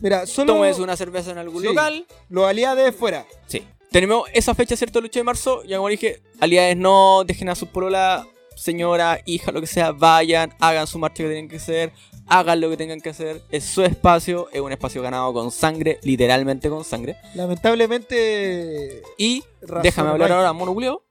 Mira, 0.02 0.26
solo 0.28 0.54
tómese 0.54 0.82
una 0.82 0.96
cerveza 0.96 1.32
en 1.32 1.40
algún 1.40 1.62
Sí. 1.62 1.68
local. 1.70 2.06
los 2.30 2.46
aliados 2.46 2.96
fuera. 2.96 3.26
Sí. 3.48 3.64
Tenemos 3.92 4.30
esa 4.34 4.54
fecha, 4.54 4.76
¿cierto? 4.76 5.00
El 5.00 5.06
8 5.06 5.20
de 5.20 5.24
marzo. 5.24 5.64
Ya 5.64 5.78
como 5.78 5.90
dije, 5.90 6.22
aliades 6.40 6.78
no, 6.78 7.24
dejen 7.26 7.50
a 7.50 7.56
su 7.56 7.68
polola, 7.68 8.28
señora, 8.56 9.20
hija, 9.26 9.52
lo 9.52 9.62
que 9.62 9.68
sea, 9.68 9.92
vayan, 9.94 10.54
hagan 10.60 10.88
su 10.88 11.00
marcha 11.00 11.24
que 11.24 11.30
tienen 11.30 11.48
que 11.48 11.56
hacer, 11.56 11.94
hagan 12.28 12.60
lo 12.60 12.70
que 12.70 12.78
tengan 12.78 13.00
que 13.00 13.10
hacer. 13.10 13.42
Es 13.50 13.64
su 13.64 13.84
espacio, 13.84 14.50
es 14.52 14.62
un 14.62 14.72
espacio 14.72 15.02
ganado 15.02 15.34
con 15.34 15.52
sangre, 15.52 16.00
literalmente 16.04 16.70
con 16.70 16.84
sangre. 16.84 17.16
Lamentablemente. 17.34 19.02
Y 19.18 19.44
déjame 19.82 20.10
hablar 20.10 20.32
ahora, 20.32 20.54
mono 20.54 21.02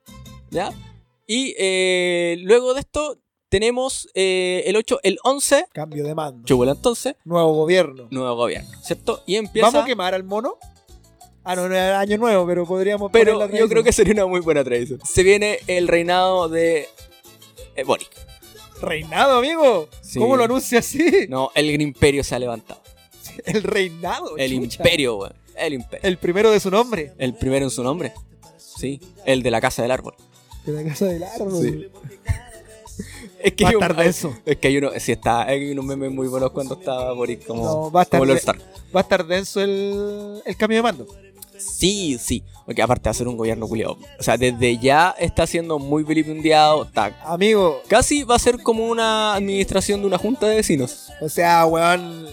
¿Ya? 0.51 0.73
Y 1.27 1.55
eh, 1.59 2.37
luego 2.43 2.75
de 2.75 2.81
esto 2.81 3.19
tenemos 3.49 4.09
eh, 4.15 4.65
el 4.67 4.77
8, 4.77 5.01
el 5.03 5.19
11, 5.25 5.67
Cambio 5.73 6.05
de 6.05 6.15
mando. 6.15 6.45
chúbala 6.47 6.73
entonces, 6.73 7.15
Nuevo 7.25 7.53
gobierno. 7.55 8.09
nuevo 8.11 8.35
gobierno, 8.37 8.69
¿cierto? 8.83 9.23
Y 9.27 9.37
empieza... 9.37 9.69
¿Vamos 9.69 9.83
a 9.83 9.87
quemar 9.87 10.15
al 10.15 10.25
mono? 10.25 10.57
Ah, 11.45 11.55
no, 11.55 11.69
no 11.69 11.75
era 11.75 12.01
año 12.01 12.19
nuevo, 12.19 12.45
pero 12.47 12.67
podríamos 12.67 13.11
Pero 13.13 13.49
yo 13.51 13.69
creo 13.69 13.85
que 13.85 13.93
sería 13.93 14.15
una 14.15 14.27
muy 14.27 14.41
buena 14.41 14.65
tradición. 14.65 14.99
Se 15.05 15.23
viene 15.23 15.61
el 15.69 15.87
reinado 15.87 16.49
de 16.49 16.89
eh, 17.77 17.85
Boric. 17.85 18.11
Reinado, 18.81 19.39
amigo. 19.39 19.89
Sí. 20.03 20.19
¿Cómo 20.19 20.37
lo 20.37 20.45
anuncia 20.45 20.81
así? 20.81 21.27
No, 21.29 21.51
el 21.55 21.81
imperio 21.81 22.25
se 22.25 22.35
ha 22.35 22.39
levantado. 22.41 22.83
El 23.45 23.63
reinado. 23.63 24.37
El 24.37 24.51
chucha. 24.55 24.83
imperio, 24.83 25.17
weón. 25.19 25.35
El 25.57 25.75
imperio. 25.75 26.09
El 26.09 26.19
primero 26.19 26.51
de 26.51 26.59
su 26.59 26.71
nombre. 26.71 27.13
El 27.19 27.35
primero 27.35 27.65
en 27.65 27.71
su 27.71 27.83
nombre. 27.85 28.13
Sí, 28.57 29.01
el 29.25 29.43
de 29.43 29.51
la 29.51 29.61
casa 29.61 29.83
del 29.83 29.91
árbol. 29.93 30.15
De 30.65 30.73
la 30.73 30.83
casa 30.89 31.07
del 31.07 31.23
árbol. 31.23 31.63
Sí. 31.63 31.89
Es 33.47 33.53
que 33.53 33.63
Va 33.63 33.71
a 33.71 33.73
estar 33.75 33.95
denso. 33.95 34.35
Es 34.45 34.57
que 34.57 34.67
hay 34.67 34.79
uno, 34.79 34.91
sí 34.99 35.13
está, 35.13 35.43
hay 35.43 35.71
unos 35.71 35.85
memes 35.85 36.11
muy 36.11 36.27
buenos 36.27 36.51
cuando 36.51 36.75
estaba 36.75 37.13
Boric 37.13 37.47
como, 37.47 37.63
No, 37.63 37.93
va 37.93 38.01
a 38.01 38.03
estar 38.03 38.19
como 38.19 38.35
de-. 38.35 38.41
Va 38.45 39.01
a 39.01 39.03
estar 39.03 39.25
denso 39.25 39.61
el, 39.61 40.43
el 40.45 40.57
cambio 40.57 40.79
de 40.79 40.83
mando. 40.83 41.07
Sí, 41.57 42.19
sí. 42.19 42.43
Porque 42.65 42.83
aparte 42.83 43.05
de 43.05 43.11
hacer 43.11 43.29
un 43.29 43.37
gobierno 43.37 43.69
culiado. 43.69 43.99
O 44.19 44.23
sea, 44.23 44.37
desde 44.37 44.79
ya 44.79 45.15
está 45.17 45.47
siendo 45.47 45.79
muy 45.79 46.03
vilipendiado. 46.03 46.87
Está, 46.87 47.17
Amigo, 47.25 47.83
casi 47.87 48.25
va 48.25 48.35
a 48.35 48.41
ser 48.41 48.61
como 48.65 48.85
una 48.89 49.35
administración 49.35 50.01
de 50.01 50.09
una 50.09 50.19
junta 50.19 50.49
de 50.49 50.57
vecinos. 50.57 51.11
o 51.21 51.29
sea, 51.29 51.65
weón. 51.67 52.27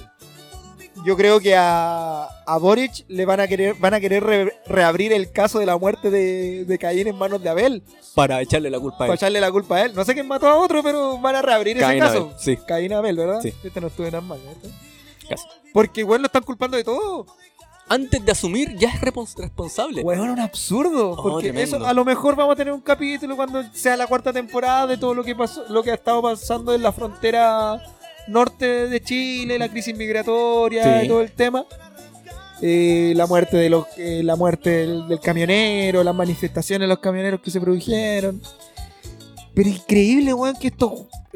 Yo 1.06 1.16
creo 1.18 1.39
que 1.39 1.56
a, 1.56 2.24
a 2.45 2.58
Boric 2.58 3.06
le 3.08 3.26
van 3.26 3.39
a 3.39 3.47
querer, 3.47 3.76
van 3.76 3.93
a 3.93 3.99
querer 3.99 4.24
re- 4.24 4.54
reabrir 4.66 5.12
el 5.14 5.32
caso 5.32 5.60
de 5.60 5.66
la 5.66 5.78
muerte 5.78 6.10
de, 6.10 6.66
de 6.66 6.78
Caín 6.78 7.08
en 7.08 7.18
manos 7.18 7.41
de 7.43 7.49
Abel. 7.49 7.84
Para 8.16 8.41
echarle 8.41 8.70
la 8.70 8.80
culpa 8.80 8.95
a 8.95 8.99
Para 8.99 9.12
él. 9.14 9.18
echarle 9.18 9.41
la 9.41 9.51
culpa 9.51 9.76
a 9.78 9.86
él. 9.86 9.93
No 9.95 10.06
sé 10.06 10.14
quién 10.14 10.28
mató 10.28 10.47
a 10.47 10.56
otro, 10.56 10.84
pero 10.84 11.18
van 11.20 11.36
a 11.36 11.41
reabrir 11.41 11.78
ese 11.78 11.97
caso. 11.99 12.18
Abel, 12.20 12.36
sí. 12.39 12.58
Caín 12.68 12.93
Abel, 12.93 13.16
¿verdad? 13.18 13.39
Sí. 13.41 13.54
Este 13.64 13.82
no 13.82 13.88
estuve 13.88 14.12
tan 14.12 14.28
mal. 14.28 14.39
¿eh? 14.39 14.70
Casi. 15.30 15.45
Porque, 15.74 16.04
weón, 16.04 16.22
lo 16.22 16.28
están 16.28 16.43
culpando 16.43 16.78
de 16.78 16.84
todo. 16.84 17.26
Antes 17.89 18.24
de 18.24 18.32
asumir, 18.32 18.78
ya 18.78 18.89
es 18.89 19.01
responsable. 19.01 20.01
Weón, 20.04 20.30
un 20.30 20.39
absurdo. 20.39 21.12
Oh, 21.12 21.24
Porque 21.24 21.49
eso, 21.62 21.86
a 21.86 21.93
lo 21.93 22.06
mejor 22.06 22.36
vamos 22.36 22.54
a 22.54 22.56
tener 22.56 22.74
un 22.74 22.80
capítulo 22.82 23.36
cuando 23.36 23.62
sea 23.74 23.97
la 23.97 24.08
cuarta 24.08 24.32
temporada 24.32 24.88
de 24.88 24.97
todo 24.97 25.14
lo 25.14 25.24
que 25.24 25.36
pasó, 25.36 25.66
lo 25.70 25.84
que 25.84 25.91
ha 25.91 25.95
estado 25.95 26.22
pasando 26.22 26.74
en 26.74 26.82
la 26.82 26.91
frontera 26.93 27.82
norte 28.28 28.88
de 28.88 29.01
Chile, 29.01 29.57
la 29.59 29.69
crisis 29.69 29.95
migratoria 29.95 30.99
Sí. 31.01 31.05
y 31.05 31.07
todo 31.07 31.21
el 31.21 31.32
tema. 31.32 31.65
Eh, 32.61 33.13
la 33.15 33.28
muerte 33.28 33.57
de 33.57 33.69
los 33.69 33.86
eh, 33.97 34.21
la 34.24 34.36
muerte 34.38 34.69
del, 34.69 35.07
del 35.07 35.19
camionero, 35.19 36.03
las 36.03 36.15
manifestaciones 36.15 36.86
de 36.86 36.88
los 36.88 36.99
camioneros 36.99 37.41
que 37.41 37.51
se 37.51 37.59
produjeron. 37.59 38.41
Pero 39.53 39.69
increíble, 39.69 40.34
weón, 40.34 40.55
que 40.55 40.67
estos, 40.67 40.91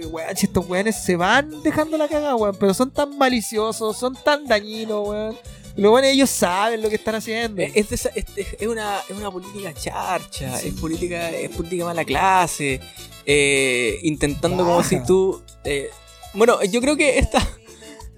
weón, 0.09 0.35
si 0.35 0.45
estos 0.47 0.67
weones 0.67 0.95
se 0.95 1.15
van 1.15 1.61
dejando 1.63 1.97
la 1.97 2.07
cagada, 2.07 2.35
weón. 2.35 2.55
Pero 2.59 2.73
son 2.73 2.91
tan 2.91 3.17
maliciosos, 3.17 3.97
son 3.97 4.15
tan 4.23 4.45
dañinos, 4.45 5.07
weón. 5.07 5.35
Los 5.75 5.91
weones 5.91 6.13
ellos 6.13 6.29
saben 6.29 6.81
lo 6.81 6.89
que 6.89 6.95
están 6.95 7.13
haciendo. 7.15 7.61
Es, 7.61 7.91
es, 7.91 8.09
es- 8.15 8.25
es 8.59 8.67
una, 8.67 8.99
es 9.07 9.15
una 9.15 9.29
política 9.29 9.71
charcha, 9.73 10.59
es 10.61 10.73
política, 10.75 11.29
es 11.29 11.49
política 11.49 11.85
mala 11.85 12.03
clase, 12.05 12.79
eh, 13.25 13.99
intentando 14.03 14.63
como 14.65 14.81
si 14.83 15.03
tú... 15.03 15.41
bueno, 16.38 16.63
yo 16.63 16.79
creo 16.81 16.95
que 16.95 17.19
esta... 17.19 17.39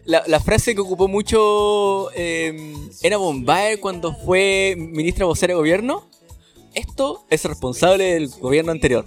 La, 0.06 0.24
la 0.26 0.40
frase 0.40 0.74
que 0.74 0.82
ocupó 0.82 1.08
mucho 1.08 2.10
eh, 2.16 2.74
era 3.04 3.18
Bombaer 3.18 3.80
cuando 3.80 4.16
fue 4.16 4.74
ministra 4.78 5.26
vocera 5.26 5.52
de 5.54 5.58
gobierno. 5.58 6.08
Esto 6.74 7.26
es 7.30 7.46
responsable 7.46 8.14
del 8.14 8.30
gobierno 8.30 8.72
anterior. 8.72 9.06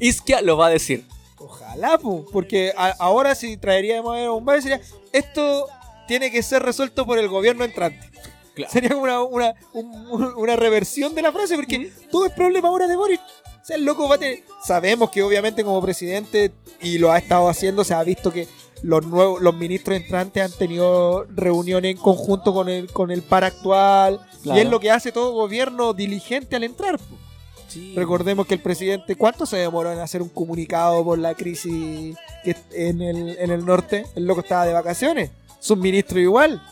Isquia 0.00 0.40
lo 0.40 0.56
va 0.56 0.66
a 0.66 0.70
decir. 0.70 1.04
Ojalá, 1.38 1.98
po, 1.98 2.26
porque 2.32 2.72
a- 2.76 2.96
ahora 2.98 3.36
si 3.36 3.56
traeríamos 3.56 4.16
a 4.18 4.32
un 4.32 4.44
sería 4.60 4.80
esto 5.12 5.68
tiene 6.08 6.32
que 6.32 6.42
ser 6.42 6.62
resuelto 6.62 7.06
por 7.06 7.18
el 7.18 7.28
gobierno 7.28 7.64
entrante. 7.64 8.10
Claro. 8.54 8.72
Sería 8.72 8.90
como 8.90 9.02
una, 9.02 9.22
una, 9.22 9.54
un- 9.74 10.34
una 10.36 10.56
reversión 10.56 11.14
de 11.14 11.22
la 11.22 11.30
frase, 11.30 11.54
porque 11.54 11.92
todo 12.10 12.26
es 12.26 12.32
problema 12.32 12.66
ahora 12.68 12.88
de 12.88 12.96
Boris. 12.96 13.20
O 13.62 13.64
sea, 13.64 13.76
el 13.76 13.84
loco 13.84 14.08
va 14.08 14.16
a 14.16 14.18
tener... 14.18 14.40
Sabemos 14.64 15.10
que 15.10 15.22
obviamente 15.22 15.62
como 15.62 15.80
presidente, 15.80 16.52
y 16.80 16.98
lo 16.98 17.12
ha 17.12 17.18
estado 17.18 17.48
haciendo, 17.48 17.84
se 17.84 17.94
ha 17.94 18.02
visto 18.02 18.32
que 18.32 18.48
los 18.82 19.06
nuevos, 19.06 19.40
los 19.40 19.54
ministros 19.54 19.96
entrantes 19.96 20.42
han 20.42 20.52
tenido 20.58 21.24
reuniones 21.34 21.92
en 21.92 21.96
conjunto 21.96 22.52
con 22.52 22.68
el, 22.68 22.90
con 22.92 23.10
el 23.10 23.22
par 23.22 23.44
actual. 23.44 24.20
Claro. 24.42 24.58
Y 24.58 24.62
es 24.62 24.68
lo 24.68 24.80
que 24.80 24.90
hace 24.90 25.12
todo 25.12 25.32
gobierno 25.32 25.92
diligente 25.94 26.56
al 26.56 26.64
entrar. 26.64 26.98
Recordemos 27.94 28.46
que 28.46 28.54
el 28.54 28.60
presidente, 28.60 29.16
¿cuánto 29.16 29.46
se 29.46 29.56
demoró 29.56 29.92
en 29.92 30.00
hacer 30.00 30.20
un 30.20 30.28
comunicado 30.28 31.02
por 31.04 31.18
la 31.18 31.34
crisis 31.34 32.16
que 32.44 32.56
en 32.72 33.00
el, 33.00 33.38
en 33.38 33.50
el 33.50 33.64
norte? 33.64 34.04
El 34.14 34.26
loco 34.26 34.40
estaba 34.40 34.66
de 34.66 34.72
vacaciones. 34.72 35.30
Sus 35.58 35.78
ministros 35.78 36.20
igual. 36.20 36.62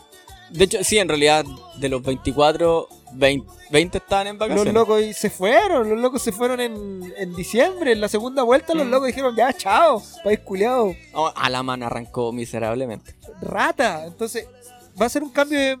De 0.51 0.65
hecho, 0.65 0.83
sí, 0.83 0.99
en 0.99 1.07
realidad, 1.07 1.45
de 1.77 1.89
los 1.89 2.03
24, 2.03 2.87
20, 3.13 3.47
20 3.71 3.97
estaban 3.97 4.27
en 4.27 4.37
vacaciones. 4.37 4.73
Los 4.73 4.87
locos 4.87 5.01
y 5.03 5.13
se 5.13 5.29
fueron. 5.29 5.89
Los 5.89 5.99
locos 5.99 6.21
se 6.21 6.31
fueron 6.31 6.59
en, 6.59 7.13
en 7.17 7.35
diciembre. 7.35 7.91
En 7.93 8.01
la 8.01 8.07
segunda 8.07 8.43
vuelta, 8.43 8.73
los 8.73 8.85
Mm. 8.85 8.89
locos 8.91 9.07
dijeron, 9.07 9.35
ya, 9.35 9.53
chao, 9.53 10.01
país 10.23 10.39
culiado. 10.39 10.93
Oh, 11.13 11.31
Alaman 11.35 11.83
arrancó 11.83 12.31
miserablemente. 12.31 13.15
Rata. 13.41 14.05
Entonces, 14.05 14.47
va 14.99 15.05
a 15.05 15.09
ser 15.09 15.23
un 15.23 15.29
cambio 15.29 15.59
de. 15.59 15.79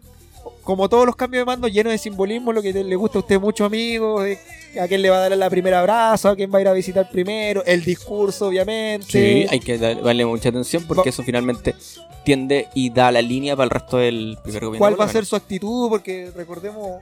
Como 0.63 0.87
todos 0.89 1.05
los 1.05 1.15
cambios 1.15 1.41
de 1.41 1.45
mando, 1.45 1.67
lleno 1.67 1.89
de 1.89 1.97
simbolismo, 1.97 2.53
lo 2.53 2.61
que 2.61 2.71
le 2.71 2.95
gusta 2.95 3.17
a 3.17 3.21
usted 3.21 3.39
mucho, 3.39 3.65
amigos. 3.65 4.23
de 4.23 4.39
a 4.79 4.87
quién 4.87 5.01
le 5.01 5.09
va 5.09 5.17
a 5.17 5.29
dar 5.29 5.37
la 5.37 5.49
primera 5.49 5.79
abrazo, 5.81 6.29
a 6.29 6.35
quién 6.35 6.49
va 6.53 6.59
a 6.59 6.61
ir 6.61 6.67
a 6.69 6.73
visitar 6.73 7.09
primero, 7.09 7.61
el 7.65 7.83
discurso, 7.83 8.47
obviamente. 8.47 9.05
Sí, 9.09 9.45
hay 9.49 9.59
que 9.59 9.77
dar- 9.77 10.01
darle 10.01 10.25
mucha 10.25 10.47
atención 10.49 10.85
porque 10.87 11.03
Va- 11.03 11.09
eso 11.09 11.23
finalmente 11.23 11.75
tiende 12.23 12.67
y 12.73 12.89
da 12.89 13.11
la 13.11 13.21
línea 13.21 13.55
para 13.55 13.65
el 13.65 13.69
resto 13.71 13.97
del 13.97 14.37
primer 14.43 14.63
gobierno. 14.65 14.79
cuál 14.79 14.99
va 14.99 15.05
a 15.05 15.09
ser 15.09 15.25
su 15.25 15.35
actitud, 15.35 15.89
porque 15.89 16.31
recordemos, 16.35 17.01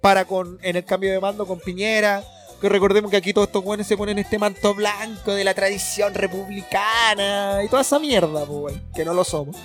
para 0.00 0.24
con 0.24 0.58
en 0.62 0.74
el 0.76 0.84
cambio 0.84 1.12
de 1.12 1.20
mando 1.20 1.46
con 1.46 1.60
Piñera, 1.60 2.24
que 2.60 2.68
recordemos 2.68 3.10
que 3.10 3.18
aquí 3.18 3.32
todos 3.32 3.46
estos 3.48 3.62
buenos 3.62 3.86
se 3.86 3.96
ponen 3.96 4.18
este 4.18 4.38
manto 4.38 4.74
blanco 4.74 5.34
de 5.34 5.44
la 5.44 5.54
tradición 5.54 6.14
republicana 6.14 7.60
y 7.64 7.68
toda 7.68 7.82
esa 7.82 7.98
mierda, 7.98 8.44
pues, 8.44 8.74
que 8.94 9.04
no 9.04 9.14
lo 9.14 9.22
somos. 9.24 9.56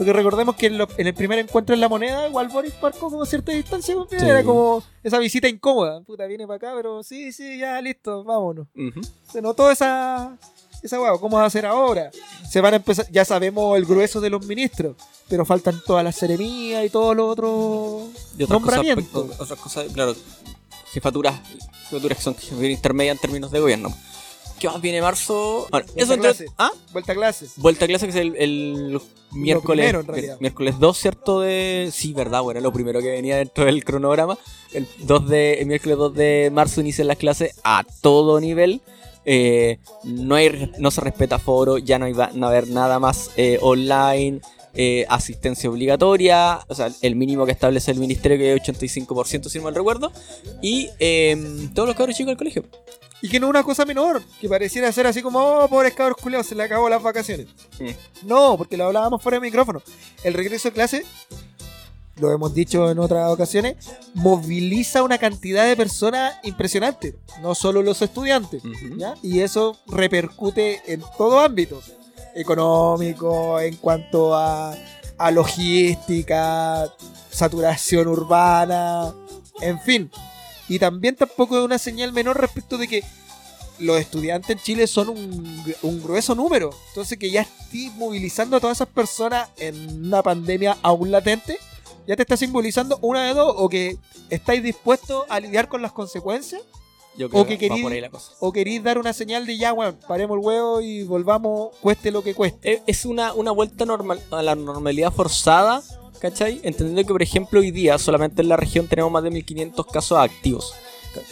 Porque 0.00 0.14
recordemos 0.14 0.56
que 0.56 0.64
en, 0.68 0.78
lo- 0.78 0.88
en 0.96 1.06
el 1.08 1.12
primer 1.12 1.38
encuentro 1.40 1.74
en 1.74 1.80
la 1.82 1.86
moneda, 1.90 2.26
igual 2.26 2.48
Boris 2.48 2.72
marcó 2.80 3.10
como 3.10 3.26
cierta 3.26 3.52
distancia 3.52 3.94
Sí. 4.08 4.16
era 4.18 4.42
como 4.42 4.82
esa 5.02 5.18
visita 5.18 5.46
incómoda. 5.46 6.00
Puta, 6.00 6.24
viene 6.24 6.46
para 6.46 6.56
acá, 6.56 6.72
pero 6.74 7.02
sí, 7.02 7.32
sí, 7.32 7.58
ya, 7.58 7.78
listo, 7.82 8.24
vámonos. 8.24 8.66
menos. 8.72 8.96
Ujú. 8.96 9.06
Se 9.30 9.42
notó 9.42 9.70
esa, 9.70 10.38
esa 10.82 10.98
hueá, 10.98 11.18
¿cómo 11.18 11.36
va 11.36 11.42
a 11.42 11.46
hacer 11.48 11.66
ahora? 11.66 12.10
Se 12.48 12.62
van 12.62 12.72
a 12.72 12.76
empezar, 12.76 13.06
ya 13.12 13.26
sabemos 13.26 13.76
el 13.76 13.84
grueso 13.84 14.22
de 14.22 14.30
los 14.30 14.46
ministros, 14.46 14.96
pero 15.28 15.44
faltan 15.44 15.78
todas 15.84 16.02
las 16.02 16.16
seremías 16.16 16.82
y 16.86 16.88
todos 16.88 17.14
los 17.14 17.28
otros 17.32 18.08
Y 18.38 18.44
otras 18.44 18.58
cosas, 18.58 18.76
nombramientos. 18.78 19.38
otras 19.38 19.60
cosas, 19.60 19.92
claro, 19.92 20.16
jefaturas, 20.92 21.40
jefaturas 21.90 22.16
que 22.16 22.24
son 22.24 22.34
jefaturas 22.36 22.70
intermedias 22.70 23.16
en 23.16 23.20
términos 23.20 23.50
de 23.50 23.60
gobierno. 23.60 23.94
¿Qué 24.60 24.68
más 24.68 24.80
viene 24.80 25.00
marzo? 25.02 25.66
Bueno, 25.70 25.86
Vuelta 25.86 26.02
eso 26.02 26.12
a 26.12 26.14
entre- 26.16 26.28
clase. 26.30 26.46
¿Ah? 26.58 26.70
Vuelta 26.92 27.12
a 27.12 27.14
clases. 27.16 27.52
Vuelta 27.56 27.84
a 27.86 27.88
clase 27.88 28.06
que 28.06 28.10
es 28.10 28.16
el, 28.16 28.36
el 28.36 29.00
miércoles. 29.32 29.86
primero, 29.86 30.00
en 30.00 30.06
realidad. 30.06 30.34
el 30.34 30.40
miércoles 30.40 30.78
2, 30.78 30.98
¿cierto? 30.98 31.40
De. 31.40 31.88
Sí, 31.92 32.12
verdad, 32.12 32.42
bueno, 32.42 32.60
lo 32.60 32.72
primero 32.72 33.00
que 33.00 33.10
venía 33.10 33.36
dentro 33.38 33.64
del 33.64 33.82
cronograma. 33.84 34.38
El 34.72 34.86
2 34.98 35.28
de. 35.28 35.54
El 35.54 35.66
miércoles 35.66 35.96
2 35.98 36.14
de 36.14 36.50
marzo 36.52 36.80
inician 36.82 37.08
las 37.08 37.16
clases 37.16 37.54
a 37.64 37.84
todo 38.02 38.38
nivel. 38.38 38.82
Eh, 39.24 39.78
no 40.04 40.34
hay 40.34 40.70
no 40.78 40.90
se 40.90 41.00
respeta 41.00 41.38
foro, 41.38 41.78
ya 41.78 41.98
no, 41.98 42.04
hay, 42.06 42.12
va- 42.12 42.30
no 42.34 42.42
va 42.42 42.46
a 42.46 42.50
haber 42.50 42.68
nada 42.68 42.98
más 42.98 43.30
eh, 43.36 43.58
online. 43.62 44.40
eh, 44.72 45.04
asistencia 45.08 45.68
obligatoria, 45.68 46.60
o 46.68 46.74
sea, 46.76 46.90
el 47.02 47.16
mínimo 47.16 47.44
que 47.44 47.50
establece 47.50 47.90
el 47.90 47.98
ministerio 47.98 48.38
que 48.38 48.54
es 48.54 48.62
85% 48.62 49.48
si 49.48 49.58
no 49.58 49.64
mal 49.64 49.74
recuerdo, 49.74 50.12
y 50.62 50.88
em, 51.00 51.74
todos 51.74 51.88
los 51.88 51.96
cabros 51.96 52.14
chicos 52.16 52.28
del 52.30 52.36
colegio. 52.36 52.64
Y 53.22 53.28
que 53.28 53.38
no 53.38 53.46
es 53.46 53.50
una 53.50 53.62
cosa 53.62 53.84
menor, 53.84 54.22
que 54.40 54.48
pareciera 54.48 54.90
ser 54.92 55.06
así 55.06 55.20
como, 55.20 55.38
oh, 55.38 55.68
pobres 55.68 55.94
cabros 55.94 56.16
se 56.46 56.54
le 56.54 56.62
acabó 56.62 56.88
las 56.88 57.02
vacaciones. 57.02 57.48
No, 58.22 58.56
porque 58.56 58.76
lo 58.76 58.86
hablábamos 58.86 59.22
fuera 59.22 59.36
de 59.36 59.42
micrófono. 59.42 59.82
El 60.24 60.34
regreso 60.34 60.68
a 60.68 60.72
clase, 60.72 61.04
lo 62.16 62.32
hemos 62.32 62.54
dicho 62.54 62.90
en 62.90 62.98
otras 62.98 63.30
ocasiones, 63.30 63.76
moviliza 64.14 65.02
una 65.02 65.18
cantidad 65.18 65.66
de 65.66 65.76
personas 65.76 66.34
impresionante, 66.44 67.16
no 67.42 67.54
solo 67.54 67.82
los 67.82 68.00
estudiantes. 68.00 68.62
¿ya? 68.96 69.14
Y 69.22 69.40
eso 69.40 69.76
repercute 69.86 70.82
en 70.86 71.02
todo 71.18 71.40
ámbito. 71.40 71.82
Económico, 72.34 73.60
en 73.60 73.76
cuanto 73.76 74.34
a, 74.34 74.74
a 75.18 75.30
logística, 75.30 76.86
saturación 77.30 78.08
urbana, 78.08 79.12
en 79.60 79.80
fin. 79.80 80.10
Y 80.70 80.78
también 80.78 81.16
tampoco 81.16 81.58
es 81.58 81.64
una 81.64 81.78
señal 81.78 82.12
menor 82.12 82.40
respecto 82.40 82.78
de 82.78 82.88
que 82.88 83.04
los 83.78 83.98
estudiantes 83.98 84.50
en 84.50 84.58
Chile 84.62 84.86
son 84.86 85.08
un, 85.10 85.74
un 85.82 86.02
grueso 86.02 86.34
número. 86.34 86.70
Entonces 86.88 87.18
que 87.18 87.30
ya 87.30 87.42
estés 87.42 87.92
movilizando 87.96 88.56
a 88.56 88.60
todas 88.60 88.76
esas 88.78 88.88
personas 88.88 89.48
en 89.58 90.06
una 90.06 90.22
pandemia 90.22 90.78
aún 90.82 91.10
latente, 91.10 91.58
ya 92.06 92.14
te 92.16 92.22
está 92.22 92.36
simbolizando 92.36 92.98
una 93.02 93.24
de 93.26 93.34
dos, 93.34 93.54
o 93.56 93.68
que 93.68 93.96
estáis 94.30 94.62
dispuestos 94.62 95.24
a 95.28 95.40
lidiar 95.40 95.68
con 95.68 95.82
las 95.82 95.92
consecuencias, 95.92 96.62
Yo 97.16 97.28
creo 97.28 97.42
O 97.42 97.46
que 97.46 97.58
que 97.58 97.68
va 97.68 97.74
querí- 97.76 97.82
por 97.82 97.92
ahí 97.92 98.00
la 98.00 98.10
cosa. 98.10 98.32
o 98.38 98.52
queréis 98.52 98.82
dar 98.82 98.96
una 98.98 99.12
señal 99.12 99.44
de 99.46 99.56
ya, 99.58 99.72
bueno, 99.72 99.94
paremos 100.06 100.38
el 100.38 100.44
huevo 100.46 100.80
y 100.80 101.02
volvamos, 101.02 101.70
cueste 101.80 102.10
lo 102.12 102.22
que 102.22 102.34
cueste. 102.34 102.82
Es 102.86 103.04
una, 103.04 103.32
una 103.34 103.50
vuelta 103.50 103.84
normal, 103.84 104.22
a 104.30 104.42
la 104.42 104.54
normalidad 104.54 105.12
forzada, 105.12 105.82
¿cachai? 106.20 106.60
Entendiendo 106.62 107.02
que, 107.06 107.12
por 107.12 107.22
ejemplo, 107.22 107.60
hoy 107.60 107.70
día 107.70 107.98
solamente 107.98 108.42
en 108.42 108.48
la 108.48 108.56
región 108.56 108.86
tenemos 108.86 109.10
más 109.10 109.22
de 109.22 109.30
1500 109.30 109.86
casos 109.86 110.18
activos, 110.18 110.74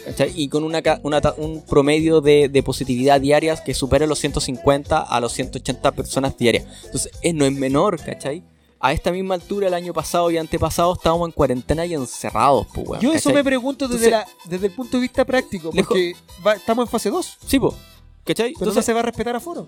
¿cachai? 0.05 0.32
Y 0.34 0.49
con 0.49 0.64
una, 0.64 0.82
una 1.03 1.20
un 1.36 1.62
promedio 1.64 2.20
de, 2.20 2.49
de 2.49 2.62
positividad 2.62 3.20
diarias 3.20 3.61
que 3.61 3.74
supera 3.74 4.07
los 4.07 4.18
150 4.18 4.99
a 5.01 5.20
los 5.20 5.32
180 5.32 5.93
personas 5.93 6.36
diarias. 6.36 6.66
Entonces, 6.86 7.12
eh, 7.22 7.32
no 7.32 7.45
es 7.45 7.53
menor, 7.53 8.01
¿cachai? 8.03 8.43
A 8.80 8.93
esta 8.93 9.11
misma 9.11 9.34
altura, 9.34 9.66
el 9.66 9.74
año 9.74 9.93
pasado 9.93 10.30
y 10.30 10.36
antepasado, 10.39 10.93
estábamos 10.95 11.28
en 11.28 11.32
cuarentena 11.32 11.84
y 11.84 11.95
encerrados, 11.95 12.68
pues, 12.72 12.86
weón, 12.89 13.01
Yo 13.03 13.11
eso 13.12 13.30
¿cachai? 13.30 13.34
me 13.34 13.45
pregunto 13.45 13.89
desde, 13.89 14.07
Entonces- 14.09 14.34
la, 14.45 14.49
desde 14.51 14.66
el 14.68 14.72
punto 14.72 14.97
de 14.99 15.01
vista 15.01 15.24
práctico, 15.24 15.70
porque 15.72 16.14
va- 16.47 16.55
estamos 16.55 16.86
en 16.86 16.91
fase 16.91 17.11
2, 17.11 17.39
Sí, 17.45 17.59
pues, 17.59 17.74
¿cachai? 18.24 18.53
pero 18.53 18.66
no 18.66 18.70
Entonces, 18.70 18.84
se 18.84 18.93
va 18.93 19.01
a 19.01 19.03
respetar 19.03 19.34
aforo. 19.34 19.66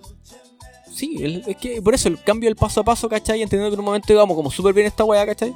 Sí, 0.93 1.17
el- 1.23 1.43
es 1.47 1.57
que 1.57 1.81
por 1.83 1.95
eso 1.95 2.09
el 2.09 2.23
cambio 2.23 2.49
del 2.49 2.57
paso 2.57 2.81
a 2.81 2.85
paso, 2.85 3.09
¿cachai? 3.09 3.43
Entendiendo 3.43 3.71
que 3.71 3.75
en 3.75 3.81
un 3.81 3.87
momento 3.87 4.13
íbamos 4.13 4.37
como 4.37 4.51
súper 4.51 4.75
bien 4.75 4.87
esta 4.87 5.05
weá, 5.05 5.25
¿cachai? 5.27 5.55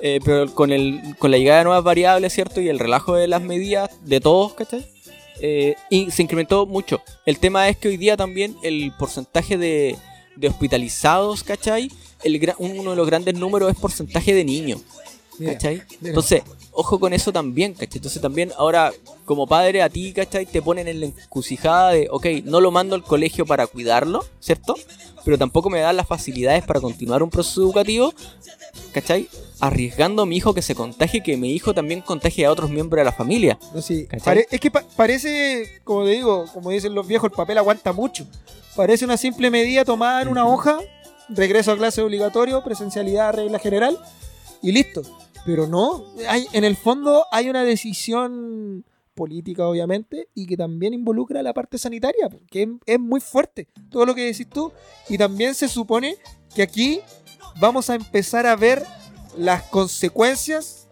Eh, 0.00 0.18
pero 0.24 0.52
con, 0.54 0.72
el, 0.72 1.00
con 1.18 1.30
la 1.30 1.36
llegada 1.38 1.58
de 1.58 1.64
nuevas 1.64 1.84
variables, 1.84 2.32
¿cierto? 2.32 2.60
Y 2.60 2.68
el 2.68 2.78
relajo 2.78 3.14
de 3.14 3.28
las 3.28 3.42
medidas 3.42 3.90
de 4.04 4.20
todos, 4.20 4.54
¿cachai? 4.54 4.86
Eh, 5.42 5.74
y 5.90 6.10
se 6.10 6.22
incrementó 6.22 6.66
mucho. 6.66 7.02
El 7.26 7.38
tema 7.38 7.68
es 7.68 7.76
que 7.76 7.88
hoy 7.88 7.96
día 7.96 8.16
también 8.16 8.56
el 8.62 8.92
porcentaje 8.98 9.56
de, 9.58 9.96
de 10.36 10.48
hospitalizados, 10.48 11.42
¿cachai? 11.44 11.90
El, 12.22 12.54
uno 12.58 12.90
de 12.90 12.96
los 12.96 13.06
grandes 13.06 13.34
números 13.34 13.70
es 13.70 13.78
porcentaje 13.78 14.34
de 14.34 14.44
niños, 14.44 14.80
Mira, 15.38 15.52
¿cachai? 15.54 15.76
mira. 16.00 16.08
Entonces, 16.10 16.42
ojo 16.72 16.98
con 17.00 17.12
eso 17.12 17.32
también, 17.32 17.74
¿cachai? 17.74 17.96
Entonces 17.98 18.20
también 18.22 18.52
ahora, 18.56 18.92
como 19.24 19.46
padre, 19.46 19.82
a 19.82 19.88
ti, 19.88 20.12
¿cachai? 20.12 20.46
Te 20.46 20.62
ponen 20.62 20.88
en 20.88 21.00
la 21.00 21.06
encrucijada 21.06 21.90
de, 21.90 22.08
ok, 22.10 22.26
no 22.44 22.60
lo 22.60 22.70
mando 22.70 22.94
al 22.94 23.02
colegio 23.02 23.44
para 23.46 23.66
cuidarlo, 23.66 24.24
¿cierto? 24.40 24.74
Pero 25.24 25.36
tampoco 25.36 25.68
me 25.70 25.80
dan 25.80 25.96
las 25.96 26.06
facilidades 26.06 26.64
para 26.64 26.80
continuar 26.80 27.22
un 27.22 27.30
proceso 27.30 27.60
educativo, 27.62 28.14
¿cachai? 28.92 29.28
Arriesgando 29.60 30.22
a 30.22 30.26
mi 30.26 30.36
hijo 30.36 30.54
que 30.54 30.62
se 30.62 30.74
contagie, 30.74 31.22
que 31.22 31.36
mi 31.36 31.52
hijo 31.52 31.74
también 31.74 32.00
contagie 32.00 32.46
a 32.46 32.50
otros 32.52 32.70
miembros 32.70 33.00
de 33.00 33.04
la 33.04 33.12
familia. 33.12 33.58
No, 33.74 33.82
sí. 33.82 34.06
Es 34.50 34.60
que 34.60 34.70
pa- 34.70 34.84
parece, 34.96 35.80
como 35.84 36.04
te 36.04 36.10
digo, 36.12 36.46
como 36.54 36.70
dicen 36.70 36.94
los 36.94 37.06
viejos, 37.06 37.30
el 37.30 37.36
papel 37.36 37.58
aguanta 37.58 37.92
mucho. 37.92 38.26
Parece 38.76 39.04
una 39.04 39.16
simple 39.18 39.50
medida 39.50 39.84
tomada 39.84 40.22
en 40.22 40.28
una 40.28 40.46
hoja, 40.46 40.78
regreso 41.28 41.72
a 41.72 41.76
clase 41.76 42.00
obligatorio, 42.00 42.62
presencialidad, 42.64 43.34
regla 43.34 43.58
general, 43.58 43.98
y 44.62 44.72
listo. 44.72 45.02
Pero 45.44 45.66
no, 45.66 46.04
hay, 46.28 46.46
en 46.52 46.64
el 46.64 46.76
fondo 46.76 47.24
hay 47.30 47.48
una 47.48 47.64
decisión 47.64 48.84
política, 49.14 49.66
obviamente, 49.66 50.28
y 50.34 50.46
que 50.46 50.56
también 50.56 50.94
involucra 50.94 51.42
la 51.42 51.52
parte 51.52 51.78
sanitaria, 51.78 52.28
que 52.50 52.62
es, 52.62 52.68
es 52.86 53.00
muy 53.00 53.20
fuerte, 53.20 53.68
todo 53.90 54.06
lo 54.06 54.14
que 54.14 54.26
decís 54.26 54.48
tú. 54.48 54.72
Y 55.08 55.18
también 55.18 55.54
se 55.54 55.68
supone 55.68 56.16
que 56.54 56.62
aquí 56.62 57.00
vamos 57.58 57.90
a 57.90 57.94
empezar 57.94 58.46
a 58.46 58.56
ver 58.56 58.84
las 59.36 59.62
consecuencias 59.64 60.88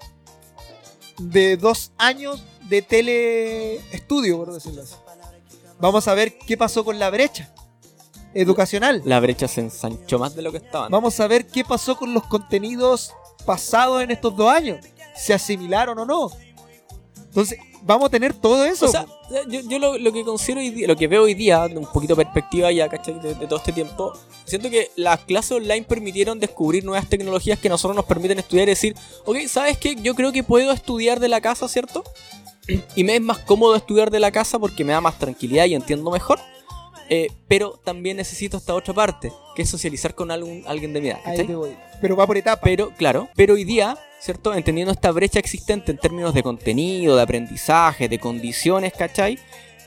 de 1.19 1.57
dos 1.57 1.93
años 1.99 2.45
de 2.69 2.83
teleestudio, 2.83 4.39
por 4.39 4.53
decirlo 4.53 4.83
así. 4.83 4.95
Vamos 5.81 6.09
a 6.09 6.15
ver 6.15 6.39
qué 6.39 6.57
pasó 6.57 6.85
con 6.85 6.99
la 6.99 7.11
brecha 7.11 7.53
educacional. 8.35 9.03
La 9.05 9.21
brecha 9.21 9.49
se 9.49 9.61
ensanchó 9.61 10.19
más 10.19 10.35
de 10.35 10.43
lo 10.43 10.53
que 10.53 10.59
estaban. 10.59 10.91
Vamos 10.91 11.19
a 11.21 11.27
ver 11.27 11.47
qué 11.47 11.65
pasó 11.65 11.97
con 11.97 12.15
los 12.15 12.25
contenidos 12.25 13.13
pasados 13.49 14.03
en 14.03 14.11
estos 14.11 14.37
dos 14.37 14.53
años. 14.53 14.77
¿Se 15.17 15.33
asimilaron 15.33 15.99
o 15.99 16.05
no? 16.05 16.31
Entonces, 17.29 17.59
vamos 17.83 18.07
a 18.07 18.11
tener 18.11 18.35
todo 18.35 18.65
eso. 18.65 18.87
O 18.87 18.89
sea, 18.91 19.07
yo, 19.49 19.79
lo, 19.79 19.97
lo 19.99 20.13
que 20.13 20.23
considero 20.25 20.61
hoy 20.61 20.71
día- 20.71 20.87
lo 20.87 20.97
que 20.97 21.07
veo 21.09 21.23
hoy 21.23 21.35
día, 21.35 21.65
un 21.65 21.87
poquito 21.87 22.15
de 22.15 22.25
perspectiva 22.25 22.71
ya, 22.73 22.89
¿cachai? 22.89 23.19
De, 23.21 23.35
de 23.35 23.47
todo 23.47 23.59
este 23.59 23.73
tiempo, 23.73 24.13
siento 24.45 24.69
que 24.71 24.91
las 24.97 25.21
clases 25.21 25.53
online 25.53 25.83
permitieron 25.85 26.39
descubrir 26.39 26.85
nuevas 26.85 27.09
tecnologías 27.09 27.59
que 27.59 27.69
nosotros 27.71 27.97
nos 27.97 28.05
permiten 28.05 28.39
estudiar 28.39 28.69
y 28.69 28.73
decir, 28.73 28.95
ok, 29.25 29.37
¿sabes 29.49 29.79
qué? 29.79 29.97
Yo 29.97 30.15
creo 30.15 30.31
que 30.33 30.43
puedo 30.43 30.71
estudiar 30.73 31.21
de 31.21 31.29
la 31.29 31.41
casa, 31.41 31.69
¿cierto? 31.69 32.05
Y 32.97 33.03
me 33.05 33.17
es 33.17 33.23
más 33.23 33.39
cómodo 33.39 33.75
estudiar 33.77 34.11
de 34.11 34.21
la 34.21 34.31
casa 34.31 34.59
porque 34.59 34.85
me 34.85 34.93
da 34.93 35.01
más 35.01 35.19
tranquilidad 35.19 35.65
y 35.65 35.75
entiendo 35.75 36.11
mejor. 36.11 36.39
Eh, 37.11 37.29
pero 37.47 37.81
también 37.83 38.19
necesito 38.19 38.59
esta 38.59 38.75
otra 38.75 38.93
parte, 38.93 39.33
que 39.55 39.63
es 39.63 39.69
socializar 39.69 40.15
con 40.15 40.31
algún, 40.31 40.63
alguien 40.67 40.93
de 40.93 41.01
mi 41.01 41.09
edad. 41.09 41.21
Ahí 41.25 41.47
te 41.47 41.55
voy. 41.55 41.75
Pero 42.01 42.17
va 42.17 42.27
por 42.27 42.37
etapas. 42.37 42.61
Pero, 42.63 42.91
claro, 42.97 43.29
pero 43.35 43.55
hoy 43.55 43.65
día, 43.65 43.97
¿cierto? 44.21 44.55
Entendiendo 44.55 44.93
esta 44.93 45.11
brecha 45.11 45.39
existente 45.39 45.91
en 45.91 45.99
términos 45.99 46.35
de 46.35 46.43
contenido, 46.43 47.17
de 47.17 47.23
aprendizaje, 47.23 48.09
de 48.09 48.19
condiciones, 48.19 48.93
¿cachai? 48.93 49.39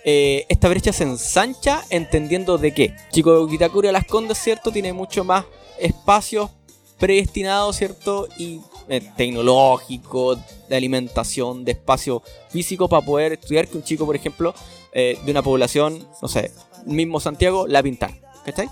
Eh, 0.04 0.46
esta 0.50 0.68
brecha 0.68 0.92
se 0.92 1.04
ensancha 1.04 1.84
entendiendo 1.92 2.58
de 2.58 2.74
que 2.74 2.96
Chico 3.12 3.46
Vitacura 3.46 3.92
Las 3.92 4.06
Condes, 4.06 4.40
¿cierto? 4.40 4.72
Tiene 4.72 4.94
mucho 4.94 5.24
más 5.24 5.46
espacios 5.80 6.50
predestinados, 6.98 7.76
¿cierto? 7.76 8.28
Y 8.38 8.62
eh, 8.90 9.02
tecnológico, 9.16 10.36
de 10.70 10.76
alimentación, 10.76 11.64
de 11.64 11.74
espacio 11.74 12.24
físico 12.50 12.88
para 12.90 13.06
poder 13.06 13.34
estudiar 13.34 13.68
que 13.68 13.78
un 13.78 13.84
chico, 13.84 14.06
por 14.06 14.16
ejemplo, 14.16 14.54
eh, 14.92 15.18
de 15.24 15.32
una 15.32 15.42
población, 15.42 16.06
no 16.22 16.28
sé, 16.28 16.52
mismo 16.86 17.20
Santiago, 17.20 17.68
la 17.68 17.82
pintar, 17.84 18.12
¿cachai? 18.46 18.70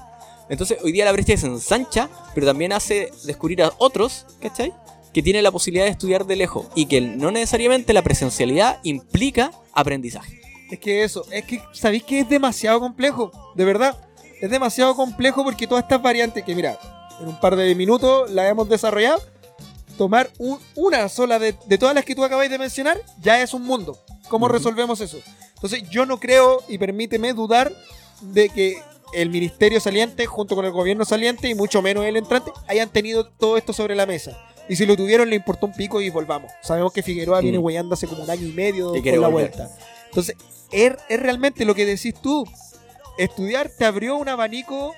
Entonces 0.49 0.79
hoy 0.83 0.91
día 0.91 1.05
la 1.05 1.11
brecha 1.11 1.37
se 1.37 1.45
ensancha, 1.47 2.09
pero 2.33 2.47
también 2.47 2.73
hace 2.73 3.11
descubrir 3.25 3.61
a 3.63 3.71
otros, 3.77 4.25
¿cachai? 4.41 4.73
Que 5.13 5.21
tienen 5.21 5.43
la 5.43 5.51
posibilidad 5.51 5.85
de 5.85 5.91
estudiar 5.91 6.25
de 6.25 6.35
lejos 6.35 6.67
y 6.75 6.85
que 6.87 7.01
no 7.01 7.31
necesariamente 7.31 7.93
la 7.93 8.01
presencialidad 8.01 8.79
implica 8.83 9.51
aprendizaje. 9.73 10.39
Es 10.71 10.79
que 10.79 11.03
eso, 11.03 11.25
es 11.31 11.45
que 11.45 11.61
sabéis 11.73 12.03
que 12.03 12.19
es 12.19 12.29
demasiado 12.29 12.79
complejo, 12.79 13.31
de 13.55 13.65
verdad. 13.65 13.97
Es 14.41 14.49
demasiado 14.51 14.95
complejo 14.95 15.43
porque 15.43 15.67
todas 15.67 15.83
estas 15.83 16.01
variantes 16.01 16.43
que, 16.43 16.55
mira, 16.55 16.79
en 17.19 17.27
un 17.27 17.39
par 17.39 17.55
de 17.55 17.73
minutos 17.75 18.29
las 18.31 18.49
hemos 18.49 18.69
desarrollado, 18.69 19.19
tomar 19.97 20.29
un- 20.37 20.59
una 20.75 21.09
sola 21.09 21.39
de, 21.39 21.55
de 21.65 21.77
todas 21.77 21.93
las 21.93 22.05
que 22.05 22.15
tú 22.15 22.23
acabáis 22.23 22.49
de 22.49 22.57
mencionar, 22.57 23.01
ya 23.21 23.41
es 23.41 23.53
un 23.53 23.63
mundo. 23.63 23.97
¿Cómo 24.29 24.45
Ujú. 24.45 24.53
resolvemos 24.53 25.01
eso? 25.01 25.17
Entonces 25.61 25.83
yo 25.89 26.05
no 26.05 26.19
creo, 26.19 26.63
y 26.67 26.77
permíteme 26.77 27.33
dudar, 27.33 27.71
de 28.21 28.49
que 28.49 28.77
el 29.13 29.29
ministerio 29.29 29.79
saliente, 29.79 30.25
junto 30.25 30.55
con 30.55 30.65
el 30.65 30.71
gobierno 30.71 31.03
saliente, 31.05 31.49
y 31.49 31.55
mucho 31.55 31.81
menos 31.81 32.05
el 32.05 32.15
entrante, 32.17 32.51
hayan 32.67 32.89
tenido 32.89 33.25
todo 33.27 33.57
esto 33.57 33.73
sobre 33.73 33.95
la 33.95 34.05
mesa. 34.05 34.37
Y 34.69 34.75
si 34.75 34.85
lo 34.85 34.95
tuvieron, 34.95 35.29
le 35.29 35.35
importó 35.35 35.65
un 35.65 35.73
pico 35.73 35.99
y 35.99 36.09
volvamos. 36.09 36.51
Sabemos 36.61 36.93
que 36.93 37.01
Figueroa 37.01 37.41
viene 37.41 37.57
Mm. 37.59 37.63
huellando 37.63 37.93
hace 37.95 38.07
como 38.07 38.23
un 38.23 38.29
año 38.29 38.45
y 38.47 38.51
medio 38.51 38.91
con 38.91 39.01
quiere 39.01 39.17
la 39.17 39.27
volver. 39.27 39.49
vuelta. 39.51 39.75
Entonces, 40.05 40.35
es, 40.71 40.93
es 41.09 41.19
realmente 41.19 41.65
lo 41.65 41.73
que 41.75 41.85
decís 41.85 42.13
tú. 42.21 42.45
Estudiar 43.17 43.69
te 43.69 43.85
abrió 43.85 44.15
un 44.15 44.29
abanico 44.29 44.93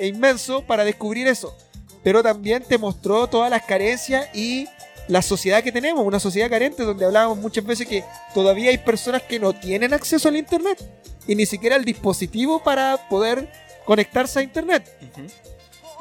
inmenso 0.00 0.62
para 0.62 0.84
descubrir 0.84 1.26
eso. 1.28 1.54
Pero 2.02 2.22
también 2.22 2.62
te 2.66 2.78
mostró 2.78 3.26
todas 3.28 3.50
las 3.50 3.62
carencias 3.64 4.28
y 4.34 4.66
la 5.08 5.22
sociedad 5.22 5.62
que 5.62 5.72
tenemos. 5.72 6.04
Una 6.06 6.20
sociedad 6.20 6.50
carente 6.50 6.82
donde 6.82 7.04
hablábamos 7.04 7.38
muchas 7.38 7.64
veces 7.64 7.86
que 7.86 8.04
todavía 8.34 8.70
hay 8.70 8.78
personas 8.78 9.22
que 9.22 9.38
no 9.38 9.52
tienen 9.52 9.92
acceso 9.92 10.28
al 10.28 10.36
Internet. 10.36 10.78
Y 11.26 11.34
ni 11.34 11.46
siquiera 11.46 11.76
el 11.76 11.84
dispositivo 11.84 12.62
para 12.62 13.08
poder 13.08 13.50
conectarse 13.84 14.40
a 14.40 14.42
Internet. 14.42 14.90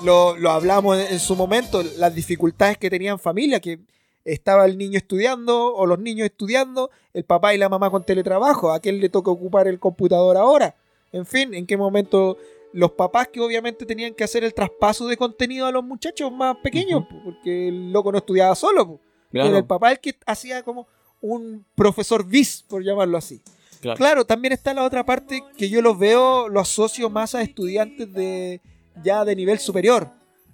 Lo, 0.02 0.36
lo 0.36 0.52
hablamos 0.52 0.98
en, 0.98 1.14
en 1.14 1.20
su 1.20 1.36
momento, 1.36 1.84
las 1.98 2.14
dificultades 2.14 2.78
que 2.78 2.90
tenían 2.90 3.20
familias, 3.20 3.62
que 3.62 3.80
estaba 4.26 4.66
el 4.66 4.78
niño 4.78 4.98
estudiando 4.98 5.74
o 5.74 5.86
los 5.86 6.00
niños 6.00 6.26
estudiando, 6.26 6.90
el 7.14 7.26
papá 7.26 7.54
y 7.54 7.58
la 7.58 7.70
mamá 7.70 7.90
con 7.90 8.04
teletrabajo, 8.04 8.72
a 8.72 8.80
quién 8.80 9.00
le 9.00 9.10
toca 9.10 9.32
ocupar 9.32 9.68
el 9.68 9.80
computador 9.80 10.38
ahora. 10.38 10.76
En 11.12 11.26
fin, 11.26 11.54
en 11.54 11.68
qué 11.68 11.78
momento 11.78 12.38
los 12.74 12.92
papás 12.92 13.30
que 13.30 13.40
obviamente 13.40 13.86
tenían 13.86 14.14
que 14.14 14.24
hacer 14.24 14.44
el 14.44 14.54
traspaso 14.54 15.08
de 15.08 15.16
contenido 15.16 15.66
a 15.66 15.72
los 15.72 15.84
muchachos 15.84 16.32
más 16.32 16.58
pequeños, 16.58 17.06
po, 17.10 17.22
porque 17.24 17.70
el 17.70 17.92
loco 17.92 18.12
no 18.12 18.18
estudiaba 18.18 18.56
solo, 18.56 18.88
po. 18.88 19.02
era 19.32 19.58
el 19.58 19.66
papá 19.66 19.92
el 19.92 20.00
que 20.00 20.16
hacía 20.26 20.64
como 20.64 20.88
un 21.22 21.66
profesor 21.76 22.26
bis, 22.26 22.64
por 22.68 22.84
llamarlo 22.84 23.18
así. 23.18 23.42
Claro. 23.80 23.98
Claro, 23.98 24.26
también 24.26 24.54
está 24.54 24.74
la 24.74 24.84
otra 24.84 25.06
parte 25.06 25.44
que 25.58 25.70
yo 25.70 25.82
los 25.82 25.98
veo, 25.98 26.50
lo 26.50 26.60
asocio 26.60 27.10
más 27.10 27.36
a 27.36 27.42
estudiantes 27.42 28.12
de 28.14 28.62
ya 29.04 29.26
de 29.26 29.36
nivel 29.36 29.60
superior. 29.60 30.10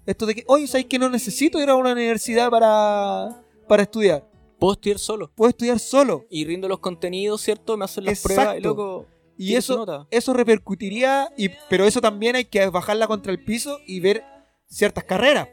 Esto 0.06 0.26
de 0.26 0.36
que, 0.36 0.44
oye, 0.48 0.68
¿sabes 0.68 0.86
que 0.86 0.98
no 0.98 1.10
necesito 1.10 1.62
ir 1.62 1.70
a 1.70 1.76
una 1.76 1.92
universidad 1.92 2.50
para, 2.50 3.44
para 3.68 3.84
estudiar? 3.84 4.28
Puedo 4.58 4.74
estudiar 4.74 5.00
solo. 5.00 5.32
Puedo 5.36 5.50
estudiar 5.50 5.80
solo. 5.80 6.26
Y 6.30 6.46
rindo 6.46 6.68
los 6.68 6.80
contenidos, 6.80 7.42
¿cierto? 7.42 7.78
Me 7.78 7.86
hacen 7.86 8.06
las 8.06 8.14
Exacto. 8.14 8.36
pruebas 8.36 8.58
y 8.58 8.62
loco. 8.62 9.06
Y 9.40 9.56
eso, 9.56 9.78
nota. 9.78 10.06
eso 10.12 10.34
repercutiría, 10.34 11.30
y, 11.38 11.50
pero 11.70 11.86
eso 11.86 12.02
también 12.02 12.36
hay 12.36 12.46
que 12.46 12.68
bajarla 12.68 13.08
contra 13.08 13.32
el 13.32 13.44
piso 13.44 13.80
y 13.88 14.00
ver 14.02 14.24
ciertas 14.68 15.04
carreras. 15.06 15.48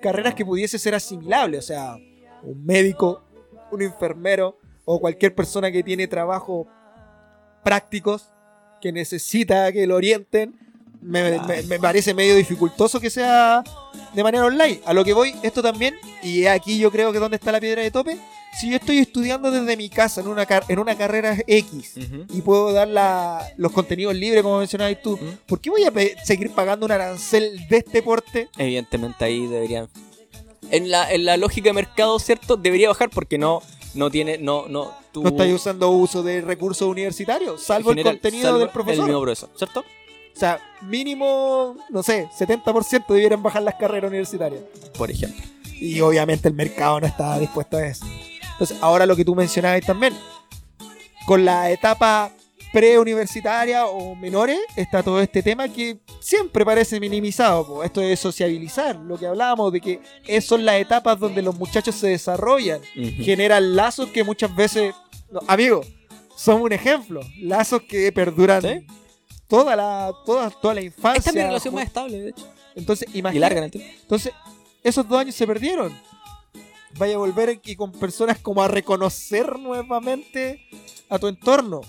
Carreras 0.00 0.34
que 0.34 0.44
pudiese 0.44 0.78
ser 0.78 0.94
asimilables. 0.94 1.64
O 1.64 1.66
sea, 1.66 1.96
un 2.42 2.64
médico, 2.64 3.22
un 3.72 3.82
enfermero 3.82 4.56
o 4.84 5.00
cualquier 5.00 5.34
persona 5.34 5.72
que 5.72 5.82
tiene 5.82 6.06
trabajos 6.06 6.66
prácticos 7.62 8.28
que 8.80 8.92
necesita 8.92 9.72
que 9.72 9.86
lo 9.86 9.96
orienten. 9.96 10.54
Me, 11.00 11.38
me- 11.40 11.62
me 11.64 11.78
parece 11.78 12.14
medio 12.14 12.34
dificultoso 12.34 12.98
que 12.98 13.10
sea 13.10 13.62
de 14.14 14.22
manera 14.22 14.44
online. 14.46 14.80
A 14.86 14.94
lo 14.94 15.04
que 15.04 15.12
voy, 15.12 15.34
esto 15.42 15.62
también, 15.62 15.94
y 16.22 16.46
aquí 16.46 16.78
yo 16.78 16.90
creo 16.90 17.12
que 17.12 17.18
donde 17.18 17.36
está 17.36 17.52
la 17.52 17.60
piedra 17.60 17.82
de 17.82 17.90
tope, 17.90 18.18
si 18.60 18.70
yo 18.70 18.76
estoy 18.76 18.98
estudiando 18.98 19.50
desde 19.50 19.76
mi 19.76 19.88
casa 19.88 20.20
en 20.20 20.28
una, 20.28 20.46
car- 20.46 20.64
en 20.68 20.78
una 20.78 20.96
carrera 20.96 21.36
X, 21.46 21.94
y 22.32 22.40
puedo 22.42 22.72
dar 22.72 22.88
la- 22.88 23.46
los 23.56 23.72
contenidos 23.72 24.14
libres, 24.14 24.42
como 24.42 24.58
mencionabas 24.58 25.00
tú. 25.02 25.18
¿por 25.46 25.60
qué 25.60 25.70
voy 25.70 25.84
a 25.84 25.92
seguir 26.24 26.50
pagando 26.52 26.86
un 26.86 26.92
arancel 26.92 27.66
de 27.68 27.78
este 27.78 28.02
porte? 28.02 28.48
Evidentemente 28.56 29.24
ahí 29.24 29.46
deberían. 29.46 29.88
En 30.70 30.90
la, 30.90 31.12
en 31.12 31.24
la 31.24 31.36
lógica 31.36 31.68
de 31.70 31.74
mercado, 31.74 32.18
¿cierto? 32.18 32.56
Debería 32.56 32.88
bajar 32.88 33.10
porque 33.10 33.36
no, 33.38 33.62
no 33.94 34.10
tiene. 34.10 34.38
No, 34.38 34.66
no, 34.68 34.92
tú- 35.12 35.22
No 35.22 35.28
estáis 35.28 35.52
usando 35.54 35.90
uso 35.90 36.22
de 36.22 36.40
recursos 36.40 36.88
universitarios, 36.88 37.62
salvo 37.62 37.90
general, 37.90 38.14
el 38.14 38.20
contenido 38.20 38.44
salvo 38.44 38.58
del 38.58 38.68
El 38.68 38.72
profesor. 38.72 39.04
mismo 39.06 39.20
profesor, 39.20 39.50
¿cierto? 39.56 39.80
O 39.80 40.36
sea, 40.40 40.58
mínimo, 40.82 41.76
no 41.90 42.02
sé, 42.02 42.28
70% 42.36 43.06
debieran 43.08 43.42
bajar 43.42 43.62
las 43.62 43.74
carreras 43.76 44.08
universitarias. 44.08 44.62
Por 44.96 45.10
ejemplo. 45.10 45.40
Y 45.78 46.00
obviamente 46.00 46.48
el 46.48 46.54
mercado 46.54 46.98
no 47.00 47.06
está 47.06 47.38
dispuesto 47.38 47.76
a 47.76 47.86
eso. 47.86 48.04
Entonces, 48.54 48.76
ahora 48.80 49.06
lo 49.06 49.14
que 49.16 49.24
tú 49.24 49.34
mencionabas 49.34 49.82
también, 49.82 50.14
con 51.26 51.44
la 51.44 51.70
etapa 51.70 52.30
preuniversitaria 52.72 53.86
o 53.86 54.14
menores, 54.16 54.58
está 54.76 55.02
todo 55.02 55.20
este 55.20 55.42
tema 55.42 55.68
que 55.68 55.98
siempre 56.20 56.64
parece 56.64 56.98
minimizado. 56.98 57.66
po. 57.66 57.84
Esto 57.84 58.00
de 58.00 58.16
sociabilizar, 58.16 58.96
lo 58.96 59.16
que 59.16 59.26
hablábamos, 59.26 59.72
de 59.72 59.80
que 59.80 60.00
esas 60.26 60.44
son 60.48 60.64
las 60.64 60.76
etapas 60.80 61.18
donde 61.18 61.40
los 61.40 61.56
muchachos 61.56 61.94
se 61.94 62.08
desarrollan, 62.08 62.80
generan 63.22 63.76
lazos 63.76 64.08
que 64.10 64.24
muchas 64.24 64.54
veces, 64.54 64.94
no, 65.30 65.40
amigos, 65.46 65.86
son 66.36 66.62
un 66.62 66.72
ejemplo, 66.72 67.20
lazos 67.40 67.82
que 67.82 68.10
perduran 68.10 68.60
¿Sí? 68.62 68.86
toda 69.46 69.76
la, 69.76 70.12
toda, 70.26 70.50
toda 70.50 70.74
la 70.74 70.80
infancia. 70.82 71.18
Esta 71.18 71.30
es 71.30 71.36
mi 71.36 71.42
relación 71.42 71.74
más 71.74 71.84
estable, 71.84 72.18
de 72.20 72.28
hecho. 72.30 72.48
Entonces, 72.74 73.08
Y 73.14 73.18
imagínate. 73.18 73.40
larga 73.40 73.58
en 73.58 73.64
el 73.64 73.70
tiempo. 73.70 73.90
Entonces, 74.02 74.32
esos 74.82 75.08
dos 75.08 75.20
años 75.20 75.34
se 75.36 75.46
perdieron. 75.46 75.96
Vaya 76.98 77.14
a 77.14 77.18
volver 77.18 77.60
y 77.64 77.76
con 77.76 77.92
personas 77.92 78.38
como 78.38 78.62
a 78.62 78.68
reconocer 78.68 79.58
nuevamente 79.58 80.66
a 81.08 81.18
tu 81.18 81.28
entorno. 81.28 81.80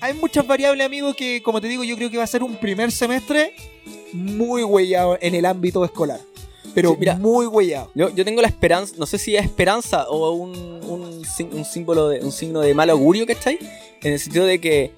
Hay 0.00 0.14
muchas 0.14 0.46
variables, 0.46 0.84
amigo, 0.84 1.14
que 1.14 1.42
como 1.42 1.60
te 1.60 1.68
digo, 1.68 1.84
yo 1.84 1.96
creo 1.96 2.10
que 2.10 2.18
va 2.18 2.24
a 2.24 2.26
ser 2.26 2.42
un 2.42 2.56
primer 2.56 2.90
semestre 2.92 3.54
muy 4.12 4.62
huellado 4.64 5.16
en 5.20 5.34
el 5.34 5.46
ámbito 5.46 5.84
escolar. 5.84 6.20
Pero 6.74 6.90
Sí, 6.90 6.96
mira. 7.00 7.14
muy 7.16 7.46
huellado. 7.46 7.90
Yo, 7.94 8.08
yo 8.10 8.24
tengo 8.24 8.40
la 8.42 8.48
esperanza, 8.48 8.94
no 8.98 9.06
sé 9.06 9.18
si 9.18 9.36
es 9.36 9.44
esperanza 9.44 10.08
o 10.08 10.32
un, 10.32 10.50
un, 10.84 11.22
un 11.52 11.64
símbolo 11.64 12.08
de, 12.08 12.20
un 12.20 12.32
signo 12.32 12.60
de 12.60 12.74
mal 12.74 12.90
augurio, 12.90 13.26
¿cachai? 13.26 13.58
En 14.02 14.12
el 14.12 14.18
sentido 14.18 14.44
de 14.46 14.60
que 14.60 14.92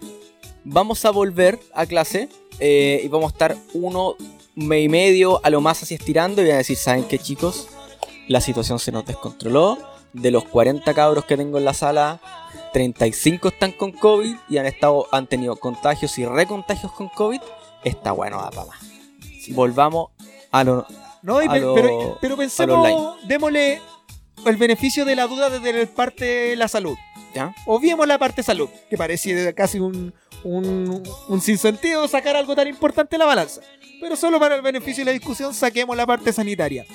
vamos 0.64 1.04
a 1.04 1.10
volver 1.10 1.58
a 1.74 1.84
clase 1.86 2.28
eh, 2.58 3.02
y 3.04 3.08
vamos 3.08 3.32
a 3.32 3.34
estar 3.34 3.56
uno 3.74 4.16
mes 4.54 4.84
y 4.84 4.88
medio 4.88 5.44
a 5.44 5.50
lo 5.50 5.60
más 5.60 5.82
así 5.82 5.94
estirando 5.94 6.40
y 6.40 6.44
voy 6.46 6.54
a 6.54 6.58
decir, 6.58 6.76
¿saben 6.76 7.04
qué 7.04 7.18
chicos? 7.18 7.68
La 8.28 8.40
situación 8.40 8.78
se 8.78 8.92
nos 8.92 9.04
descontroló. 9.04 9.78
De 10.12 10.30
los 10.30 10.44
40 10.44 10.94
cabros 10.94 11.24
que 11.24 11.36
tengo 11.36 11.58
en 11.58 11.64
la 11.64 11.74
sala, 11.74 12.20
35 12.72 13.48
están 13.48 13.72
con 13.72 13.90
COVID 13.90 14.36
y 14.48 14.58
han 14.58 14.66
estado, 14.66 15.08
han 15.10 15.26
tenido 15.26 15.56
contagios 15.56 16.16
y 16.18 16.24
recontagios 16.24 16.92
con 16.92 17.08
COVID. 17.08 17.40
Está 17.82 18.12
bueno, 18.12 18.40
da 18.40 18.50
pa' 18.50 18.64
más. 18.64 18.78
Volvamos 19.48 20.10
a 20.52 20.62
lo, 20.64 20.86
No, 21.22 21.38
a 21.38 21.42
pe- 21.52 21.60
lo- 21.60 21.74
pero, 21.74 22.18
pero 22.20 22.34
a 22.34 22.36
lo 22.36 22.38
pensemos, 22.38 23.16
démosle 23.26 23.80
el 24.46 24.56
beneficio 24.56 25.04
de 25.04 25.16
la 25.16 25.26
duda 25.26 25.50
desde 25.50 25.70
el 25.80 25.88
parte 25.88 26.24
de 26.24 26.56
la 26.56 26.68
salud. 26.68 26.96
¿ya? 27.34 27.52
Obviemos 27.66 28.06
la 28.06 28.16
parte 28.18 28.44
salud, 28.44 28.68
que 28.88 28.96
parecía 28.96 29.52
casi 29.52 29.80
un, 29.80 30.14
un, 30.44 31.02
un 31.28 31.40
sinsentido 31.40 32.06
sacar 32.06 32.36
algo 32.36 32.54
tan 32.54 32.68
importante 32.68 33.16
de 33.16 33.18
la 33.18 33.26
balanza. 33.26 33.60
Pero 34.00 34.14
solo 34.14 34.38
para 34.38 34.54
el 34.54 34.62
beneficio 34.62 35.04
de 35.04 35.06
la 35.10 35.12
discusión 35.18 35.52
saquemos 35.54 35.96
la 35.96 36.06
parte 36.06 36.32
sanitaria. 36.32 36.86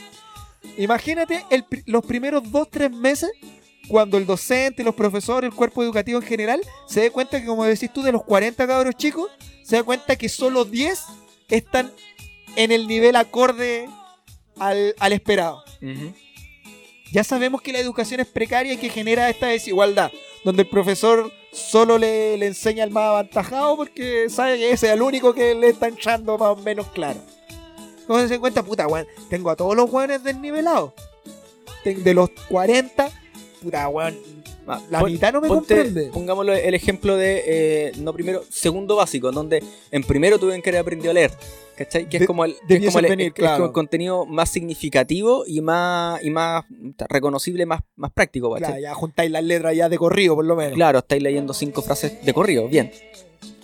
Imagínate 0.77 1.45
el 1.49 1.65
los 1.85 2.05
primeros 2.05 2.51
dos, 2.51 2.69
tres 2.69 2.91
meses 2.91 3.31
cuando 3.89 4.17
el 4.17 4.25
docente, 4.25 4.83
los 4.83 4.95
profesores, 4.95 5.49
el 5.49 5.55
cuerpo 5.55 5.83
educativo 5.83 6.19
en 6.19 6.25
general 6.25 6.61
se 6.87 7.01
dé 7.01 7.11
cuenta 7.11 7.39
que, 7.39 7.47
como 7.47 7.65
decís 7.65 7.91
tú, 7.91 8.03
de 8.03 8.11
los 8.11 8.23
40 8.23 8.65
cabros 8.67 8.95
chicos, 8.95 9.29
se 9.63 9.77
da 9.77 9.83
cuenta 9.83 10.15
que 10.15 10.29
solo 10.29 10.63
10 10.63 10.99
están 11.49 11.91
en 12.55 12.71
el 12.71 12.87
nivel 12.87 13.15
acorde 13.15 13.89
al, 14.59 14.95
al 14.99 15.13
esperado. 15.13 15.63
Ya 17.11 17.23
sabemos 17.23 17.61
que 17.61 17.73
la 17.73 17.79
educación 17.79 18.19
es 18.19 18.27
precaria 18.27 18.73
y 18.73 18.77
que 18.77 18.89
genera 18.89 19.29
esta 19.29 19.47
desigualdad, 19.47 20.11
donde 20.43 20.61
el 20.61 20.69
profesor 20.69 21.31
solo 21.51 21.97
le, 21.97 22.37
le 22.37 22.45
enseña 22.45 22.83
al 22.83 22.91
más 22.91 23.05
avantajado 23.05 23.75
porque 23.75 24.29
sabe 24.29 24.59
que 24.59 24.71
ese 24.71 24.87
es 24.87 24.93
el 24.93 25.01
único 25.01 25.33
que 25.33 25.55
le 25.55 25.69
está 25.69 25.87
echando 25.87 26.37
más 26.37 26.49
o 26.49 26.55
menos 26.57 26.87
claro. 26.89 27.19
Entonces 28.09 28.29
se 28.29 28.39
cuenta, 28.39 28.63
puta, 28.63 28.87
weón, 28.87 29.05
tengo 29.29 29.51
a 29.51 29.55
todos 29.55 29.75
los 29.75 29.87
weones 29.91 30.23
desnivelados. 30.23 30.93
De 31.85 32.13
los 32.15 32.31
40, 32.49 33.07
puta, 33.61 33.87
weón, 33.87 34.17
la 34.89 34.99
pon- 34.99 35.11
mitad 35.11 35.31
no 35.31 35.41
me 35.41 35.47
ponte- 35.47 35.75
comprende. 35.75 36.09
Pongámoslo 36.11 36.53
el 36.53 36.73
ejemplo 36.73 37.15
de, 37.17 37.43
eh, 37.45 37.91
no 37.99 38.11
primero, 38.13 38.43
segundo 38.49 38.95
básico, 38.95 39.31
donde 39.31 39.63
en 39.91 40.03
primero 40.03 40.39
tuvieron 40.39 40.63
que 40.63 40.69
haber 40.71 40.81
aprendido 40.81 41.11
a 41.11 41.13
leer. 41.13 41.31
¿Cachai? 41.77 42.09
Que 42.09 42.17
es 42.17 42.21
De- 42.21 42.27
como 42.27 42.45
el, 42.45 42.55
es 42.67 42.85
como 42.87 42.99
el- 42.99 43.05
venir, 43.05 43.27
es 43.27 43.33
como 43.33 43.47
claro. 43.47 43.65
el 43.67 43.71
contenido 43.73 44.25
más 44.25 44.49
significativo 44.49 45.43
y 45.47 45.61
más, 45.61 46.21
y 46.23 46.31
más 46.31 46.65
reconocible, 47.07 47.65
más, 47.67 47.81
más 47.95 48.11
práctico. 48.11 48.53
Claro, 48.55 48.79
ya 48.79 48.93
juntáis 48.95 49.29
las 49.31 49.43
letras 49.43 49.75
ya 49.75 49.87
de 49.87 49.97
corrido, 49.99 50.33
por 50.35 50.45
lo 50.45 50.55
menos. 50.55 50.73
Claro, 50.73 50.97
estáis 50.99 51.21
leyendo 51.21 51.53
cinco 51.53 51.81
frases 51.83 52.25
de 52.25 52.33
corrido, 52.33 52.67
bien. 52.67 52.91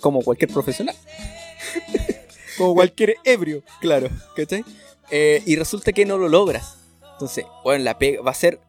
Como 0.00 0.22
cualquier 0.22 0.50
profesional. 0.52 0.94
Como 2.56 2.74
cualquier 2.74 3.16
ebrio. 3.24 3.62
Claro, 3.80 4.08
¿cachai? 4.34 4.64
Eh, 5.10 5.42
y 5.46 5.56
resulta 5.56 5.92
que 5.92 6.04
no 6.04 6.18
lo 6.18 6.28
logras. 6.28 6.76
Entonces, 7.12 7.44
bueno, 7.64 7.84
la 7.84 7.98
pega 7.98 8.22
va 8.22 8.30
a 8.30 8.34
ser. 8.34 8.60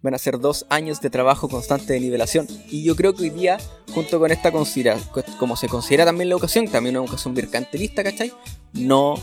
Van 0.00 0.14
a 0.14 0.18
ser 0.18 0.40
dos 0.40 0.66
años 0.68 1.00
de 1.00 1.10
trabajo 1.10 1.48
constante 1.48 1.92
de 1.92 2.00
nivelación. 2.00 2.48
Y 2.68 2.82
yo 2.82 2.96
creo 2.96 3.14
que 3.14 3.22
hoy 3.22 3.30
día, 3.30 3.58
junto 3.94 4.18
con 4.18 4.32
esta 4.32 4.50
considera, 4.50 4.98
como 5.38 5.56
se 5.56 5.68
considera 5.68 6.04
también 6.04 6.28
la 6.28 6.34
educación, 6.34 6.66
también 6.66 6.96
una 6.96 7.04
educación 7.04 7.34
mercantilista, 7.34 8.02
¿cachai? 8.02 8.32
No 8.72 9.14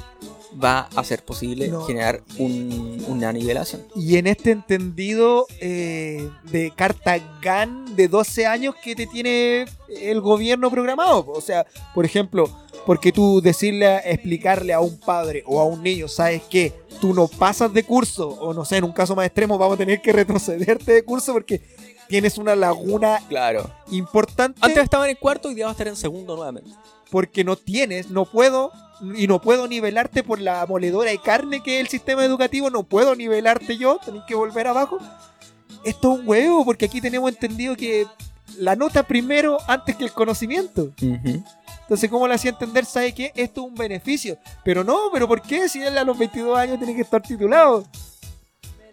va 0.62 0.90
a 0.96 1.04
ser 1.04 1.24
posible 1.24 1.68
No. 1.68 1.82
generar 1.82 2.24
un- 2.38 3.04
una 3.08 3.32
nivelación. 3.32 3.82
Y 3.96 4.18
en 4.18 4.28
este 4.28 4.52
entendido 4.52 5.46
eh, 5.62 6.28
de 6.52 6.72
carta 6.76 7.18
GAN 7.42 7.96
de 7.96 8.08
12 8.08 8.46
años 8.48 8.76
que 8.84 8.96
te 8.96 9.06
tiene 9.08 9.66
el 10.02 10.22
gobierno 10.22 10.70
programado. 10.72 11.26
O 11.28 11.42
sea, 11.42 11.66
por 11.94 12.06
ejemplo, 12.06 12.50
porque 12.86 13.12
tú 13.12 13.42
decirle, 13.42 13.98
explicarle 14.06 14.74
a 14.74 14.80
un 14.80 15.00
padre 15.00 15.44
o 15.46 15.60
a 15.60 15.66
un 15.66 15.84
niño, 15.84 16.08
¿sabes 16.08 16.42
qué? 16.50 16.74
Tú 17.02 17.14
no 17.14 17.28
pasas 17.28 17.72
de 17.74 17.84
curso, 17.84 18.28
o 18.30 18.54
no 18.54 18.66
sé, 18.66 18.78
en 18.78 18.84
un 18.86 18.92
caso 18.92 19.16
más 19.16 19.26
extremo 19.28 19.58
vamos 19.58 19.76
a 19.76 19.78
tener 19.78 20.02
que 20.02 20.12
retrocederte 20.12 20.94
de 20.94 21.04
curso 21.04 21.34
porque 21.34 21.62
tienes 22.10 22.38
una 22.38 22.56
laguna 22.56 23.22
Claro. 23.30 23.70
importante 23.92 24.60
Antes 24.62 24.84
estaba 24.84 25.06
en 25.06 25.12
el 25.12 25.18
cuarto 25.18 25.50
y 25.50 25.56
día 25.56 25.66
va 25.66 25.72
a 25.72 25.74
estar 25.74 25.88
en 25.88 25.96
segundo 25.96 26.36
nuevamente. 26.36 26.72
porque 27.12 27.44
no 27.44 27.56
tienes, 27.56 28.10
no 28.12 28.26
puedo 28.26 28.72
y 29.16 29.28
no 29.28 29.40
puedo 29.42 29.68
nivelarte 29.68 30.22
por 30.24 30.40
la 30.42 30.66
moledora 30.68 31.10
de 31.10 31.18
carne 31.20 31.64
que 31.64 31.76
es 31.78 31.82
el 31.82 31.88
sistema 31.88 32.26
educativo, 32.26 32.70
no 32.70 32.84
puedo 32.84 33.16
nivelarte 33.16 33.78
yo, 33.78 33.98
tenés 34.04 34.24
que 34.28 34.36
volver 34.36 34.68
abajo. 34.68 34.98
Esto 35.86 36.14
es 36.14 36.20
un 36.20 36.28
huevo, 36.28 36.66
porque 36.66 36.86
aquí 36.86 37.00
tenemos 37.00 37.32
entendido 37.32 37.76
que 37.76 38.06
la 38.58 38.76
nota 38.76 39.04
primero 39.04 39.58
antes 39.68 39.96
que 39.96 40.04
el 40.04 40.12
conocimiento. 40.12 40.92
Entonces, 41.00 42.10
¿cómo 42.10 42.28
le 42.28 42.34
hacía 42.36 42.52
entender? 42.52 42.86
¿Sabe 42.86 43.14
qué? 43.14 43.32
Esto 43.36 43.62
es 43.62 43.68
un 43.68 43.76
beneficio. 43.76 44.38
Pero 44.64 44.84
no, 44.84 45.10
¿pero 45.14 45.28
por 45.28 45.42
qué? 45.42 45.70
Si 45.70 45.82
él 45.82 45.98
a 45.98 46.04
los 46.04 46.18
22 46.18 46.58
años 46.58 46.78
tiene 46.78 46.94
que 46.96 47.02
estar 47.02 47.22
titulado. 47.22 47.86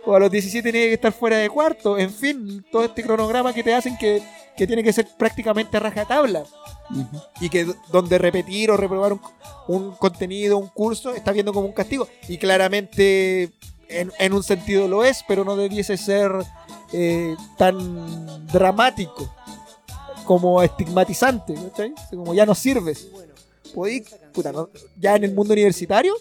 O 0.06 0.14
a 0.14 0.20
los 0.20 0.30
17 0.30 0.70
tiene 0.70 0.86
que 0.88 0.94
estar 0.94 1.12
fuera 1.12 1.36
de 1.38 1.50
cuarto. 1.50 1.98
En 1.98 2.10
fin, 2.12 2.64
todo 2.70 2.84
este 2.84 3.02
cronograma 3.02 3.52
que 3.52 3.62
te 3.64 3.74
hacen 3.74 3.96
que, 3.98 4.22
que 4.56 4.66
tiene 4.66 4.82
que 4.84 4.92
ser 4.92 5.06
prácticamente 5.18 5.76
a 5.76 5.80
rajatabla 5.80 6.44
y 7.40 7.48
que 7.48 7.66
donde 7.90 8.16
repetir 8.18 8.70
o 8.70 8.76
reprobar 8.76 9.12
un, 9.14 9.20
un 9.66 9.90
contenido, 9.96 10.58
un 10.58 10.68
curso, 10.68 11.12
está 11.14 11.32
viendo 11.32 11.52
como 11.52 11.66
un 11.66 11.72
castigo. 11.72 12.06
Y 12.28 12.38
claramente 12.38 13.50
en, 13.88 14.12
en 14.20 14.32
un 14.32 14.42
sentido 14.44 14.86
lo 14.86 15.04
es, 15.04 15.24
pero 15.26 15.44
no 15.44 15.56
debiese 15.56 15.96
ser 15.96 16.30
eh, 16.92 17.34
tan 17.58 18.46
dramático 18.46 19.28
como 20.24 20.62
estigmatizante, 20.62 21.54
¿cachai? 21.54 21.92
O 21.92 21.96
sea, 21.96 22.08
Como 22.18 22.34
ya 22.34 22.46
no 22.46 22.54
sirves. 22.54 23.08
Podí- 23.74 24.04
puta, 24.32 24.52
no- 24.52 24.68
ya 24.98 25.16
en 25.16 25.24
el 25.24 25.34
mundo 25.34 25.52
universitario, 25.52 26.14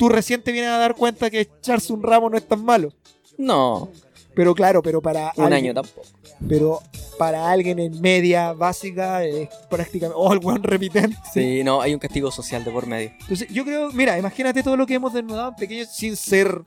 tú 0.00 0.08
recién 0.08 0.40
te 0.42 0.50
vienes 0.50 0.70
a 0.70 0.78
dar 0.78 0.94
cuenta 0.94 1.28
que 1.30 1.40
echarse 1.40 1.92
un 1.92 2.02
ramo 2.02 2.30
no 2.30 2.38
es 2.38 2.48
tan 2.48 2.64
malo. 2.64 2.90
No, 3.36 3.90
Pero 4.34 4.54
claro, 4.54 4.80
pero 4.82 5.02
para 5.02 5.32
un 5.36 5.44
alguien- 5.44 5.52
año 5.52 5.74
tampoco. 5.74 6.06
pero 6.48 6.80
para 7.18 7.50
alguien 7.50 7.78
en 7.80 8.00
media 8.00 8.52
básica 8.54 9.22
es 9.24 9.48
prácticamente. 9.68 10.16
Oh, 10.18 10.32
el 10.32 10.38
buen 10.38 10.62
repitente. 10.62 11.18
Sí, 11.34 11.62
no, 11.62 11.82
hay 11.82 11.92
un 11.92 12.00
castigo 12.00 12.30
social 12.30 12.64
de 12.64 12.70
por 12.70 12.86
medio. 12.86 13.10
Entonces, 13.20 13.48
yo 13.50 13.62
creo, 13.64 13.92
mira, 13.92 14.16
imagínate 14.18 14.62
todo 14.62 14.76
lo 14.78 14.86
que 14.86 14.94
hemos 14.94 15.12
desnudado 15.12 15.50
en 15.50 15.56
pequeños 15.56 15.88
sin 15.94 16.16
ser. 16.16 16.62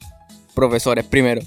Profesores, 0.53 1.03
primero. 1.05 1.41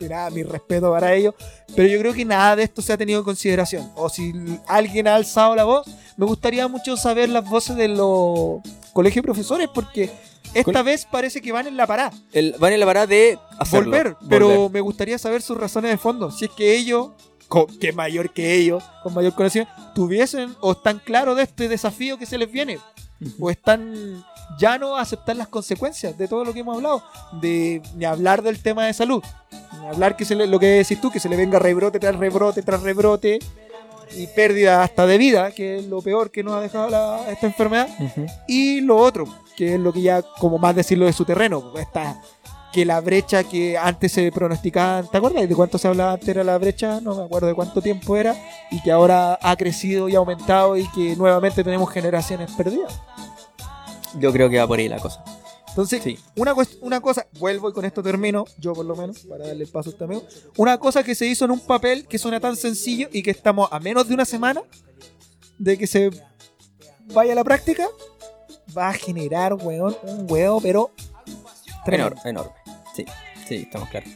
Nada, 0.00 0.28
mi 0.28 0.42
respeto 0.42 0.90
para 0.90 1.14
ellos. 1.14 1.34
Pero 1.74 1.88
yo 1.88 1.98
creo 2.00 2.12
que 2.12 2.24
nada 2.26 2.56
de 2.56 2.64
esto 2.64 2.82
se 2.82 2.92
ha 2.92 2.98
tenido 2.98 3.20
en 3.20 3.24
consideración. 3.24 3.90
O 3.96 4.10
si 4.10 4.34
alguien 4.66 5.08
ha 5.08 5.14
alzado 5.14 5.54
la 5.56 5.64
voz, 5.64 5.86
me 6.18 6.26
gustaría 6.26 6.68
mucho 6.68 6.96
saber 6.98 7.30
las 7.30 7.48
voces 7.48 7.76
de 7.76 7.88
los 7.88 8.60
colegios 8.92 9.22
de 9.22 9.26
profesores, 9.32 9.68
porque 9.72 10.10
esta 10.52 10.82
vez 10.82 11.06
parece 11.10 11.40
que 11.40 11.52
van 11.52 11.66
en 11.66 11.76
la 11.76 11.86
parada. 11.86 12.12
El, 12.32 12.54
van 12.58 12.72
en 12.72 12.80
la 12.80 12.86
parada 12.86 13.06
de 13.06 13.38
hacerlo, 13.58 13.86
volver, 13.90 14.16
pero 14.28 14.48
volver. 14.48 14.70
me 14.70 14.80
gustaría 14.80 15.18
saber 15.18 15.42
sus 15.42 15.56
razones 15.56 15.90
de 15.90 15.98
fondo. 15.98 16.30
Si 16.30 16.44
es 16.44 16.50
que 16.50 16.76
ellos, 16.76 17.10
co- 17.48 17.66
que 17.80 17.92
mayor 17.92 18.30
que 18.30 18.54
ellos, 18.54 18.84
con 19.02 19.14
mayor 19.14 19.34
conocimiento, 19.34 19.72
tuviesen 19.94 20.54
o 20.60 20.72
están 20.72 20.98
claros 20.98 21.36
de 21.36 21.42
este 21.44 21.68
desafío 21.68 22.18
que 22.18 22.26
se 22.26 22.38
les 22.38 22.50
viene, 22.50 22.78
o 23.40 23.50
están 23.50 24.24
ya 24.58 24.78
no 24.78 24.96
a 24.96 25.00
aceptar 25.00 25.34
las 25.36 25.48
consecuencias 25.48 26.16
de 26.18 26.28
todo 26.28 26.44
lo 26.44 26.52
que 26.52 26.60
hemos 26.60 26.76
hablado, 26.76 27.02
de 27.40 27.80
ni 27.96 28.04
hablar 28.04 28.42
del 28.42 28.62
tema 28.62 28.84
de 28.86 28.92
salud, 28.92 29.22
ni 29.80 29.86
hablar 29.88 30.16
que 30.16 30.24
se 30.24 30.34
le- 30.34 30.46
lo 30.46 30.60
que 30.60 30.66
decís 30.66 31.00
tú, 31.00 31.10
que 31.10 31.18
se 31.20 31.28
le 31.28 31.36
venga 31.36 31.58
rebrote 31.58 31.98
tras 31.98 32.16
rebrote 32.16 32.62
tras 32.62 32.82
rebrote 32.82 33.38
y 34.16 34.26
pérdida 34.28 34.82
hasta 34.82 35.06
de 35.06 35.18
vida, 35.18 35.50
que 35.52 35.78
es 35.78 35.86
lo 35.86 36.02
peor 36.02 36.30
que 36.30 36.42
nos 36.42 36.54
ha 36.54 36.60
dejado 36.60 36.88
la- 36.90 37.30
esta 37.30 37.46
enfermedad. 37.46 37.88
Y 38.48 38.80
lo 38.80 38.96
otro, 38.96 39.24
que 39.56 39.74
es 39.74 39.80
lo 39.80 39.92
que 39.92 40.02
ya, 40.02 40.22
como 40.22 40.58
más 40.58 40.74
decirlo 40.76 41.06
de 41.06 41.12
su 41.12 41.24
terreno, 41.24 41.72
esta, 41.78 42.20
que 42.72 42.84
la 42.84 43.00
brecha 43.00 43.44
que 43.44 43.78
antes 43.78 44.10
se 44.10 44.32
pronosticaba, 44.32 45.02
¿te 45.04 45.16
acuerdas 45.16 45.48
de 45.48 45.54
cuánto 45.54 45.78
se 45.78 45.86
hablaba 45.86 46.12
antes 46.14 46.28
era 46.28 46.42
la 46.42 46.58
brecha? 46.58 47.00
No 47.00 47.14
me 47.14 47.22
acuerdo 47.24 47.46
de 47.46 47.54
cuánto 47.54 47.80
tiempo 47.80 48.16
era, 48.16 48.34
y 48.70 48.82
que 48.82 48.90
ahora 48.90 49.38
ha 49.40 49.56
crecido 49.56 50.08
y 50.08 50.16
aumentado 50.16 50.76
y 50.76 50.88
que 50.90 51.14
nuevamente 51.14 51.62
tenemos 51.62 51.88
generaciones 51.90 52.50
perdidas. 52.52 53.00
Yo 54.18 54.32
creo 54.32 54.50
que 54.50 54.58
va 54.58 54.66
por 54.66 54.78
ahí 54.78 54.88
la 54.88 54.98
cosa. 54.98 55.22
Entonces, 55.74 56.02
Sí. 56.04 56.16
una, 56.36 56.54
una 56.82 57.00
cosa, 57.00 57.26
vuelvo 57.40 57.68
y 57.68 57.72
con 57.72 57.84
esto 57.84 58.00
termino, 58.00 58.44
yo 58.58 58.74
por 58.74 58.84
lo 58.86 58.94
menos, 58.94 59.20
para 59.26 59.48
darle 59.48 59.64
el 59.64 59.70
paso 59.70 59.90
a 59.90 59.92
este 59.92 60.04
amigo. 60.04 60.24
Una 60.56 60.78
cosa 60.78 61.02
que 61.02 61.16
se 61.16 61.26
hizo 61.26 61.44
en 61.46 61.50
un 61.50 61.58
papel 61.58 62.06
que 62.06 62.16
suena 62.16 62.38
tan 62.38 62.54
sencillo 62.56 63.08
y 63.12 63.22
que 63.24 63.32
estamos 63.32 63.68
a 63.72 63.80
menos 63.80 64.06
de 64.06 64.14
una 64.14 64.24
semana 64.24 64.62
de 65.58 65.76
que 65.76 65.88
se 65.88 66.10
vaya 67.12 67.32
a 67.32 67.34
la 67.34 67.42
práctica, 67.44 67.88
va 68.76 68.90
a 68.90 68.92
generar, 68.92 69.54
weón, 69.54 69.96
un 70.04 70.26
huevo, 70.30 70.60
pero. 70.60 70.90
tremendo. 71.84 72.14
Enorme, 72.24 72.30
enorme. 72.30 72.52
Sí, 72.94 73.04
sí, 73.48 73.54
estamos 73.56 73.88
claros. 73.88 74.08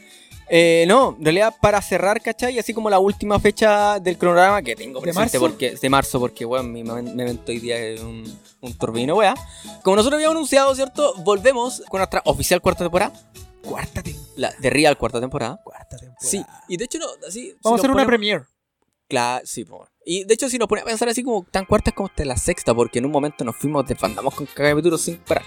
Eh, 0.51 0.85
no, 0.87 1.15
en 1.17 1.23
realidad 1.25 1.53
para 1.61 1.81
cerrar, 1.81 2.21
¿cachai? 2.21 2.57
Así 2.57 2.73
como 2.73 2.89
la 2.89 2.97
última 2.99 3.39
fecha 3.39 3.99
del 3.99 4.17
cronograma 4.17 4.61
que 4.63 4.75
tengo 4.75 4.99
¿De 4.99 5.03
presente 5.13 5.37
marzo? 5.37 5.39
porque 5.39 5.75
de 5.79 5.89
marzo, 5.89 6.19
porque 6.19 6.43
weón, 6.45 6.71
mi 6.71 6.79
evento 6.81 7.51
hoy 7.51 7.59
día 7.59 7.77
es 7.77 8.01
un, 8.01 8.23
un 8.61 8.73
turbino, 8.77 9.15
weá. 9.15 9.35
Como 9.83 9.95
nosotros 9.97 10.17
habíamos 10.17 10.35
anunciado, 10.35 10.73
¿cierto? 10.73 11.13
Volvemos 11.17 11.83
con 11.89 11.99
nuestra 11.99 12.21
oficial 12.25 12.61
cuarta 12.61 12.83
temporada. 12.83 13.13
Cuarta, 13.61 14.01
tem- 14.01 14.17
La 14.37 14.51
de 14.59 14.69
Real 14.71 14.97
cuarta 14.97 15.19
temporada. 15.19 15.59
cuarta 15.63 15.97
temporada. 15.97 16.17
Sí, 16.19 16.43
y 16.67 16.77
de 16.77 16.85
hecho 16.85 16.97
no, 16.97 17.05
así. 17.27 17.53
Vamos 17.63 17.79
a 17.79 17.81
hacer 17.81 17.91
una 17.91 18.05
premiere. 18.05 18.45
Claro, 19.07 19.45
sí, 19.45 19.65
po. 19.65 19.87
Y 20.05 20.23
de 20.23 20.33
hecho, 20.33 20.49
si 20.49 20.57
nos 20.57 20.67
ponemos 20.67 20.87
a 20.87 20.91
pensar 20.91 21.09
así 21.09 21.23
como 21.23 21.45
tan 21.51 21.65
cuartas 21.65 21.93
como 21.93 22.07
esta 22.07 22.23
es 22.23 22.27
la 22.27 22.37
sexta, 22.37 22.73
porque 22.73 22.97
en 22.99 23.05
un 23.05 23.11
momento 23.11 23.43
nos 23.43 23.55
fuimos, 23.55 23.85
desfandamos 23.85 24.33
con 24.33 24.47
capítulos 24.47 25.01
sin 25.01 25.17
parar. 25.17 25.45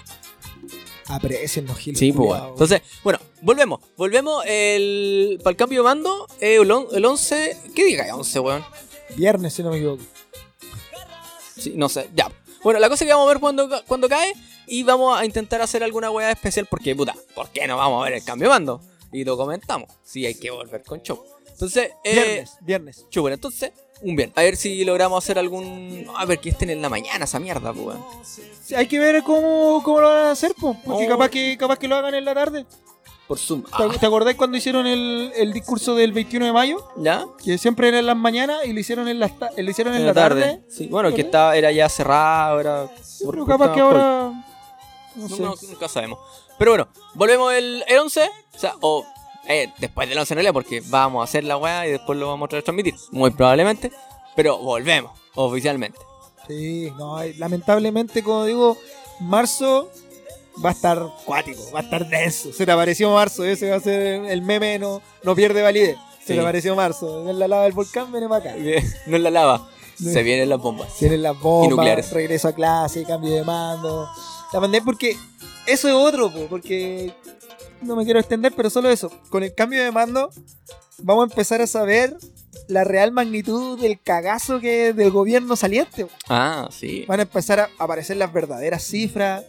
Aprecienos, 1.07 1.77
Gil. 1.77 1.95
Sí, 1.95 2.11
pues, 2.11 2.29
weón. 2.31 2.49
Entonces, 2.49 2.81
bueno, 3.03 3.19
volvemos. 3.41 3.79
Volvemos 3.97 4.43
el, 4.47 5.39
para 5.43 5.51
el 5.51 5.57
cambio 5.57 5.79
de 5.81 5.83
mando. 5.83 6.27
eh, 6.39 6.55
el, 6.61 6.71
on- 6.71 6.87
el 6.91 7.03
11. 7.05 7.57
¿Qué 7.75 7.85
día 7.85 7.97
cae 7.99 8.11
11, 8.11 8.39
weón? 8.39 8.65
Viernes, 9.15 9.53
si 9.53 9.63
no 9.63 9.69
me 9.69 9.77
equivoco. 9.77 10.03
Sí, 11.57 11.73
no 11.75 11.89
sé, 11.89 12.09
ya. 12.15 12.31
Bueno, 12.63 12.79
la 12.79 12.89
cosa 12.89 13.03
es 13.03 13.07
que 13.07 13.13
vamos 13.13 13.27
a 13.27 13.33
ver 13.33 13.39
cuando, 13.39 13.69
cuando 13.87 14.07
cae 14.09 14.33
y 14.67 14.83
vamos 14.83 15.19
a 15.19 15.25
intentar 15.25 15.61
hacer 15.61 15.83
alguna 15.83 16.09
weá 16.09 16.31
especial 16.31 16.65
porque, 16.69 16.95
puta, 16.95 17.13
¿por 17.35 17.49
qué 17.49 17.67
no 17.67 17.77
vamos 17.77 18.01
a 18.01 18.05
ver 18.09 18.13
el 18.19 18.23
cambio 18.23 18.47
de 18.47 18.53
mando? 18.53 18.81
Y 19.13 19.23
lo 19.23 19.37
comentamos. 19.37 19.89
Sí, 20.03 20.25
hay 20.25 20.35
que 20.35 20.49
volver 20.51 20.83
con 20.83 21.01
show. 21.01 21.23
Entonces, 21.51 21.91
eh, 22.03 22.13
Viernes, 22.13 22.57
viernes. 22.61 23.05
Chupen, 23.09 23.33
entonces, 23.33 23.71
un 24.01 24.15
bien. 24.15 24.33
A 24.35 24.41
ver 24.41 24.55
si 24.57 24.83
logramos 24.83 25.23
hacer 25.23 25.37
algún. 25.39 26.07
A 26.17 26.25
ver, 26.25 26.39
que 26.39 26.49
estén 26.49 26.69
en 26.71 26.81
la 26.81 26.89
mañana 26.89 27.25
esa 27.25 27.39
mierda, 27.39 27.71
pues. 27.73 27.95
Sí, 28.63 28.73
hay 28.75 28.87
que 28.87 28.97
ver 28.99 29.23
cómo, 29.23 29.81
cómo 29.83 30.01
lo 30.01 30.07
van 30.09 30.25
a 30.25 30.31
hacer, 30.31 30.53
po, 30.59 30.75
porque 30.83 31.05
Oh. 31.05 31.09
capaz, 31.09 31.29
que, 31.29 31.55
capaz 31.57 31.77
que 31.77 31.87
lo 31.87 31.95
hagan 31.95 32.15
en 32.15 32.25
la 32.25 32.33
tarde. 32.33 32.65
Por 33.27 33.37
Zoom. 33.39 33.61
¿Te, 33.63 33.69
Ah, 33.71 33.87
te 33.99 34.05
acordás 34.05 34.35
cuando 34.35 34.57
hicieron 34.57 34.85
el, 34.85 35.31
el 35.35 35.53
discurso 35.53 35.95
del 35.95 36.11
21 36.11 36.45
de 36.47 36.51
mayo? 36.51 36.83
¿Ya? 36.97 37.25
Que 37.41 37.57
siempre 37.57 37.87
era 37.87 37.99
en 37.99 38.05
las 38.07 38.17
mañanas 38.17 38.65
y 38.65 38.73
lo 38.73 38.79
hicieron 38.81 39.07
en, 39.07 39.19
ta- 39.19 39.51
lo 39.55 39.69
hicieron 39.71 39.93
en, 39.95 40.05
la 40.05 40.13
tarde. 40.13 40.61
Sí, 40.69 40.87
bueno, 40.87 41.13
que 41.13 41.21
estaba, 41.21 41.55
era 41.55 41.71
ya 41.71 41.87
cerrado, 41.87 42.59
era. 42.59 42.87
por- 43.23 43.33
Pero 43.35 43.45
capaz 43.45 43.73
que 43.73 43.79
ahora. 43.79 44.33
No 45.15 45.27
No, 45.29 45.29
sé. 45.35 45.41
no, 45.41 45.53
nunca 45.69 45.87
sabemos. 45.87 46.19
Pero 46.63 46.71
bueno, 46.71 46.87
volvemos 47.15 47.53
el, 47.53 47.83
el 47.89 47.99
11. 47.99 48.21
O 48.55 48.57
sea, 48.57 48.75
o 48.79 49.05
eh, 49.49 49.67
después 49.79 50.07
del 50.07 50.17
11 50.17 50.33
en 50.33 50.37
realidad, 50.37 50.53
porque 50.53 50.81
vamos 50.87 51.19
a 51.19 51.25
hacer 51.25 51.43
la 51.43 51.57
weá 51.57 51.85
y 51.85 51.91
después 51.91 52.17
lo 52.17 52.29
vamos 52.29 52.45
a 52.53 52.61
transmitir. 52.61 52.95
Muy 53.11 53.31
probablemente. 53.31 53.91
Pero 54.33 54.57
volvemos, 54.59 55.11
oficialmente. 55.35 55.99
Sí, 56.47 56.89
no, 56.97 57.21
y 57.25 57.33
lamentablemente, 57.33 58.23
como 58.23 58.45
digo, 58.45 58.77
marzo 59.19 59.91
va 60.63 60.69
a 60.69 60.71
estar 60.71 61.05
cuático, 61.25 61.61
va 61.75 61.81
a 61.81 61.83
estar 61.83 62.07
denso. 62.07 62.53
Se 62.53 62.65
te 62.65 62.71
apareció 62.71 63.11
marzo, 63.13 63.43
ese 63.43 63.69
va 63.69 63.75
a 63.75 63.79
ser 63.81 64.23
el 64.23 64.41
meme, 64.41 64.79
no, 64.79 65.01
no 65.23 65.35
pierde 65.35 65.61
validez. 65.61 65.97
Se 66.21 66.27
Sí. 66.27 66.33
te 66.35 66.39
apareció 66.39 66.77
marzo, 66.77 67.29
en 67.29 67.39
la 67.39 67.49
lava 67.49 67.63
del 67.63 67.73
volcán, 67.73 68.09
viene 68.09 68.29
para 68.29 68.51
acá. 68.51 68.55
No 69.07 69.17
es 69.17 69.21
la 69.21 69.31
lava, 69.31 69.69
No. 69.99 70.11
se 70.13 70.23
vienen 70.23 70.47
las 70.47 70.59
bombas. 70.61 70.95
Tienen 70.97 71.23
las 71.23 71.37
bombas, 71.37 71.71
nucleares. 71.71 72.09
regreso 72.11 72.47
a 72.47 72.53
clase, 72.53 73.03
cambio 73.03 73.33
de 73.33 73.43
mando. 73.43 74.07
La 74.53 74.61
mandé 74.61 74.81
porque 74.81 75.17
eso 75.65 75.87
es 75.87 75.93
otro, 75.93 76.31
po, 76.31 76.47
porque 76.49 77.13
no 77.81 77.95
me 77.95 78.05
quiero 78.05 78.19
extender, 78.19 78.53
pero 78.55 78.69
solo 78.69 78.89
eso. 78.89 79.11
Con 79.29 79.43
el 79.43 79.53
cambio 79.53 79.83
de 79.83 79.91
mando 79.91 80.31
vamos 80.99 81.27
a 81.27 81.31
empezar 81.31 81.61
a 81.61 81.67
saber 81.67 82.17
la 82.67 82.83
real 82.83 83.11
magnitud 83.11 83.79
del 83.79 83.99
cagazo 83.99 84.59
que 84.59 84.93
del 84.93 85.11
gobierno 85.11 85.55
saliente. 85.55 86.05
po. 86.05 86.11
Ah, 86.29 86.69
sí. 86.71 87.05
Van 87.07 87.19
a 87.19 87.23
empezar 87.23 87.59
a 87.59 87.69
aparecer 87.77 88.17
las 88.17 88.31
verdaderas 88.31 88.83
cifras. 88.83 89.43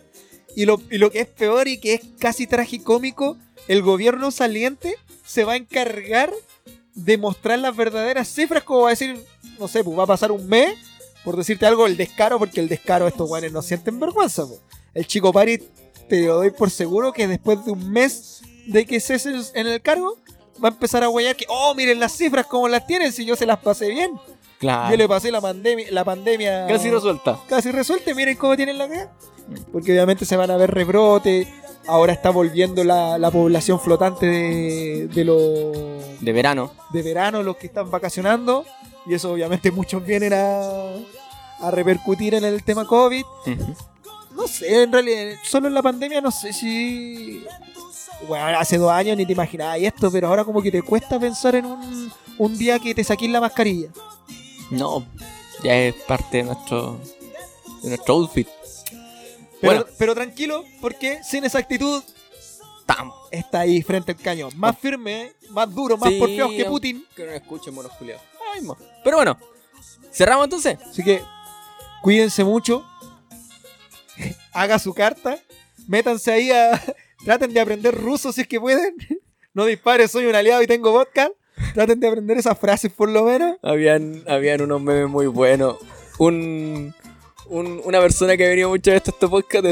Y 0.57 0.67
lo, 0.67 0.81
y 0.91 0.99
lo 0.99 1.11
que 1.11 1.21
es 1.21 1.27
peor 1.27 1.67
y 1.67 1.79
que 1.79 1.95
es 1.95 2.01
casi 2.21 2.47
tragicómico, 2.47 3.37
el 3.67 3.83
gobierno 3.83 4.31
saliente 4.31 4.97
se 5.27 5.43
va 5.43 5.55
a 5.55 5.57
encargar 5.57 6.33
de 6.95 7.19
mostrar 7.19 7.59
las 7.59 7.75
verdaderas 7.75 8.29
cifras, 8.29 8.63
como 8.63 8.83
va 8.83 8.89
a 8.89 8.91
decir, 8.91 9.19
no 9.59 9.67
sé, 9.67 9.83
pues 9.83 9.99
va 9.99 10.05
a 10.05 10.07
pasar 10.07 10.31
un 10.31 10.47
mes, 10.47 10.77
por 11.25 11.37
decirte 11.37 11.67
algo, 11.67 11.87
el 11.87 11.97
descaro, 11.97 12.39
porque 12.39 12.61
el 12.61 12.69
descaro 12.69 13.09
estos 13.09 13.27
guanes 13.27 13.51
no 13.51 13.63
sienten 13.63 13.99
vergüenza. 13.99 14.47
po. 14.47 14.61
El 14.93 15.07
chico 15.09 15.33
Pari, 15.33 15.61
te 16.09 16.23
lo 16.27 16.37
doy 16.37 16.51
por 16.51 16.71
seguro 16.71 17.13
que 17.13 17.27
después 17.29 17.65
de 17.65 17.73
un 17.73 17.91
mes 17.91 18.43
de 18.67 18.85
que 18.87 19.01
cese 19.01 19.33
en 19.55 19.67
el 19.67 19.81
cargo, 19.83 20.17
va 20.63 20.69
a 20.69 20.73
empezar 20.73 21.03
a 21.05 21.09
guayar 21.09 21.37
que, 21.37 21.45
oh, 21.49 21.75
miren 21.75 22.01
las 22.01 22.13
cifras 22.13 22.47
como 22.47 22.69
las 22.69 22.87
tienen, 22.87 23.13
si 23.13 23.25
yo 23.25 23.37
se 23.37 23.47
las 23.47 23.59
pasé 23.59 23.89
bien. 23.89 24.13
Claro. 24.59 24.91
Yo 24.93 24.97
le 24.97 25.09
pasé 25.09 25.31
la 25.31 25.41
pandemia, 25.41 25.87
la 25.91 26.05
pandemia 26.05 26.67
Casi 26.67 26.91
resuelta. 26.91 27.39
casi 27.49 27.71
resuelta. 27.71 28.15
Miren 28.15 28.37
cómo 28.37 28.57
tienen 28.57 28.79
la 28.79 28.89
cara. 28.89 29.13
Porque 29.73 29.93
obviamente 29.93 30.25
se 30.25 30.37
van 30.37 30.51
a 30.51 30.57
ver 30.57 30.71
rebrotes. 30.71 31.47
Ahora 31.87 32.15
está 32.15 32.31
volviendo 32.31 32.83
la, 32.83 33.19
la 33.19 33.31
población 33.31 33.79
flotante 33.79 34.25
de, 34.25 35.09
de, 35.09 35.25
los 35.25 35.77
De 36.23 36.33
verano. 36.33 36.71
de 36.95 37.03
verano, 37.03 37.43
los 37.43 37.57
que 37.57 37.67
están 37.67 37.91
vacacionando. 37.91 38.65
Y 39.07 39.13
eso 39.13 39.33
obviamente 39.33 39.71
muchos 39.71 40.03
vienen 40.07 40.33
a, 40.33 40.95
a 41.61 41.71
repercutir 41.71 42.35
en 42.35 42.45
el 42.45 42.63
tema 42.65 42.87
COVID. 42.87 43.25
Ujú. 43.47 43.75
No 44.35 44.47
sé, 44.49 44.83
en 44.83 44.93
realidad, 44.93 45.37
solo 45.45 45.69
en 45.69 45.75
la 45.75 45.83
pandemia 45.83 46.21
no 46.21 46.31
sé 46.31 46.53
si... 46.53 47.45
Bueno, 48.29 48.45
hace 48.59 48.79
dos 48.79 48.91
años 48.91 49.17
ni 49.17 49.27
te 49.27 49.33
imaginabas 49.33 49.79
esto, 49.81 50.11
pero 50.11 50.29
ahora 50.29 50.45
como 50.45 50.63
que 50.63 50.71
te 50.71 50.83
cuesta 50.83 51.19
pensar 51.21 51.55
en 51.57 51.67
un, 51.67 52.13
un 52.39 52.59
día 52.59 52.79
que 52.79 52.95
te 52.95 53.05
saquís 53.05 53.29
la 53.31 53.41
mascarilla. 53.41 53.89
No, 54.71 55.05
ya 55.63 55.75
es 55.77 55.95
parte 55.95 56.39
de 56.39 56.43
nuestro, 56.45 56.99
de 57.83 57.89
nuestro 57.89 58.15
outfit. 58.15 58.49
Pero, 59.61 59.73
Bueno. 59.83 59.85
pero 59.99 60.15
tranquilo, 60.15 60.65
porque 60.81 61.21
sin 61.23 61.45
esa 61.45 61.59
actitud 61.59 62.03
Estamos. 62.81 63.15
está 63.31 63.61
ahí 63.61 63.83
frente 63.83 64.13
al 64.13 64.19
cañón. 64.19 64.51
Más 64.57 64.79
firme, 64.79 65.33
más 65.51 65.73
duro, 65.75 65.97
más 65.97 66.11
Sí, 66.11 66.19
porfiados 66.19 66.53
que 66.53 66.65
Putin. 66.67 67.07
Que 67.15 67.25
no 67.27 67.33
escuchen 67.33 67.75
monos. 67.75 67.93
Ay, 68.55 68.63
mo. 68.63 68.77
Pero 69.03 69.17
bueno, 69.17 69.37
cerramos 70.13 70.45
entonces. 70.45 70.79
Así 70.89 71.03
que 71.03 71.23
cuídense 72.03 72.45
mucho. 72.45 72.87
Haga 74.55 74.79
su 74.79 74.95
carta. 74.95 75.39
Métanse 75.89 76.33
ahí 76.33 76.51
a. 76.51 76.81
Traten 77.25 77.53
de 77.55 77.61
aprender 77.61 77.95
ruso 77.95 78.33
si 78.33 78.43
es 78.43 78.49
que 78.49 78.61
pueden. 78.61 78.95
No 79.57 79.65
dispare, 79.67 80.09
soy 80.09 80.27
un 80.27 80.35
aliado 80.35 80.63
y 80.63 80.67
tengo 80.67 80.91
vodka. 80.91 81.31
Traten 81.75 82.01
de 82.01 82.09
aprender 82.09 82.37
esas 82.37 82.59
frases 82.59 82.91
por 82.93 83.09
lo 83.09 83.23
menos. 83.23 83.57
Habían, 83.63 84.25
habían 84.27 84.61
unos 84.63 84.83
memes 84.83 85.09
muy 85.09 85.29
buenos. 85.29 85.77
Un, 86.19 86.93
un- 87.47 87.81
una 87.85 88.01
persona 88.01 88.37
que 88.37 88.49
venía 88.49 88.67
muchas 88.67 88.95
veces 88.95 89.09
a 89.09 89.11
este 89.13 89.29
podcast 89.29 89.65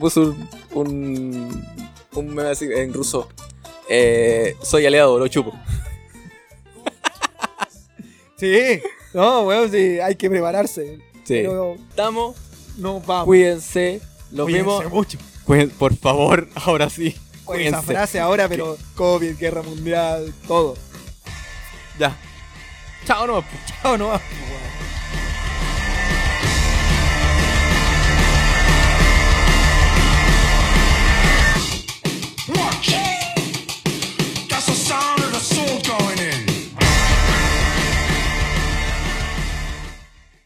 puso 0.00 0.34
un, 0.74 0.86
un, 0.88 1.66
un 2.14 2.26
meme 2.34 2.48
así 2.48 2.64
en 2.72 2.94
ruso. 2.94 3.28
Eh, 3.90 4.56
soy 4.62 4.86
aliado, 4.86 5.18
lo 5.18 5.28
chupo. 5.28 5.52
Sí. 8.36 8.80
No, 9.12 9.42
weón, 9.42 9.70
sí, 9.70 9.98
hay 10.00 10.14
que 10.14 10.30
prepararse. 10.30 10.98
Sí. 11.24 11.42
Pero 11.42 11.74
Estamos, 11.90 12.36
nos 12.78 13.04
vamos. 13.04 13.26
cuídense. 13.26 14.00
Los 14.30 14.44
Cuídense 14.46 14.78
vemos. 14.84 14.92
mucho. 14.92 15.18
Por 15.78 15.96
favor, 15.96 16.48
ahora 16.54 16.90
sí. 16.90 17.16
Esa 17.54 17.82
frase 17.82 18.20
ahora, 18.20 18.46
pero 18.48 18.76
COVID, 18.94 19.38
guerra 19.38 19.62
mundial, 19.62 20.34
todo. 20.46 20.76
Ya. 21.98 22.14
Chao, 23.06 23.26
no. 23.26 23.42
Chao, 23.82 23.96
no. 23.96 24.20